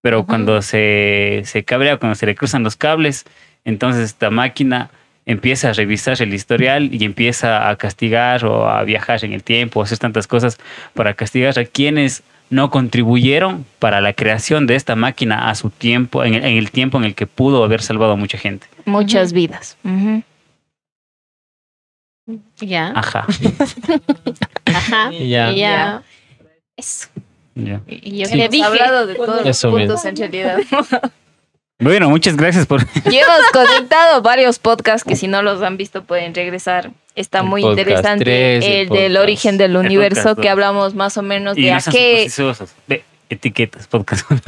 Pero 0.01 0.19
Ujú. 0.19 0.27
cuando 0.27 0.61
se, 0.61 1.41
se 1.43 1.65
cabrea, 1.65 1.97
cuando 1.97 2.15
se 2.15 2.27
le 2.27 2.36
cruzan 2.36 2.63
los 2.63 2.77
cables, 2.77 3.25
entonces 3.65 4.05
esta 4.05 4.30
máquina 4.30 4.89
empieza 5.25 5.71
a 5.71 5.73
revisar 5.73 6.21
el 6.21 6.34
historial 6.34 6.95
y 6.95 7.03
empieza 7.03 7.69
a 7.69 7.75
castigar 7.75 8.45
o 8.45 8.69
a 8.69 8.82
viajar 8.86 9.25
en 9.25 9.34
el 9.34 9.43
tiempo, 9.43 9.82
a 9.82 9.84
hacer 9.84 9.97
tantas 9.97 10.27
cosas 10.27 10.57
para 10.93 11.13
castigar 11.13 11.59
a 11.59 11.65
quienes 11.65 12.23
no 12.50 12.70
contribuyeron 12.72 13.66
para 13.80 14.02
la 14.02 14.14
creación 14.14 14.68
de 14.68 14.76
esta 14.76 14.95
máquina 14.95 15.50
a 15.50 15.56
su 15.56 15.70
tiempo, 15.70 16.24
en 16.24 16.34
el, 16.34 16.45
en 16.45 16.58
el 16.58 16.72
tiempo 16.72 16.97
en 16.97 17.04
el 17.04 17.16
que 17.16 17.28
pudo 17.28 17.64
haber 17.64 17.82
salvado 17.82 18.14
a 18.14 18.16
mucha 18.16 18.38
gente. 18.38 18.68
Muchas 18.86 19.34
vidas. 19.34 19.78
Ya. 22.58 22.93
Ajá. 22.95 23.26
Ajá. 24.66 25.12
Ya. 25.12 25.52
Ya. 25.52 26.04
Eso. 26.76 27.08
Ya. 27.56 27.82
Y 27.88 28.18
yo 28.18 28.36
le 28.36 28.50
dije, 28.50 28.64
hablado 28.64 29.08
de 29.08 29.16
todos 29.16 29.38
los 29.38 29.47
Eso 29.47 29.72
puntos 29.72 30.06
en 30.06 30.16
realidad. 30.16 30.60
Bueno, 31.82 32.10
muchas 32.10 32.36
gracias 32.36 32.66
por... 32.66 32.82
Y 33.10 33.16
hemos 33.16 33.39
conectado 33.54 34.22
varios 34.22 34.60
podcasts 34.60 35.08
que 35.08 35.16
si 35.16 35.30
no 35.30 35.41
los 35.41 35.62
han 35.62 35.78
visto 35.78 36.04
pueden 36.04 36.36
regresar. 36.36 36.91
Está 37.16 37.39
El 37.39 37.45
muy 37.45 37.64
interesante 37.64 38.57
el 38.57 38.64
el, 38.64 38.89
del 38.89 39.18
origen 39.18 39.57
del 39.57 39.72
el 39.72 39.78
universo 39.78 40.22
podcast 40.24 40.39
que 40.41 40.49
hablamos 40.49 40.95
más 40.95 41.18
o 41.18 41.22
menos 41.22 41.57
Y 41.57 41.64
de 41.64 41.72
a 41.74 41.80
qué. 41.82 42.30
Ve, 42.88 43.03
etiquetas, 43.30 43.88
podcast. 43.88 44.26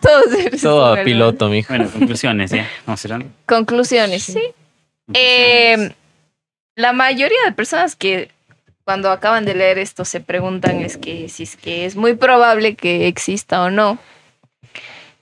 todos 0.00 0.32
esos 0.32 0.60
Todo 0.62 0.86
a 0.94 1.02
piloto, 1.04 1.48
mijo. 1.48 1.68
bueno, 1.74 1.90
conclusiones, 1.90 2.50
ya. 2.50 2.68
Vamos 2.86 3.00
cerrando. 3.00 3.26
Conclusiones, 3.46 4.22
sí. 4.24 4.42
Eh, 5.14 5.90
la 6.76 6.92
mayoría 6.92 7.38
de 7.46 7.52
personas 7.52 7.96
que 7.96 8.30
cuando 8.84 9.10
acaban 9.10 9.44
de 9.44 9.54
leer 9.54 9.78
esto 9.78 10.04
se 10.04 10.20
preguntan 10.20 10.80
es 10.80 10.96
que 10.96 11.28
si 11.28 11.42
es 11.44 11.56
que 11.56 11.84
es 11.84 11.96
muy 11.96 12.14
probable 12.14 12.74
que 12.74 13.06
exista 13.06 13.62
o 13.62 13.70
no. 13.70 13.98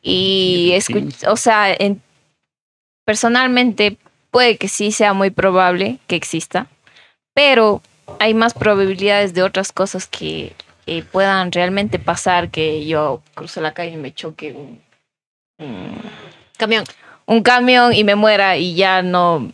Y 0.03 0.75
Sí. 0.81 0.93
escu- 0.95 1.29
o 1.29 1.37
sea, 1.37 1.73
en- 1.73 2.01
personalmente 3.07 3.97
puede 4.31 4.59
que 4.59 4.69
sí 4.69 4.93
sea 4.93 5.15
muy 5.15 5.31
probable 5.31 5.99
que 6.09 6.17
exista, 6.17 6.67
pero 7.33 7.81
hay 8.19 8.35
más 8.35 8.53
probabilidades 8.53 9.33
de 9.33 9.43
otras 9.43 9.73
cosas 9.73 10.07
que 10.07 10.53
eh, 10.87 11.03
puedan 11.11 11.51
realmente 11.53 11.99
pasar 11.99 12.51
que 12.51 12.85
yo 12.85 13.23
cruzo 13.35 13.61
la 13.63 13.73
calle 13.73 13.93
y 13.93 13.97
me 13.97 14.13
choque 14.13 14.53
un, 14.53 14.81
un- 15.59 16.01
camión. 16.59 16.85
un 17.27 17.43
camión 17.43 17.93
y 17.95 18.05
me 18.05 18.15
muera 18.17 18.57
y 18.59 18.75
ya 18.75 19.01
no 19.03 19.53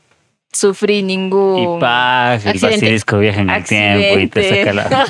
sufrí 0.53 0.99
Y 0.99 1.03
ningún 1.03 1.79
paz, 1.81 2.45
el 2.45 2.51
Accidente. 2.51 2.77
basilisco 2.77 3.19
viaja 3.19 3.41
en 3.41 3.51
el 3.51 3.65
tiempo 3.65 4.19
y 4.19 4.27
te 4.29 4.65
saca 4.65 4.73
la... 4.75 5.07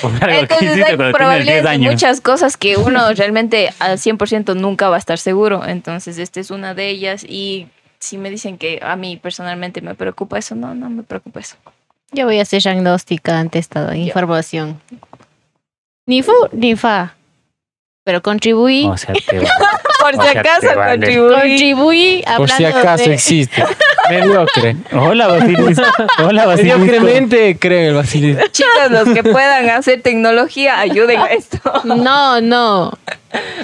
Por 0.00 0.12
algo 0.12 0.26
que 0.26 0.38
Entonces 0.38 0.40
hay 0.40 0.46
cuando 0.46 0.58
tenías 0.76 0.88
10 0.98 1.12
probabilidades 1.12 1.64
de 1.64 1.78
muchas 1.90 2.20
cosas 2.20 2.56
que 2.56 2.76
uno 2.76 3.12
realmente 3.14 3.70
al 3.78 3.98
100% 3.98 4.54
nunca 4.56 4.88
va 4.88 4.96
a 4.96 4.98
estar 4.98 5.18
seguro. 5.18 5.66
Entonces 5.66 6.18
esta 6.18 6.40
es 6.40 6.50
una 6.50 6.74
de 6.74 6.88
ellas 6.88 7.24
y 7.28 7.66
si 7.98 8.18
me 8.18 8.30
dicen 8.30 8.58
que 8.58 8.78
a 8.82 8.94
mí 8.96 9.16
personalmente 9.16 9.80
me 9.80 9.94
preocupa 9.94 10.38
eso, 10.38 10.54
no, 10.54 10.74
no 10.74 10.88
me 10.90 11.02
preocupa 11.02 11.40
eso. 11.40 11.56
Yo 12.12 12.24
voy 12.26 12.38
a 12.38 12.44
ser 12.44 12.66
agnóstica 12.68 13.38
ante 13.38 13.58
esta 13.58 13.96
información. 13.96 14.80
Ni 16.06 16.22
fu 16.22 16.32
ni 16.52 16.76
fa. 16.76 17.14
Pero 18.04 18.22
contribuí. 18.22 18.86
O 18.86 18.96
sea, 18.96 19.14
te 19.14 19.40
va- 19.40 19.48
Por 20.00 20.14
O 20.18 20.22
sea, 20.22 20.42
te 20.60 20.74
vale. 20.74 21.16
Contribuí 21.16 22.24
Por 22.36 22.50
si 22.50 22.64
acaso 22.64 23.04
de- 23.04 23.14
existe. 23.14 23.64
Mediocre. 24.10 24.76
Hola, 24.92 25.26
Basilisco. 25.26 25.82
Hola, 26.24 26.46
Basilisco. 26.46 26.78
Mediocremente 26.78 27.56
creo 27.58 27.78
en 27.80 27.84
el 27.86 27.94
basilisco. 27.94 28.46
Chicos, 28.52 28.90
los 28.90 29.08
que 29.14 29.22
puedan 29.24 29.68
hacer 29.70 30.02
tecnología, 30.02 30.78
ayuden 30.80 31.18
a 31.20 31.26
esto. 31.26 31.58
No, 31.84 32.40
no. 32.40 32.92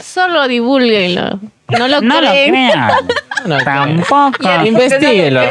Solo 0.03 0.49
divulguenlo. 0.49 1.39
No 1.69 1.89
lo 1.89 2.01
No 2.01 2.21
lo 2.21 2.31
crean. 2.31 2.91
No, 3.47 3.59
Tampoco. 3.59 4.43
No. 4.43 4.67
Investíguelo. 4.67 5.43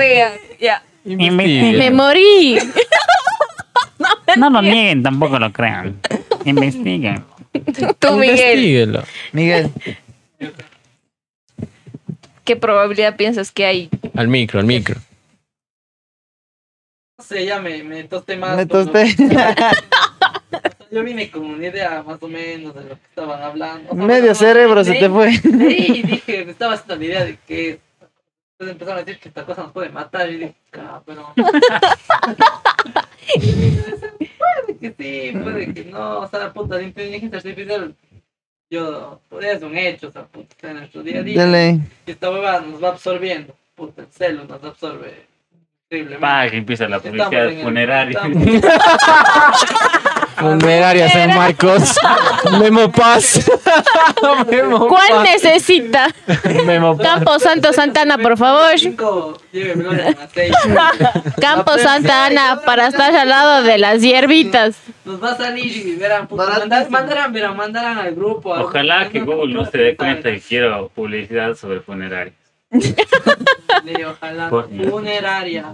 Me 1.05 1.91
morí. 1.91 2.59
No 4.37 4.49
lo 4.49 4.61
nieguen, 4.61 5.03
tampoco 5.03 5.37
lo 5.37 5.51
crean. 5.51 5.99
Investiguen. 6.45 7.23
Tú, 7.99 8.13
Miguel, 8.13 8.39
Investíguelo. 8.59 9.03
Miguel, 9.33 9.71
¿qué 12.43 12.55
probabilidad 12.55 13.15
piensas 13.15 13.51
que 13.51 13.65
hay? 13.65 13.89
Al 14.15 14.27
micro, 14.27 14.59
al 14.59 14.65
micro. 14.65 14.99
No 17.17 17.23
sé, 17.23 17.45
ya 17.45 17.61
me, 17.61 17.83
me 17.83 18.03
tosté 18.05 18.35
más. 18.37 18.57
me 18.57 18.65
tosté. 18.65 19.15
Yo 20.91 21.03
vine 21.03 21.31
con 21.31 21.45
una 21.45 21.67
idea 21.67 22.03
más 22.03 22.21
o 22.21 22.27
menos 22.27 22.75
de 22.75 22.81
lo 22.81 22.89
que 22.89 23.05
estaban 23.09 23.41
hablando. 23.41 23.91
O 23.93 23.95
sea, 23.95 24.05
Medio 24.05 24.35
cerebro 24.35 24.83
se 24.83 24.95
te 24.95 25.09
fue. 25.09 25.31
Sí, 25.31 26.01
dije, 26.05 26.43
me 26.45 26.51
estaba 26.51 26.73
haciendo 26.73 26.95
la 26.97 27.05
idea 27.05 27.23
de 27.25 27.37
que. 27.47 27.79
Entonces 28.59 28.73
empezaron 28.73 28.99
a 28.99 29.03
decir 29.03 29.19
que 29.21 29.29
esta 29.29 29.45
cosa 29.45 29.63
nos 29.63 29.71
puede 29.71 29.89
matar. 29.89 30.29
Y 30.29 30.37
dije, 30.37 30.55
"Ah, 30.77 31.01
pero. 31.05 31.33
puede 34.37 34.77
que 34.79 34.95
sí, 34.97 35.37
puede 35.39 35.73
que 35.73 35.85
no. 35.85 36.19
O 36.19 36.27
sea, 36.29 36.39
la 36.39 36.53
puta, 36.53 36.75
la 36.75 36.83
inteligencia 36.83 37.37
artificial. 37.37 37.95
Yo, 38.71 39.19
pues, 39.27 39.45
es 39.45 39.61
un 39.63 39.77
hecho, 39.77 40.07
o 40.07 40.11
sea, 40.11 40.23
puta, 40.23 40.47
está 40.49 40.71
en 40.71 40.77
nuestro 40.77 41.03
día 41.03 41.19
a 41.19 41.23
día. 41.23 41.45
De 41.45 41.51
ley. 41.51 41.81
Y 42.07 42.11
esta 42.11 42.31
huevada 42.31 42.61
nos 42.61 42.81
va 42.81 42.87
absorbiendo. 42.89 43.53
Puta, 43.75 44.03
el 44.03 44.07
celo 44.07 44.45
nos 44.45 44.63
absorbe 44.63 45.27
increíblemente. 45.83 46.21
Pa, 46.21 46.49
que 46.49 46.55
empieza 46.55 46.87
la 46.87 47.01
publicidad 47.01 47.51
funeraria. 47.61 48.21
Funeraria 50.41 51.09
San 51.09 51.35
Marcos. 51.35 51.95
Memo 52.59 52.91
Paz. 52.91 53.39
Memo 54.49 54.87
¿Cuál 54.87 55.23
necesita? 55.23 56.07
Memo 56.65 56.97
Paz. 56.97 57.05
Campo 57.07 57.39
Santo 57.39 57.73
Santana, 57.73 58.17
por 58.17 58.37
favor. 58.37 58.73
Campo 61.39 61.77
Santa 61.77 62.25
Ana 62.25 62.61
para 62.65 62.87
estar 62.87 63.15
al 63.15 63.29
lado 63.29 63.63
de 63.63 63.77
las 63.77 64.01
hierbitas. 64.01 64.75
Nos 65.05 65.23
va 65.23 65.31
a 65.31 65.37
salir 65.37 65.75
y 65.75 65.95
verán, 65.95 66.27
mandar- 66.29 66.89
mandarán, 66.89 67.33
verán, 67.33 67.55
mandarán 67.57 67.97
al 67.97 68.13
grupo. 68.15 68.53
al- 68.53 68.63
Ojalá 68.63 69.09
que 69.09 69.19
Google 69.21 69.53
no 69.53 69.65
se 69.65 69.77
dé 69.77 69.95
cuenta 69.95 70.29
que 70.31 70.39
quiero 70.41 70.89
publicidad 70.89 71.55
sobre 71.55 71.81
funerarios. 71.81 72.35
Sí, 72.71 72.95
ojalá. 74.03 74.49
Funeraria. 74.49 75.65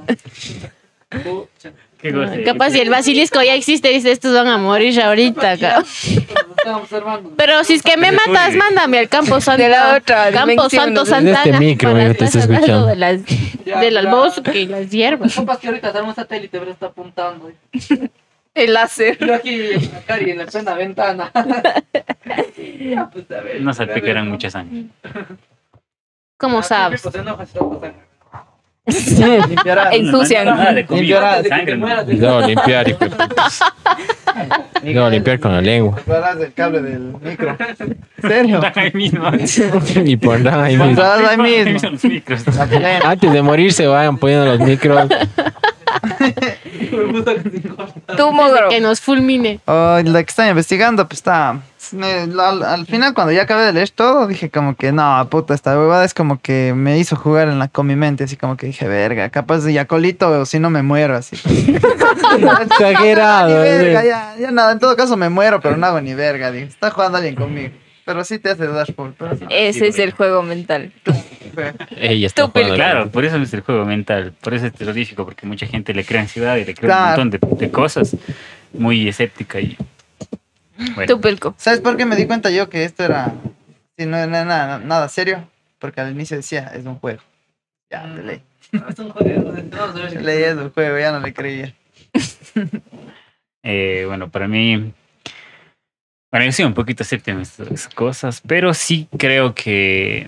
¿Qué 2.00 2.14
cosa? 2.14 2.34
Capaz 2.46 2.70
si 2.72 2.80
el 2.80 2.90
basilisco 2.90 3.42
ya 3.42 3.56
existe, 3.56 3.90
dice, 3.90 4.12
estos 4.12 4.34
van 4.34 4.48
a 4.48 4.58
morir 4.58 5.00
ahorita. 5.02 5.58
Pero 7.38 7.64
si 7.64 7.74
es 7.76 7.82
que 7.84 7.98
me 7.98 8.12
matas, 8.12 8.54
mándame 8.56 9.00
al 9.00 9.10
Campo 9.10 9.42
Santo. 9.42 9.64
De 9.64 9.70
la 9.70 9.96
otra 9.98 10.32
Campo 10.32 10.70
Santo. 10.70 11.06
Santana. 11.06 11.40
Este 11.46 11.60
micro, 11.60 11.92
para 11.94 12.14
te 12.14 12.26
estoy 12.26 12.42
escuchando. 12.42 12.86
De 12.88 12.96
las, 12.96 13.20
Ya, 13.66 13.80
del 13.80 13.94
ya. 13.96 14.00
albosque 14.02 14.60
y 14.62 14.68
las 14.68 14.90
hierbas. 14.90 15.34
Compas 15.36 15.58
que 15.58 15.68
ahorita 15.68 16.04
un 16.04 16.14
satélite, 16.16 16.60
pero 16.60 16.72
está 16.72 16.88
apuntando. 16.88 17.52
El 18.54 18.74
láser. 18.74 19.18
Yo 19.20 19.34
aquí, 19.36 19.74
acá 19.96 20.22
y 20.22 20.32
en 20.32 20.38
la 20.40 20.46
plena 20.46 20.74
ventana. 20.74 21.32
Ya, 22.80 23.10
pues, 23.10 23.30
a 23.32 23.42
ver, 23.42 23.62
No 23.62 23.74
salpicarán 23.74 24.26
ver, 24.26 24.32
muchos 24.32 24.56
años. 24.56 24.86
¿Cómo 26.38 26.60
Ah, 26.60 26.64
sabes? 26.64 27.04
Limpiará. 28.88 29.90
Ensucian. 29.92 30.46
De 30.46 31.50
sangre, 31.50 31.78
¿no? 31.78 32.02
limpiar. 32.48 32.98
No, 34.84 35.10
limpiar 35.10 35.40
con 35.40 35.54
la 35.54 35.62
lengua. 35.62 36.00
El 36.40 36.54
cable 36.54 36.82
del 36.82 37.14
micro. 37.22 37.58
¿En 37.60 38.30
serio? 38.30 38.62
Ahí 38.76 38.92
mismo. 38.94 39.30
Y 40.06 40.18
pondrán 40.18 40.62
ahí 40.62 40.78
mismo. 40.78 41.02
Ahí. 41.04 43.00
Antes 43.04 43.34
de 43.34 43.42
morir 43.42 43.74
se 43.74 43.88
vayan 43.88 44.18
poniendo 44.18 44.46
los 44.46 44.60
micros. 44.60 45.10
Tú. 48.16 48.32
Que 48.70 48.80
nos 48.80 49.02
fulmine. 49.02 49.60
Oh, 49.66 50.00
la 50.04 50.24
que 50.24 50.30
estaba 50.30 50.50
investigando, 50.50 51.08
pues 51.08 51.20
está. 51.20 51.60
Me- 51.94 52.28
al, 52.42 52.64
al 52.64 52.86
final, 52.86 53.14
cuando 53.14 53.32
ya 53.34 53.44
acabé 53.44 53.64
de 53.66 53.74
leer 53.74 53.90
todo, 53.90 54.28
dije 54.28 54.50
como 54.50 54.76
que 54.76 54.92
no, 54.92 55.28
puta, 55.30 55.54
esta 55.54 55.78
huevada 55.78 56.04
es 56.06 56.14
como 56.14 56.40
que 56.42 56.74
me 56.76 56.98
hizo 56.98 57.16
jugar 57.16 57.48
en 57.48 57.60
la, 57.60 57.68
con 57.68 57.88
mi 57.88 57.96
mente, 57.96 58.24
así 58.26 58.36
como 58.38 58.58
que 58.58 58.68
dije, 58.68 58.88
verga, 58.88 59.30
capaz 59.30 59.60
de 59.60 59.74
ya 59.74 59.86
colito 59.86 60.30
o 60.30 60.46
si 60.46 60.60
no 60.60 60.70
me 60.70 60.84
muero, 60.84 61.16
así. 61.16 61.36
Exagerado. 62.62 63.50
Ni 63.50 63.54
verga, 63.70 64.02
¿sí? 64.02 64.08
ya, 64.08 64.36
ya 64.40 64.52
nada, 64.52 64.72
en 64.74 64.80
todo 64.80 64.96
caso 64.96 65.18
me 65.18 65.30
muero, 65.30 65.60
pero 65.62 65.78
no 65.78 65.86
hago 65.86 66.02
ni 66.02 66.14
verga, 66.14 66.52
dije, 66.52 66.66
está 66.66 66.92
jugando 66.92 67.18
alguien 67.18 67.36
conmigo. 67.36 67.74
Pero 68.06 68.24
sí 68.24 68.40
te 68.40 68.52
hace 68.52 68.66
dudar 68.66 68.92
full, 68.94 69.10
pero 69.18 69.36
sí. 69.36 69.44
Ese 69.50 69.88
es 69.88 70.00
el 70.00 70.12
juego 70.14 70.42
mental. 70.42 70.94
Ella 71.98 72.28
está. 72.28 72.50
Claro, 72.50 73.10
por 73.10 73.26
eso 73.26 73.36
es 73.36 73.54
el 73.54 73.60
juego 73.62 73.84
mental, 73.86 74.34
por 74.42 74.54
eso 74.54 74.66
es 74.66 74.74
terrorífico, 74.74 75.26
porque 75.26 75.46
mucha 75.46 75.66
gente 75.68 75.94
le 75.94 76.06
crea 76.06 76.22
ansiedad 76.22 76.56
y 76.56 76.64
le 76.64 76.74
crea 76.74 76.88
Claro. 76.88 77.22
un 77.22 77.28
montón 77.32 77.58
de, 77.58 77.66
de 77.66 77.70
cosas 77.72 78.16
muy 78.74 79.10
escéptica 79.10 79.60
y 79.60 79.76
bueno, 80.96 81.06
Tú, 81.14 81.22
Pelco. 81.22 81.56
¿Sabes 81.58 81.82
por 81.82 81.98
qué 81.98 82.06
me 82.06 82.16
di 82.16 82.28
cuenta 82.28 82.50
yo 82.50 82.70
que 82.70 82.84
esto 82.84 83.04
era, 83.04 83.34
sí, 83.98 84.06
no 84.06 84.18
era 84.18 84.46
nada, 84.46 84.80
nada 84.80 85.10
serio? 85.10 85.50
Porque 85.80 86.02
al 86.02 86.12
inicio 86.12 86.38
decía, 86.38 86.72
es 86.74 86.86
un 86.86 86.96
juego. 87.00 87.22
Ya, 87.90 88.06
de 88.08 88.24
ley. 88.24 88.42
Es 88.90 89.00
un 89.00 89.10
juego, 89.12 89.52
De 89.54 90.22
ley 90.22 90.44
es 90.44 90.56
un 90.56 90.72
juego, 90.72 91.00
ya 91.00 91.12
no 91.12 91.20
le 91.22 91.34
creía. 91.34 91.74
eh, 93.64 94.04
bueno, 94.08 94.30
para 94.30 94.48
mí, 94.48 94.94
bueno, 96.32 96.46
yo 96.46 96.52
soy 96.52 96.66
un 96.66 96.74
poquito 96.74 97.04
escéptico 97.04 97.38
en 97.38 97.44
estas 97.44 97.88
cosas, 97.88 98.42
pero 98.46 98.74
sí 98.74 99.08
creo 99.18 99.56
que, 99.56 100.28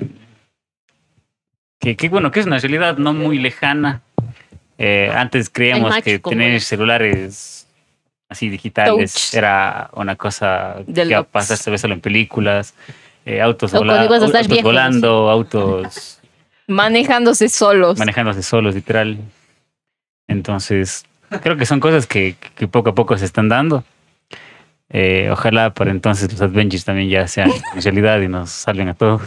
que, 1.79 1.97
que, 1.97 2.07
bueno, 2.07 2.31
que 2.31 2.39
es 2.39 2.45
una 2.45 2.59
realidad 2.59 2.97
no 2.97 3.13
muy 3.13 3.37
lejana. 3.37 4.01
Eh, 4.77 5.11
antes 5.13 5.49
creíamos 5.49 6.01
que 6.01 6.19
tener 6.19 6.53
es. 6.53 6.63
celulares 6.63 7.58
así 8.29 8.47
digitales 8.49 9.13
Touch. 9.13 9.33
era 9.33 9.89
una 9.93 10.15
cosa 10.15 10.75
De 10.87 11.07
que 11.07 11.23
pasarse 11.23 11.77
solo 11.77 11.93
en 11.95 12.01
películas. 12.01 12.73
eh, 13.25 13.41
autos, 13.41 13.71
vola- 13.71 13.93
volando, 14.63 15.29
autos 15.29 16.19
Manejándose 16.67 17.49
solos. 17.49 17.97
manejándose 17.97 18.43
solos, 18.43 18.75
literal. 18.75 19.17
Entonces, 20.27 21.05
creo 21.41 21.57
que 21.57 21.65
son 21.65 21.79
cosas 21.79 22.05
que, 22.07 22.35
que 22.55 22.67
poco 22.67 22.91
a 22.91 22.95
poco 22.95 23.17
se 23.17 23.25
están 23.25 23.49
dando. 23.49 23.83
Eh, 24.91 25.29
ojalá 25.31 25.71
para 25.71 25.91
entonces 25.91 26.31
los 26.31 26.41
Avengers 26.41 26.83
también 26.83 27.09
ya 27.09 27.27
sean 27.27 27.51
realidad 27.83 28.19
y 28.21 28.27
nos 28.27 28.49
salven 28.49 28.89
a 28.89 28.95
todos. 28.95 29.21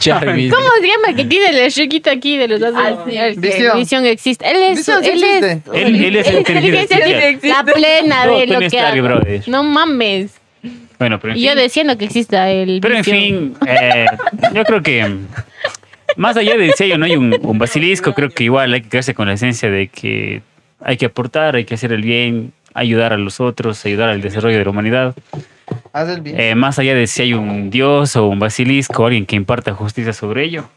Jarvis. 0.00 0.52
¿Cómo 0.54 0.68
se 0.80 0.86
llama? 0.86 1.16
Que 1.16 1.24
tiene 1.24 1.52
la 1.52 1.70
chiquita 1.70 2.10
aquí 2.12 2.36
de 2.36 2.48
los 2.48 2.60
dos. 2.60 2.74
Ah, 2.76 2.96
Visión. 3.36 3.78
Visión 3.78 4.04
existe. 4.06 4.48
Él 4.50 4.56
es, 4.62 4.78
Visión 4.78 5.04
él 5.04 5.22
es, 5.22 5.42
existe. 5.42 5.82
Él- 5.82 6.04
él 6.04 6.16
es 6.16 6.32
inteligencia 6.38 6.96
inteligencia 6.98 7.54
La 7.56 7.64
plena 7.72 8.26
de 8.26 8.46
lo 8.46 8.58
que 8.60 9.00
brother. 9.02 9.42
No 9.48 9.62
mames. 9.62 10.32
Bueno, 10.98 11.18
pero 11.20 11.34
en 11.34 11.38
Y 11.38 11.42
yo 11.42 11.52
fin. 11.52 11.62
diciendo 11.62 11.98
que 11.98 12.04
exista 12.06 12.50
el 12.50 12.80
Pero 12.80 12.94
en 12.96 13.02
Visión. 13.02 13.16
fin, 13.18 13.56
eh, 13.66 14.06
yo 14.54 14.64
creo 14.64 14.82
que 14.82 15.16
más 16.16 16.36
allá 16.36 16.56
de 16.56 16.72
si 16.72 16.84
hay 16.84 16.92
o 16.92 16.98
no 16.98 17.04
hay 17.04 17.16
un, 17.16 17.36
un 17.42 17.58
basilisco, 17.58 18.14
creo 18.14 18.30
que 18.30 18.44
igual 18.44 18.72
hay 18.72 18.80
que 18.82 18.88
quedarse 18.88 19.14
con 19.14 19.28
la 19.28 19.34
esencia 19.34 19.70
de 19.70 19.88
que 19.88 20.40
hay 20.80 20.96
que 20.96 21.06
aportar, 21.06 21.56
hay 21.56 21.64
que 21.64 21.74
hacer 21.74 21.92
el 21.92 22.02
bien, 22.02 22.52
ayudar 22.74 23.12
a 23.12 23.16
los 23.16 23.40
otros, 23.40 23.84
ayudar 23.86 24.08
al 24.10 24.20
desarrollo 24.20 24.58
de 24.58 24.64
la 24.64 24.70
humanidad. 24.70 25.14
Haz 25.92 26.08
el 26.08 26.20
bien. 26.20 26.38
Eh, 26.38 26.54
más 26.54 26.78
allá 26.78 26.94
de 26.94 27.06
si 27.06 27.22
hay 27.22 27.34
un 27.34 27.70
dios 27.70 28.14
o 28.16 28.26
un 28.26 28.38
basilisco, 28.38 29.06
alguien 29.06 29.26
que 29.26 29.36
imparta 29.36 29.74
justicia 29.74 30.12
sobre 30.12 30.44
ello. 30.44 30.68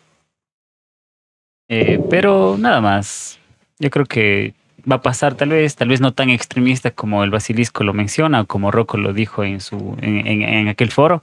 Eh, 1.68 2.00
pero 2.10 2.56
nada 2.58 2.82
más. 2.82 3.40
Yo 3.78 3.90
creo 3.90 4.06
que 4.06 4.54
va 4.90 4.96
a 4.98 5.02
pasar 5.02 5.36
tal 5.36 5.50
vez, 5.50 5.76
tal 5.76 5.88
vez 5.90 6.02
no 6.02 6.14
tan 6.14 6.30
extremista 6.30 6.92
como 6.92 7.24
el 7.24 7.30
basilisco 7.30 7.84
lo 7.84 7.94
menciona 7.94 8.42
o 8.42 8.46
como 8.46 8.72
Rocco 8.72 8.98
lo 8.98 9.14
dijo 9.14 9.44
en, 9.44 9.62
su, 9.62 9.96
en, 10.02 10.26
en- 10.28 10.42
en 10.42 10.68
aquel 10.68 10.92
foro. 10.92 11.22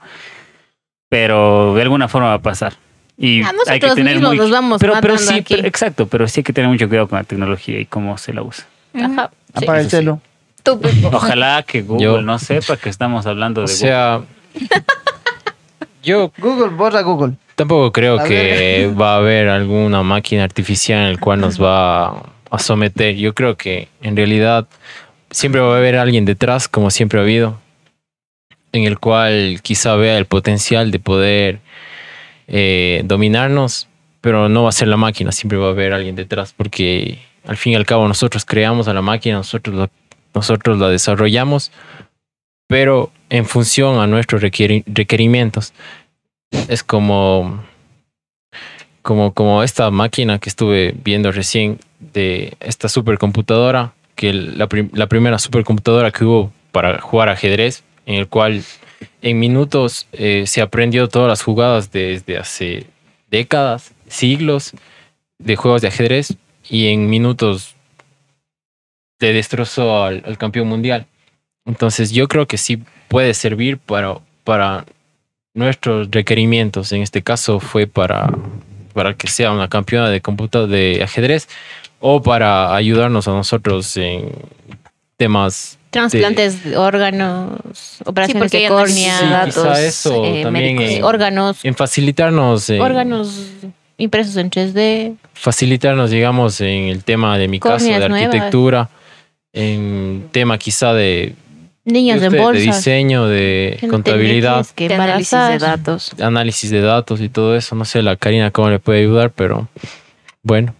Pero 1.08 1.74
de 1.74 1.82
alguna 1.82 2.08
forma 2.08 2.28
va 2.28 2.34
a 2.34 2.42
pasar. 2.42 2.74
Y 3.18 3.42
Ah, 3.42 3.46
hay 3.66 3.78
que 3.80 3.86
nosotros 3.86 3.94
tener 3.94 4.14
mismos 4.16 4.30
muy- 4.30 4.38
nos 4.38 4.50
vamos 4.50 4.78
pero, 4.80 4.94
pero 5.00 5.16
sí, 5.18 5.34
aquí. 5.38 5.54
pero- 5.56 5.68
exacto, 5.68 6.06
pero 6.06 6.28
sí 6.28 6.40
hay 6.40 6.44
que 6.44 6.52
tener 6.52 6.68
mucho 6.70 6.86
cuidado 6.88 7.08
con 7.08 7.18
la 7.18 7.24
tecnología 7.24 7.80
y 7.80 7.86
cómo 7.86 8.18
se 8.18 8.32
la 8.34 8.42
usa. 8.42 8.66
Ajá. 8.94 9.30
Sí. 9.58 9.64
Apaga 9.64 9.80
el 9.80 9.88
pues, 10.80 10.94
Ojalá 11.12 11.62
que 11.62 11.82
Google 11.82 12.04
Yo- 12.04 12.22
no 12.22 12.38
sepa 12.38 12.76
que 12.76 12.88
estamos 12.90 13.24
hablando 13.26 13.62
O 13.62 13.64
de 13.64 13.68
sea, 13.68 14.20
yo 16.02 16.30
Google, 16.38 16.70
borra 16.70 17.02
Google. 17.02 17.34
tampoco 17.54 17.92
creo 17.92 18.20
A 18.20 18.24
que 18.24 18.92
va 19.00 19.14
a 19.14 19.16
haber 19.18 19.48
alguna 19.48 20.02
máquina 20.02 20.44
artificial 20.44 21.00
en 21.02 21.06
el 21.08 21.20
cual 21.20 21.40
nos 21.40 21.60
va 21.62 22.22
a 22.50 22.58
someter. 22.58 23.14
Yo 23.16 23.34
creo 23.34 23.56
que 23.56 23.88
en 24.02 24.16
realidad 24.16 24.66
siempre 25.30 25.60
va 25.60 25.74
a 25.74 25.78
haber 25.78 25.96
alguien 25.96 26.24
detrás, 26.24 26.68
como 26.68 26.90
siempre 26.90 27.18
ha 27.18 27.22
habido, 27.22 27.58
en 28.72 28.84
el 28.84 28.98
cual 28.98 29.60
quizá 29.62 29.96
vea 29.96 30.16
el 30.18 30.26
potencial 30.26 30.90
de 30.90 30.98
poder 30.98 31.60
eh, 32.48 33.02
dominarnos, 33.04 33.88
pero 34.20 34.48
no 34.48 34.64
va 34.64 34.70
a 34.70 34.72
ser 34.72 34.88
la 34.88 34.96
máquina, 34.96 35.32
siempre 35.32 35.58
va 35.58 35.68
a 35.68 35.70
haber 35.70 35.92
alguien 35.92 36.16
detrás, 36.16 36.54
porque 36.56 37.18
al 37.44 37.56
fin 37.56 37.74
y 37.74 37.76
al 37.76 37.86
cabo 37.86 38.08
nosotros 38.08 38.44
creamos 38.44 38.88
a 38.88 38.94
la 38.94 39.02
máquina, 39.02 39.36
nosotros 39.36 39.76
la, 39.76 39.90
nosotros 40.34 40.78
la 40.78 40.88
desarrollamos, 40.88 41.70
pero 42.68 43.12
en 43.30 43.44
función 43.46 44.00
a 44.00 44.06
nuestros 44.06 44.42
requeri- 44.42 44.84
requerimientos. 44.86 45.72
Es 46.68 46.82
como, 46.82 47.62
como, 49.02 49.32
como 49.32 49.62
esta 49.62 49.90
máquina 49.90 50.38
que 50.38 50.48
estuve 50.48 50.94
viendo 51.04 51.30
recién 51.30 51.78
de 52.00 52.54
esta 52.60 52.88
supercomputadora, 52.88 53.92
que 54.14 54.32
la, 54.32 54.68
la 54.92 55.06
primera 55.06 55.38
supercomputadora 55.38 56.10
que 56.10 56.24
hubo 56.24 56.52
para 56.72 57.00
jugar 57.00 57.28
ajedrez, 57.28 57.84
en 58.06 58.16
el 58.16 58.28
cual 58.28 58.62
en 59.22 59.38
minutos 59.38 60.06
eh, 60.12 60.44
se 60.46 60.62
aprendió 60.62 61.08
todas 61.08 61.28
las 61.28 61.42
jugadas 61.42 61.90
desde 61.90 62.38
hace 62.38 62.86
décadas, 63.30 63.92
siglos 64.08 64.72
de 65.38 65.56
juegos 65.56 65.82
de 65.82 65.88
ajedrez 65.88 66.36
y 66.68 66.88
en 66.88 67.08
minutos 67.08 67.74
le 69.18 69.32
destrozó 69.32 70.04
al, 70.04 70.38
campeón 70.38 70.68
mundial. 70.68 71.06
Entonces 71.64 72.10
yo 72.10 72.28
creo 72.28 72.46
que 72.46 72.58
sí 72.58 72.82
puede 73.08 73.34
servir 73.34 73.78
para, 73.78 74.18
para 74.44 74.84
nuestros 75.54 76.10
requerimientos. 76.10 76.92
En 76.92 77.02
este 77.02 77.22
caso 77.22 77.60
fue 77.60 77.86
para, 77.86 78.32
para 78.92 79.14
que 79.14 79.26
sea 79.26 79.52
una 79.52 79.68
campeona 79.68 80.08
de 80.10 80.20
computa 80.20 80.66
de 80.66 81.02
ajedrez 81.02 81.48
o 82.00 82.22
para 82.22 82.74
ayudarnos 82.74 83.26
a 83.26 83.32
nosotros 83.32 83.96
en 83.96 84.30
temas 85.16 85.78
Trasplantes 85.96 86.64
de 86.64 86.76
órganos, 86.76 87.50
operaciones 88.04 88.42
porque 88.42 88.62
de 88.64 88.68
córnea, 88.68 89.18
Sí, 89.18 89.26
datos 89.26 89.78
eso 89.78 90.24
eh, 90.24 90.42
también 90.42 90.76
médicos. 90.76 90.94
en- 90.98 91.04
órganos, 91.04 91.64
en 91.64 91.74
facilitarnos 91.74 92.70
en- 92.70 92.80
órganos 92.80 93.40
impresos 93.98 94.36
en 94.36 94.50
3D. 94.50 95.14
facilitarnos 95.34 96.10
digamos 96.10 96.60
en 96.60 96.84
el 96.88 97.02
tema 97.04 97.38
de 97.38 97.48
mi 97.48 97.58
caso 97.60 97.84
de 97.86 98.08
nuevas. 98.08 98.26
arquitectura 98.26 98.88
en 99.52 100.28
tema 100.32 100.58
quizá 100.58 100.92
de, 100.92 101.34
Niños 101.84 102.20
de 102.20 102.26
en 102.26 102.32
usted, 102.32 102.38
de 102.38 102.44
bolsas. 102.44 102.76
diseño 102.76 103.26
de 103.26 103.78
contabilidad 103.88 104.58
dejes 104.58 104.72
que 104.72 104.88
de 104.88 104.94
análisis 104.96 105.30
de 105.48 105.58
datos. 105.58 106.10
análisis 106.20 106.70
de 106.70 106.80
datos 106.80 107.20
y 107.20 107.28
todo 107.28 107.56
eso. 107.56 107.74
No 107.76 107.84
sé, 107.84 108.02
la 108.02 108.16
Karina 108.16 108.50
cómo 108.50 108.70
le 108.70 108.80
puede 108.80 109.00
ayudar, 109.00 109.30
pero 109.30 109.68
bueno. 110.42 110.74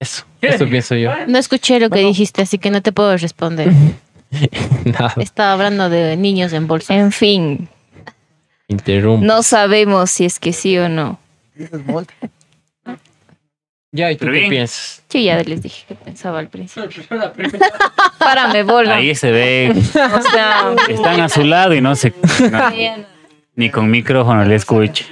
Eso, 0.00 0.24
eso 0.42 0.66
pienso 0.66 0.94
yo. 0.94 1.10
No 1.26 1.38
escuché 1.38 1.80
lo 1.80 1.90
que 1.90 2.00
dijiste, 2.00 2.42
así 2.42 2.58
que 2.58 2.70
no 2.70 2.82
te 2.82 2.92
puedo 2.92 3.16
responder. 3.16 3.70
Nada, 4.84 5.14
Estaba 5.18 5.52
hablando 5.52 5.88
de 5.88 6.16
niños 6.16 6.52
en 6.52 6.66
bolsa. 6.66 6.94
En 6.94 7.12
fin, 7.12 7.68
interrumpo. 8.68 9.24
no 9.24 9.42
sabemos 9.42 10.10
si 10.10 10.24
es 10.24 10.38
que 10.38 10.52
sí 10.52 10.76
o 10.78 10.88
no. 10.88 11.18
Ya, 13.92 14.10
¿y 14.10 14.16
tú 14.16 14.20
Pero 14.20 14.32
qué 14.32 14.38
bien. 14.40 14.50
piensas? 14.50 15.02
Yo 15.08 15.20
ya 15.20 15.42
les 15.42 15.62
dije 15.62 15.84
que 15.88 15.94
pensaba 15.94 16.40
al 16.40 16.48
principio. 16.48 17.02
Párame, 18.18 18.62
bola. 18.62 18.96
Ahí 18.96 19.14
se 19.14 19.30
ve, 19.30 19.72
O 19.74 20.20
sea, 20.30 20.74
están 20.88 21.20
a 21.20 21.28
su 21.30 21.44
lado 21.44 21.72
y 21.74 21.80
no 21.80 21.94
se... 21.96 22.12
no, 22.50 22.70
ni 23.54 23.70
con 23.70 23.90
micrófono 23.90 24.44
le 24.44 24.56
escucha. 24.56 25.06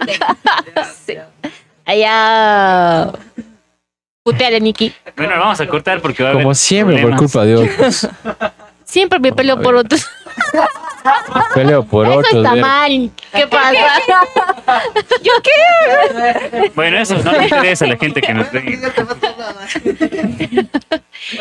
Allá. 1.86 3.12
Puteale, 4.24 4.58
Nikki. 4.58 4.90
Bueno, 5.18 5.34
vamos 5.38 5.60
a 5.60 5.66
cortar 5.66 6.00
porque 6.00 6.22
va 6.22 6.30
a 6.30 6.32
haber 6.32 6.44
Como 6.44 6.54
siempre, 6.54 7.02
por 7.02 7.14
culpa 7.16 7.44
de 7.44 7.56
otros. 7.56 8.08
Siempre 8.84 9.18
me 9.18 9.34
peleo 9.34 9.60
por 9.60 9.74
otros. 9.74 10.06
Peleo 11.54 11.84
por 11.84 12.06
Eso 12.06 12.18
otros. 12.18 12.34
está 12.36 12.52
ver- 12.54 12.60
mal. 12.62 13.10
¿Qué 13.34 13.46
pasa? 13.46 14.00
Bueno, 16.74 16.98
eso 16.98 17.16
no 17.18 17.32
le 17.32 17.44
interesa 17.44 17.84
a 17.84 17.88
la 17.88 17.96
gente 17.96 18.20
que 18.20 18.34
nos 18.34 18.50
ve. 18.50 18.78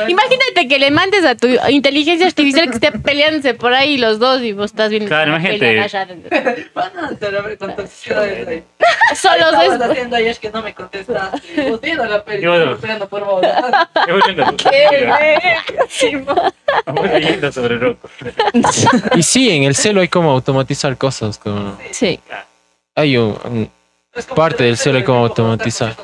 Imagínate 0.08 0.68
que 0.68 0.80
le 0.80 0.92
mandes 0.92 1.26
a 1.26 1.36
tu 1.36 1.48
inteligencia 1.70 2.26
artificial 2.28 2.68
que 2.70 2.76
esté 2.76 2.92
peleándose 2.92 3.54
por 3.54 3.74
ahí 3.74 3.98
los 3.98 4.20
dos 4.20 4.42
y 4.42 4.54
vos 4.54 4.72
estás 4.72 4.90
viendo. 4.90 5.08
Claro, 5.08 5.32
la 5.32 5.40
imagínate. 5.40 6.70
Van 6.74 6.98
a 6.98 7.08
hacer 7.08 7.36
a 7.36 7.42
ver 7.42 7.58
¿Qué 7.58 9.14
estabas 9.14 9.82
haciendo 9.92 10.16
ayer 10.16 10.38
que 10.38 10.50
no 10.52 10.62
me 10.64 10.74
contestaste? 10.74 11.70
Vos 11.70 11.82
viendo 11.82 12.06
la 12.06 12.24
peli, 12.24 12.46
esperando 12.74 13.08
por 13.08 13.24
vos. 13.26 13.42
Yo 14.08 14.14
voy 14.14 14.22
viendo- 14.26 14.46
Vamos 16.86 17.06
leyendo 17.12 17.52
sobre 17.52 17.78
Rocco. 17.78 18.10
Y 19.16 19.24
sí, 19.24 19.50
en 19.52 19.64
el 19.64 19.76
celo 19.76 20.02
hay 20.02 20.08
como 20.08 20.32
automatizar 20.32 20.98
cosas. 20.98 21.38
Como... 21.38 21.78
sí. 21.92 22.20
Hay 22.96 23.18
un, 23.18 23.38
un- 23.46 23.72
como 24.26 24.36
Parte 24.36 24.64
del 24.66 24.78
cielo 24.78 25.00
hay 25.00 25.04
como 25.04 25.20
automatizar. 25.26 25.96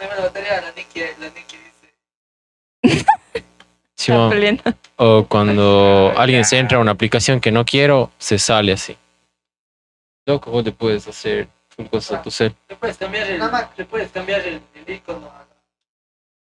peleando. 4.30 4.64
o 4.96 5.26
cuando 5.28 6.14
alguien 6.18 6.46
se 6.46 6.58
entra 6.58 6.78
a 6.78 6.82
una 6.82 6.92
aplicación 6.92 7.40
que 7.40 7.52
no 7.52 7.66
quiero, 7.66 8.12
se 8.18 8.40
sale 8.40 8.72
así. 8.74 8.98
Loco, 10.26 10.52
vos 10.52 10.64
le 10.66 10.72
puedes 10.72 11.08
hacer 11.08 11.48
un 11.78 11.86
cosa 11.88 12.18
a 12.18 12.22
tu 12.22 12.32
cel. 12.32 12.56
Le 12.70 12.76
puedes 12.76 12.98
cambiar 12.98 13.28
el, 13.30 13.42
le 13.78 13.86
puedes 13.86 14.12
cambiar 14.12 14.42
el, 14.42 14.62
el 14.86 14.94
icono. 14.96 15.28
a- 15.28 15.46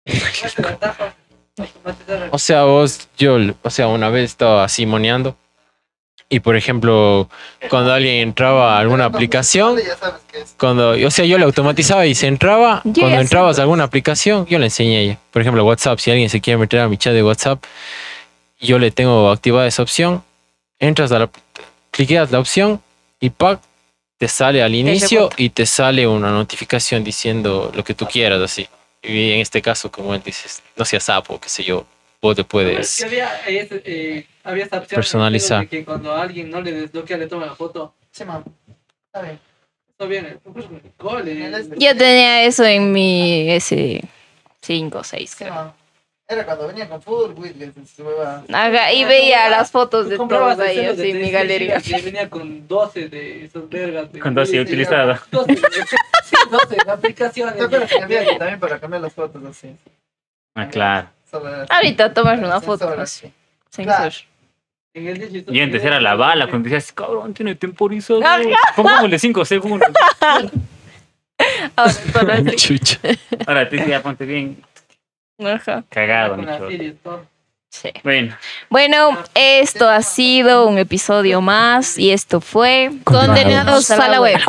Muestra 0.08 0.70
la 0.72 0.78
tapa, 0.78 1.14
automatizar. 1.58 2.30
O 2.32 2.38
sea, 2.40 2.64
vos, 2.64 3.08
yo, 3.18 3.38
o 3.62 3.70
sea, 3.70 3.88
una 3.88 4.10
vez 4.10 4.32
estaba 4.32 4.64
así 4.64 4.86
moneando 4.86 5.36
y, 6.28 6.40
por 6.40 6.56
ejemplo, 6.56 7.30
cuando 7.70 7.94
alguien 7.94 8.16
entraba 8.16 8.76
a 8.76 8.80
alguna 8.80 9.06
aplicación, 9.06 9.78
Ya 9.78 9.96
sabes 9.96 10.22
qué 10.32 10.42
es. 10.42 10.56
cuando, 10.58 10.92
o 10.92 11.12
sea, 11.12 11.26
yo 11.26 11.38
le 11.38 11.46
automatizaba 11.46 12.06
y 12.06 12.16
se 12.16 12.28
entraba, 12.28 12.82
cuando 12.84 13.20
entrabas 13.20 13.60
a 13.60 13.62
alguna 13.62 13.84
aplicación, 13.84 14.46
yo 14.48 14.58
le 14.58 14.66
enseñé 14.66 14.98
a 14.98 15.02
ella. 15.02 15.20
Por 15.32 15.42
ejemplo, 15.42 15.64
WhatsApp, 15.64 16.00
si 16.00 16.12
alguien 16.12 16.30
se 16.30 16.42
quiere 16.42 16.58
meter 16.58 16.80
a 16.80 16.90
mi 16.90 16.98
chat 16.98 17.14
de 17.14 17.24
WhatsApp, 17.24 17.64
yo 18.60 18.80
le 18.80 18.90
tengo 18.92 19.30
activada 19.30 19.68
esa 19.68 19.84
opción, 19.84 20.24
entras 20.80 21.12
a 21.12 21.20
la, 21.20 21.30
cliqueas 21.92 22.32
la 22.32 22.40
opción 22.40 22.82
y 23.20 23.30
¡pac! 23.30 23.60
te 24.18 24.28
sale 24.28 24.64
al 24.64 24.74
inicio 24.74 25.30
y 25.38 25.50
te 25.50 25.66
sale 25.66 26.08
una 26.08 26.32
notificación 26.32 27.04
diciendo 27.04 27.72
lo 27.76 27.84
que 27.84 27.94
tú 27.94 28.08
quieras, 28.08 28.42
así. 28.42 28.68
Y 29.04 29.32
en 29.32 29.42
este 29.42 29.62
caso, 29.62 29.92
como 29.92 30.16
él 30.16 30.22
dices, 30.26 30.64
no 30.76 30.86
seas 30.86 31.04
sapo, 31.04 31.40
qué 31.40 31.50
sé 31.50 31.64
yo, 31.64 31.86
vos 32.22 32.36
te 32.36 32.42
Es 32.42 32.48
puedes... 32.48 33.00
había, 34.46 34.64
eh, 34.64 34.64
eh, 34.64 34.66
esta 34.66 34.78
opción 34.80 34.96
Personalizar. 34.98 35.60
de 35.62 35.68
que 35.68 35.84
cuando 35.86 36.14
a 36.14 36.22
alguien 36.22 36.50
no 36.50 36.62
le 36.62 36.72
desbloquea, 36.72 37.18
le 37.18 37.28
toma 37.28 37.46
la 37.46 37.56
foto. 37.56 37.94
Sí, 38.12 38.24
mam. 38.26 38.44
Está 39.08 39.22
bien. 39.22 39.40
Está 39.90 40.06
bien, 40.06 40.40
pues, 40.44 40.66
cole. 40.98 41.52
Yo 41.78 41.98
tenía 41.98 42.44
eso 42.44 42.64
en 42.66 42.92
mi 42.92 43.50
ese 43.52 44.02
5 44.62 44.98
o 45.00 45.04
6, 45.04 45.36
creo. 45.38 45.74
Era 46.28 46.44
cuando 46.44 46.68
venía 46.68 46.90
con 46.90 47.00
hueva. 47.06 48.44
Ajá, 48.52 48.92
y 48.94 49.06
veía 49.06 49.48
las 49.48 49.70
fotos 49.70 50.10
de 50.10 50.18
todos 50.18 50.60
ahí, 50.60 50.78
de 50.78 50.88
así 50.88 51.12
en 51.12 51.22
mi 51.22 51.30
galería. 51.30 51.80
Que 51.80 52.02
venía 52.02 52.28
con 52.30 52.68
12 52.68 53.10
de 53.10 53.46
esas 53.46 53.70
vergas. 53.70 54.12
de- 54.12 54.20
Con 54.20 54.34
dosis 54.34 54.54
Sí, 54.54 54.60
utilizada. 54.60 55.22
12, 55.32 55.54
de- 55.54 55.58
sí, 56.24 56.36
12 56.50 56.78
aplicaciones. 56.88 57.56
¿Te 57.58 57.64
acuerdas 57.64 57.92
que 57.92 58.02
había 58.04 58.26
que 58.26 58.36
también 58.38 58.60
para 58.60 58.80
cambiar 58.80 59.04
las 59.04 59.14
fotos 59.14 59.44
así? 59.46 59.76
Ah, 60.56 60.68
claro. 60.68 61.10
Ahorita 61.70 62.12
tomas 62.14 62.40
una 62.40 62.60
foto 62.60 62.90
así. 62.90 63.28
así. 63.28 63.34
Sin 63.70 63.86
Claro. 63.86 64.10
En 64.96 65.08
el 65.08 65.20
digital- 65.20 65.54
Y 65.56 65.60
antes 65.60 65.84
era 65.84 66.00
la 66.00 66.16
bala, 66.16 66.48
cuando 66.50 66.70
decías, 66.70 66.92
cabrón, 66.94 67.34
tiene 67.34 67.54
temporizador. 67.56 68.24
Pongámosle 68.76 69.20
5 69.20 69.44
segundos. 69.46 69.88
Ahora 71.76 71.92
solo 73.46 73.68
te 73.70 73.88
ya 73.90 74.02
ponte 74.02 74.26
bien 74.26 74.64
Ajá. 75.44 75.84
cagado, 75.90 76.30
Con 76.36 76.40
mi 76.40 76.46
la 76.46 76.58
cholo. 76.58 76.70
serie, 76.72 76.92
todo. 77.04 77.26
Sí. 77.70 77.90
Bueno, 78.06 78.38
Bueno, 78.70 79.18
esto 79.34 79.90
ha 79.90 80.02
sido 80.02 80.66
un 80.66 80.78
episodio 80.78 81.42
más 81.42 81.98
y 81.98 82.12
esto 82.12 82.40
fue 82.40 82.90
Condenados 83.04 83.92
a 83.92 84.08
la 84.08 84.22
web. 84.22 84.40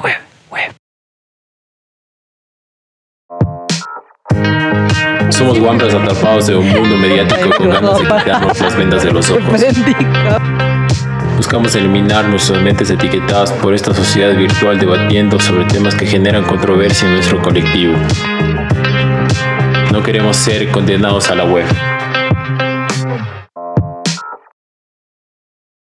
Somos 5.31 5.59
guambras 5.59 5.95
atrapados 5.95 6.49
en 6.49 6.57
un 6.57 6.69
mundo 6.69 6.97
mediático 6.97 7.51
con 7.57 7.71
ganas 7.71 7.99
de 7.99 8.05
quitarnos 8.05 8.61
las 8.61 8.77
vendas 8.77 9.03
de 9.03 9.13
los 9.13 9.31
ojos. 9.31 9.45
Buscamos 11.37 11.75
eliminar 11.75 12.27
nuestras 12.29 12.63
mentes 12.63 12.91
etiquetadas 12.91 13.53
por 13.53 13.75
esta 13.75 13.93
sociedad 13.93 14.35
virtual 14.35 14.79
debatiendo 14.79 15.39
sobre 15.39 15.67
temas 15.67 15.95
que 15.95 16.07
generan 16.07 16.45
controversia 16.45 17.07
en 17.07 17.15
nuestro 17.17 17.43
colectivo. 17.43 17.95
No 19.93 20.03
queremos 20.03 20.37
ser 20.37 20.71
condenados 20.71 21.31
a 21.31 21.35
la 21.35 21.45
web. 21.45 21.67